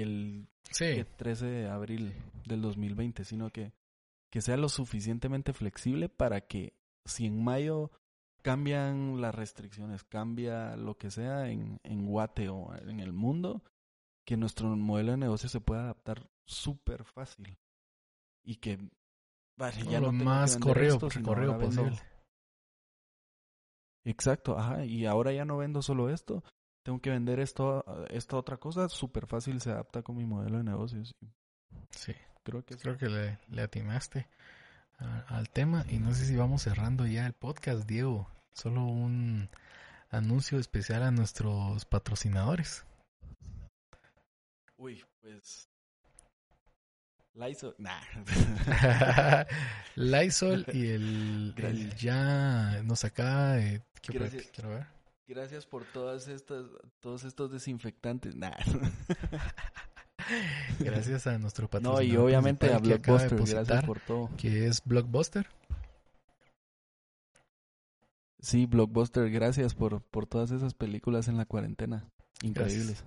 el 0.00 0.48
Sí, 0.70 0.84
que 0.94 1.04
13 1.04 1.46
de 1.46 1.68
abril 1.68 2.14
del 2.46 2.60
2020, 2.62 3.24
sino 3.24 3.50
que, 3.50 3.72
que 4.30 4.40
sea 4.40 4.56
lo 4.56 4.68
suficientemente 4.68 5.52
flexible 5.52 6.08
para 6.08 6.40
que 6.42 6.74
si 7.04 7.26
en 7.26 7.42
mayo 7.44 7.90
cambian 8.42 9.20
las 9.20 9.34
restricciones, 9.34 10.04
cambia 10.04 10.76
lo 10.76 10.96
que 10.98 11.10
sea 11.10 11.48
en, 11.48 11.80
en 11.84 12.06
Guate 12.06 12.48
o 12.48 12.74
en 12.74 13.00
el 13.00 13.12
mundo, 13.12 13.62
que 14.26 14.36
nuestro 14.36 14.68
modelo 14.76 15.12
de 15.12 15.18
negocio 15.18 15.48
se 15.48 15.60
pueda 15.60 15.82
adaptar 15.84 16.28
súper 16.46 17.04
fácil. 17.04 17.56
Y 18.42 18.56
que 18.56 18.78
vale, 19.56 19.82
ya 19.84 20.00
lo 20.00 20.12
no 20.12 20.24
más 20.24 20.58
esto, 20.94 21.08
vendo- 21.58 21.82
posible. 21.84 22.08
Exacto, 24.04 24.58
ajá, 24.58 24.84
y 24.84 25.06
ahora 25.06 25.32
ya 25.32 25.44
no 25.46 25.56
vendo 25.56 25.80
solo 25.80 26.10
esto, 26.10 26.44
tengo 26.84 27.00
que 27.00 27.10
vender 27.10 27.40
esto, 27.40 27.84
esta 28.10 28.36
otra 28.36 28.56
cosa, 28.58 28.88
súper 28.88 29.26
fácil 29.26 29.60
se 29.60 29.70
adapta 29.72 30.02
con 30.02 30.16
mi 30.16 30.24
modelo 30.26 30.58
de 30.58 30.64
negocios. 30.64 31.12
Sí, 31.90 32.14
Creo 32.44 32.62
que 32.64 32.76
creo 32.76 32.96
que 32.98 33.08
le, 33.08 33.38
le 33.48 33.62
atinaste 33.62 34.28
a- 34.98 35.20
al 35.36 35.48
tema 35.48 35.84
y 35.88 35.98
no 35.98 36.12
sé 36.14 36.26
si 36.26 36.36
vamos 36.36 36.62
cerrando 36.62 37.06
ya 37.06 37.26
el 37.26 37.32
podcast, 37.32 37.88
Diego. 37.88 38.28
Solo 38.52 38.84
un 38.84 39.48
anuncio 40.10 40.58
especial 40.58 41.02
a 41.02 41.10
nuestros 41.10 41.84
patrocinadores. 41.86 42.84
Uy, 44.76 45.02
pues. 45.22 45.68
Lysol. 47.34 47.74
Nah. 47.78 48.00
Lysol 49.96 50.66
y 50.72 50.88
el, 50.90 51.94
ya 51.96 52.82
nos 52.84 53.04
acaba 53.04 53.52
de... 53.54 53.82
¿qué- 54.02 54.12
Gracias. 54.18 54.46
quiero 54.54 54.70
ver. 54.70 54.86
Gracias 55.26 55.66
por 55.66 55.84
todas 55.84 56.28
estas, 56.28 56.66
todos 57.00 57.24
estos 57.24 57.50
desinfectantes. 57.50 58.36
Nah. 58.36 58.50
Gracias 60.80 61.26
a 61.26 61.38
nuestro 61.38 61.64
No, 61.64 61.70
patrocinador. 61.70 62.04
y 62.04 62.16
obviamente 62.16 62.72
a 62.72 62.78
Blockbuster. 62.78 63.44
Gracias 63.46 63.84
por 63.84 64.00
todo. 64.00 64.30
Que 64.36 64.66
es 64.66 64.82
Blockbuster. 64.84 65.46
Sí, 68.40 68.66
Blockbuster, 68.66 69.30
gracias 69.30 69.74
por, 69.74 70.02
por 70.02 70.26
todas 70.26 70.50
esas 70.50 70.74
películas 70.74 71.28
en 71.28 71.38
la 71.38 71.46
cuarentena. 71.46 72.06
Increíbles. 72.42 73.04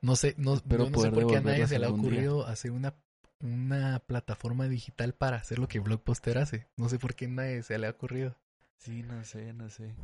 No 0.00 0.16
sé, 0.16 0.34
no, 0.38 0.54
Espero 0.54 0.88
no 0.88 1.00
sé 1.00 1.10
por 1.10 1.26
qué 1.26 1.36
a 1.36 1.40
nadie 1.42 1.66
se 1.66 1.78
le 1.78 1.84
ha 1.84 1.88
día. 1.88 1.98
ocurrido 1.98 2.46
hacer 2.46 2.70
una, 2.70 2.94
una 3.40 3.98
plataforma 4.00 4.66
digital 4.68 5.12
para 5.12 5.36
hacer 5.36 5.58
lo 5.58 5.68
que 5.68 5.80
Blockbuster 5.80 6.38
hace. 6.38 6.66
No 6.76 6.88
sé 6.88 6.98
por 6.98 7.14
qué 7.14 7.26
a 7.26 7.28
nadie 7.28 7.62
se 7.62 7.76
le 7.78 7.86
ha 7.86 7.90
ocurrido. 7.90 8.36
Sí, 8.78 9.02
no 9.02 9.22
sé, 9.24 9.52
no 9.52 9.68
sé. 9.68 9.94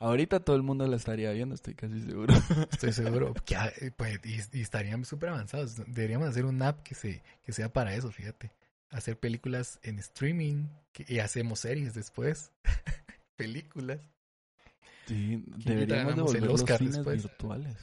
Ahorita 0.00 0.40
todo 0.40 0.54
el 0.54 0.62
mundo 0.62 0.86
la 0.86 0.96
estaría 0.96 1.32
viendo, 1.32 1.54
estoy 1.56 1.74
casi 1.74 2.00
seguro. 2.00 2.32
Estoy 2.70 2.92
seguro. 2.92 3.34
que, 3.44 3.56
ah, 3.56 3.72
eh, 3.80 3.90
pues, 3.90 4.20
y, 4.24 4.58
y 4.58 4.60
estarían 4.62 5.04
súper 5.04 5.30
avanzados. 5.30 5.76
Deberíamos 5.76 6.28
hacer 6.28 6.44
una 6.44 6.68
app 6.68 6.82
que, 6.84 6.94
se, 6.94 7.22
que 7.42 7.52
sea 7.52 7.72
para 7.72 7.94
eso, 7.94 8.10
fíjate. 8.12 8.52
Hacer 8.90 9.18
películas 9.18 9.80
en 9.82 9.98
streaming 9.98 10.66
que- 10.92 11.04
y 11.08 11.18
hacemos 11.18 11.58
series 11.60 11.94
después. 11.94 12.52
películas. 13.36 13.98
Sí, 15.06 15.42
deberíamos 15.64 16.14
devolver 16.14 16.42
los 16.44 16.60
cines 16.62 16.94
después. 16.94 17.22
virtuales. 17.24 17.76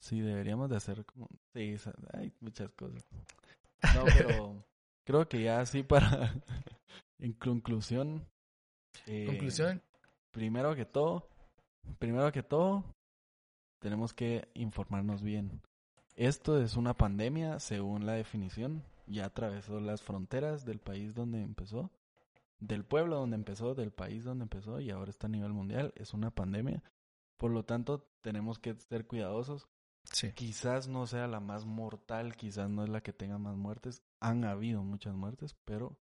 Sí, 0.00 0.20
deberíamos 0.20 0.70
de 0.70 0.76
hacer 0.76 1.04
como... 1.04 1.28
Sí, 1.52 1.76
hay 2.12 2.32
muchas 2.40 2.70
cosas. 2.72 3.04
No, 3.94 4.04
pero 4.18 4.64
creo 5.04 5.28
que 5.28 5.42
ya 5.42 5.60
así 5.60 5.82
para... 5.82 6.34
en 7.18 7.32
conclusión... 7.32 8.26
eh, 9.06 9.26
Conclusión, 9.26 9.82
Primero 10.36 10.76
que 10.76 10.84
todo, 10.84 11.30
primero 11.98 12.30
que 12.30 12.42
todo, 12.42 12.84
tenemos 13.78 14.12
que 14.12 14.50
informarnos 14.52 15.22
bien. 15.22 15.62
Esto 16.14 16.60
es 16.60 16.76
una 16.76 16.92
pandemia, 16.92 17.58
según 17.58 18.04
la 18.04 18.12
definición, 18.12 18.84
ya 19.06 19.24
atravesó 19.24 19.80
las 19.80 20.02
fronteras 20.02 20.66
del 20.66 20.78
país 20.78 21.14
donde 21.14 21.40
empezó, 21.40 21.90
del 22.58 22.84
pueblo 22.84 23.16
donde 23.16 23.36
empezó, 23.36 23.74
del 23.74 23.92
país 23.92 24.24
donde 24.24 24.42
empezó 24.42 24.78
y 24.78 24.90
ahora 24.90 25.08
está 25.08 25.26
a 25.26 25.30
nivel 25.30 25.54
mundial. 25.54 25.94
Es 25.96 26.12
una 26.12 26.30
pandemia. 26.30 26.82
Por 27.38 27.50
lo 27.50 27.64
tanto, 27.64 28.06
tenemos 28.20 28.58
que 28.58 28.74
ser 28.74 29.06
cuidadosos. 29.06 29.66
Sí. 30.12 30.32
Quizás 30.34 30.86
no 30.86 31.06
sea 31.06 31.28
la 31.28 31.40
más 31.40 31.64
mortal, 31.64 32.36
quizás 32.36 32.68
no 32.68 32.84
es 32.84 32.90
la 32.90 33.00
que 33.00 33.14
tenga 33.14 33.38
más 33.38 33.56
muertes. 33.56 34.02
Han 34.20 34.44
habido 34.44 34.82
muchas 34.82 35.14
muertes, 35.14 35.56
pero 35.64 35.96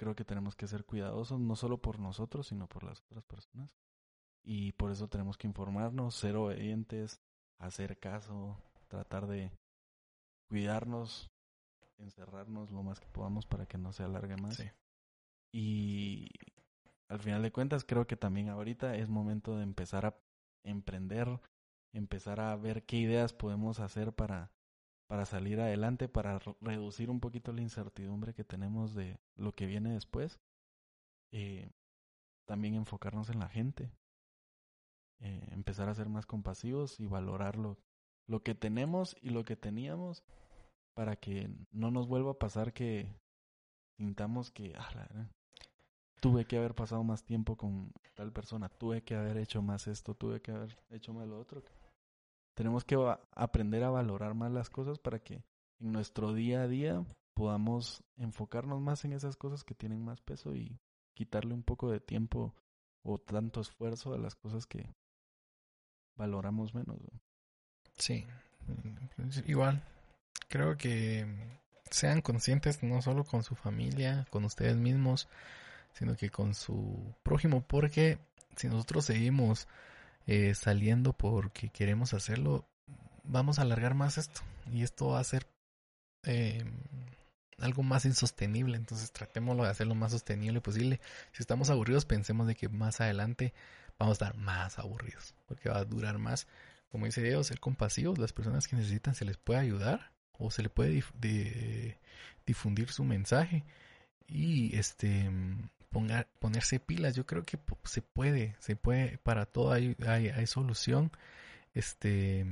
creo 0.00 0.16
que 0.16 0.24
tenemos 0.24 0.56
que 0.56 0.66
ser 0.66 0.86
cuidadosos, 0.86 1.38
no 1.38 1.54
solo 1.56 1.82
por 1.82 1.98
nosotros, 1.98 2.46
sino 2.46 2.66
por 2.66 2.84
las 2.84 3.02
otras 3.02 3.22
personas. 3.22 3.70
Y 4.42 4.72
por 4.72 4.90
eso 4.90 5.08
tenemos 5.08 5.36
que 5.36 5.46
informarnos, 5.46 6.14
ser 6.14 6.36
obedientes, 6.36 7.20
hacer 7.58 7.98
caso, 7.98 8.56
tratar 8.88 9.26
de 9.26 9.52
cuidarnos, 10.48 11.30
encerrarnos 11.98 12.70
lo 12.70 12.82
más 12.82 12.98
que 12.98 13.10
podamos 13.10 13.44
para 13.44 13.66
que 13.66 13.76
no 13.76 13.92
se 13.92 14.02
alargue 14.02 14.38
más. 14.38 14.56
Sí. 14.56 14.70
Y 15.52 16.30
al 17.08 17.20
final 17.20 17.42
de 17.42 17.52
cuentas 17.52 17.84
creo 17.84 18.06
que 18.06 18.16
también 18.16 18.48
ahorita 18.48 18.96
es 18.96 19.10
momento 19.10 19.58
de 19.58 19.64
empezar 19.64 20.06
a 20.06 20.16
emprender, 20.64 21.28
empezar 21.92 22.40
a 22.40 22.56
ver 22.56 22.86
qué 22.86 22.96
ideas 22.96 23.34
podemos 23.34 23.80
hacer 23.80 24.14
para, 24.14 24.50
para 25.10 25.26
salir 25.26 25.60
adelante, 25.60 26.06
para 26.08 26.38
re- 26.38 26.54
reducir 26.60 27.10
un 27.10 27.18
poquito 27.18 27.52
la 27.52 27.62
incertidumbre 27.62 28.32
que 28.32 28.44
tenemos 28.44 28.94
de 28.94 29.18
lo 29.34 29.50
que 29.56 29.66
viene 29.66 29.92
después. 29.92 30.38
Eh, 31.32 31.68
también 32.46 32.76
enfocarnos 32.76 33.28
en 33.28 33.40
la 33.40 33.48
gente, 33.48 33.90
eh, 35.18 35.48
empezar 35.50 35.88
a 35.88 35.94
ser 35.96 36.08
más 36.08 36.26
compasivos 36.26 37.00
y 37.00 37.06
valorar 37.08 37.56
lo, 37.56 37.76
lo 38.28 38.44
que 38.44 38.54
tenemos 38.54 39.16
y 39.20 39.30
lo 39.30 39.44
que 39.44 39.56
teníamos 39.56 40.22
para 40.94 41.16
que 41.16 41.50
no 41.72 41.90
nos 41.90 42.06
vuelva 42.06 42.30
a 42.30 42.38
pasar 42.38 42.72
que 42.72 43.12
sintamos 43.96 44.52
que 44.52 44.74
"Ah, 44.78 45.28
tuve 46.20 46.44
que 46.44 46.56
haber 46.56 46.76
pasado 46.76 47.02
más 47.02 47.24
tiempo 47.24 47.56
con 47.56 47.90
tal 48.14 48.32
persona, 48.32 48.68
tuve 48.68 49.02
que 49.02 49.16
haber 49.16 49.38
hecho 49.38 49.60
más 49.60 49.88
esto, 49.88 50.14
tuve 50.14 50.40
que 50.40 50.52
haber 50.52 50.76
hecho 50.90 51.12
más 51.12 51.26
lo 51.26 51.36
otro. 51.40 51.64
Tenemos 52.60 52.84
que 52.84 52.94
aprender 53.36 53.82
a 53.84 53.88
valorar 53.88 54.34
más 54.34 54.52
las 54.52 54.68
cosas 54.68 54.98
para 54.98 55.18
que 55.18 55.42
en 55.78 55.92
nuestro 55.92 56.34
día 56.34 56.60
a 56.60 56.68
día 56.68 57.02
podamos 57.32 58.04
enfocarnos 58.18 58.82
más 58.82 59.02
en 59.06 59.14
esas 59.14 59.34
cosas 59.34 59.64
que 59.64 59.74
tienen 59.74 60.04
más 60.04 60.20
peso 60.20 60.54
y 60.54 60.78
quitarle 61.14 61.54
un 61.54 61.62
poco 61.62 61.90
de 61.90 62.00
tiempo 62.00 62.54
o 63.02 63.16
tanto 63.16 63.62
esfuerzo 63.62 64.12
a 64.12 64.18
las 64.18 64.34
cosas 64.34 64.66
que 64.66 64.94
valoramos 66.16 66.74
menos. 66.74 66.98
¿no? 67.00 67.20
Sí, 67.96 68.26
igual. 69.46 69.82
Creo 70.48 70.76
que 70.76 71.26
sean 71.90 72.20
conscientes 72.20 72.82
no 72.82 73.00
solo 73.00 73.24
con 73.24 73.42
su 73.42 73.54
familia, 73.54 74.26
con 74.28 74.44
ustedes 74.44 74.76
mismos, 74.76 75.28
sino 75.94 76.14
que 76.14 76.28
con 76.28 76.52
su 76.52 77.14
prójimo, 77.22 77.62
porque 77.62 78.18
si 78.54 78.68
nosotros 78.68 79.06
seguimos 79.06 79.66
eh, 80.26 80.54
saliendo 80.54 81.12
porque 81.12 81.68
queremos 81.70 82.14
hacerlo, 82.14 82.68
vamos 83.24 83.58
a 83.58 83.62
alargar 83.62 83.94
más 83.94 84.18
esto. 84.18 84.40
Y 84.72 84.82
esto 84.82 85.08
va 85.08 85.20
a 85.20 85.24
ser 85.24 85.46
eh, 86.24 86.64
algo 87.58 87.82
más 87.82 88.04
insostenible. 88.04 88.76
Entonces 88.76 89.12
tratémoslo 89.12 89.64
de 89.64 89.70
hacer 89.70 89.86
lo 89.86 89.94
más 89.94 90.12
sostenible 90.12 90.60
posible. 90.60 91.00
Si 91.32 91.42
estamos 91.42 91.70
aburridos, 91.70 92.04
pensemos 92.04 92.46
de 92.46 92.54
que 92.54 92.68
más 92.68 93.00
adelante 93.00 93.52
vamos 93.98 94.12
a 94.12 94.24
estar 94.24 94.36
más 94.36 94.78
aburridos, 94.78 95.34
porque 95.46 95.68
va 95.68 95.78
a 95.78 95.84
durar 95.84 96.18
más. 96.18 96.46
Como 96.90 97.06
dice 97.06 97.22
Diego, 97.22 97.44
ser 97.44 97.60
compasivos, 97.60 98.18
las 98.18 98.32
personas 98.32 98.66
que 98.66 98.76
necesitan 98.76 99.14
se 99.14 99.24
les 99.24 99.36
puede 99.36 99.60
ayudar 99.60 100.12
o 100.32 100.50
se 100.50 100.62
le 100.62 100.70
puede 100.70 100.94
dif- 100.94 101.12
de- 101.14 101.98
difundir 102.46 102.90
su 102.90 103.04
mensaje 103.04 103.64
y 104.26 104.74
este 104.76 105.30
ponga- 105.90 106.26
ponerse 106.40 106.80
pilas. 106.80 107.14
Yo 107.16 107.26
creo 107.26 107.44
que 107.44 107.58
se 107.84 108.02
puede, 108.02 108.56
se 108.60 108.76
puede, 108.76 109.18
para 109.18 109.46
todo 109.46 109.72
hay, 109.72 109.96
hay, 110.06 110.28
hay 110.28 110.46
solución. 110.46 111.12
Este, 111.74 112.46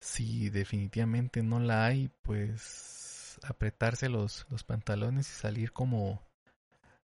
si 0.00 0.50
definitivamente 0.50 1.42
no 1.42 1.60
la 1.60 1.86
hay, 1.86 2.10
pues 2.22 3.38
apretarse 3.42 4.08
los, 4.08 4.46
los 4.50 4.64
pantalones 4.64 5.28
y 5.30 5.32
salir 5.34 5.72
como 5.72 6.22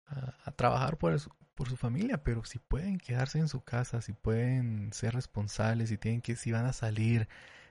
a, 0.08 0.34
a 0.44 0.52
trabajar 0.52 0.98
por, 0.98 1.18
su- 1.20 1.30
por 1.54 1.68
su 1.68 1.76
familia, 1.76 2.22
pero 2.24 2.44
si 2.44 2.58
pueden 2.58 2.98
quedarse 2.98 3.38
en 3.38 3.48
su 3.48 3.62
casa, 3.62 4.02
si 4.02 4.12
pueden 4.14 4.92
ser 4.92 5.14
responsables, 5.14 5.90
si 5.90 5.98
tienen 5.98 6.22
que, 6.22 6.36
si 6.36 6.52
van 6.52 6.66
a 6.66 6.72
salir 6.72 7.28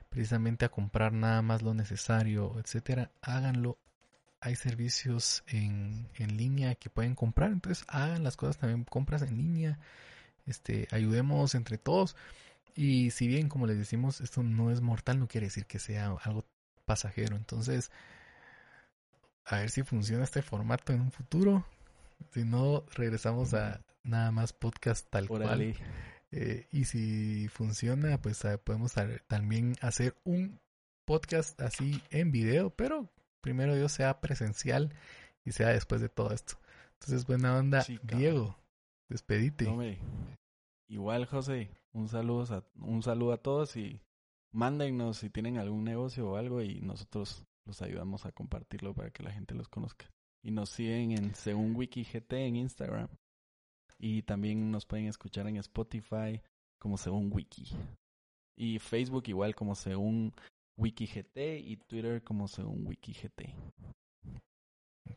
precisamente 0.10 0.66
a 0.66 0.70
comprar 0.70 1.14
nada 1.14 1.42
más 1.42 1.62
lo 1.64 1.74
necesario, 1.74 2.60
etcétera, 2.60 3.12
háganlo. 3.22 3.78
Hay 4.42 4.56
servicios 4.56 5.44
en, 5.48 6.08
en 6.16 6.38
línea 6.38 6.76
que 6.76 6.90
pueden 6.90 7.16
comprar, 7.16 7.52
entonces 7.52 7.84
hagan 7.88 8.24
las 8.24 8.38
cosas 8.38 8.58
también, 8.58 8.84
compras 8.84 9.24
en 9.24 9.38
línea, 9.38 9.80
este, 10.46 10.88
ayudemos 10.92 11.56
entre 11.56 11.78
todos. 11.78 12.16
Y 12.76 13.12
si 13.12 13.28
bien, 13.28 13.50
como 13.50 13.66
les 13.68 13.78
decimos, 13.78 14.22
esto 14.22 14.44
no 14.44 14.70
es 14.72 14.82
mortal, 14.82 15.20
no 15.20 15.28
quiere 15.28 15.48
decir 15.48 15.66
que 15.66 15.80
sea 15.80 16.12
algo 16.24 16.46
pasajero. 16.86 17.36
Entonces, 17.36 17.90
a 19.46 19.58
ver 19.58 19.70
si 19.70 19.84
funciona 19.84 20.24
este 20.24 20.42
formato 20.42 20.94
en 20.94 21.02
un 21.02 21.12
futuro. 21.12 21.66
Si 22.34 22.44
no, 22.44 22.86
regresamos 22.96 23.54
a 23.54 23.82
nada 24.04 24.32
más 24.32 24.54
podcast 24.54 25.08
tal 25.10 25.28
cual. 25.28 25.60
Eh, 26.32 26.68
y 26.72 26.86
si 26.86 27.48
funciona, 27.48 28.20
pues 28.22 28.44
ah, 28.46 28.58
podemos 28.58 28.98
a- 28.98 29.08
también 29.28 29.76
hacer 29.82 30.16
un 30.24 30.60
podcast 31.06 31.60
así 31.62 32.02
en 32.10 32.32
video, 32.32 32.72
pero 32.72 33.10
primero 33.46 33.76
Dios 33.76 33.92
sea 33.92 34.22
presencial 34.22 34.92
y 35.46 35.52
sea 35.52 35.68
después 35.68 36.02
de 36.02 36.10
todo 36.10 36.34
esto. 36.34 36.56
Entonces, 36.94 37.28
buena 37.28 37.56
onda, 37.56 37.82
Sí. 37.82 38.00
Diego, 38.02 38.58
despedite. 39.08 39.66
No. 39.66 39.84
Igual, 40.90 41.28
José, 41.28 41.70
un 41.94 42.08
saludo, 42.10 42.56
a, 42.56 42.64
un 42.84 43.04
saludo 43.04 43.34
a 43.34 43.38
todos 43.38 43.78
y 43.78 44.02
mándennos 44.52 45.18
si 45.18 45.30
tienen 45.30 45.60
algún 45.60 45.84
negocio 45.84 46.28
o 46.28 46.38
algo 46.38 46.64
y 46.64 46.82
nosotros 46.82 47.46
los 47.68 47.84
ayudamos 47.84 48.26
a 48.26 48.32
compartirlo 48.32 48.96
para 48.96 49.12
que 49.12 49.22
la 49.22 49.32
gente 49.32 49.54
los 49.54 49.68
conozca. 49.68 50.10
Y 50.44 50.50
nos 50.50 50.72
siguen 50.72 51.12
en 51.12 51.36
Según 51.36 51.76
Wiki 51.76 52.04
GT 52.04 52.34
en 52.48 52.56
Instagram. 52.56 53.10
Y 54.00 54.24
también 54.24 54.72
nos 54.72 54.88
pueden 54.88 55.06
escuchar 55.06 55.48
en 55.48 55.58
Spotify 55.58 56.42
como 56.80 56.98
Según 56.98 57.32
Wiki. 57.32 57.76
Y 58.58 58.80
Facebook 58.80 59.26
igual 59.28 59.54
como 59.54 59.76
Según 59.76 60.34
Wiki 60.78 61.08
GT 61.08 61.60
y 61.60 61.78
Twitter 61.78 62.24
como 62.24 62.48
Según 62.48 62.86
Wiki 62.86 63.14
GT. 63.14 63.54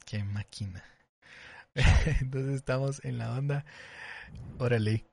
Qué 0.05 0.25
máquina. 0.25 0.83
Entonces 2.21 2.55
estamos 2.55 3.05
en 3.05 3.19
la 3.19 3.33
onda. 3.37 3.65
Órale, 4.59 5.05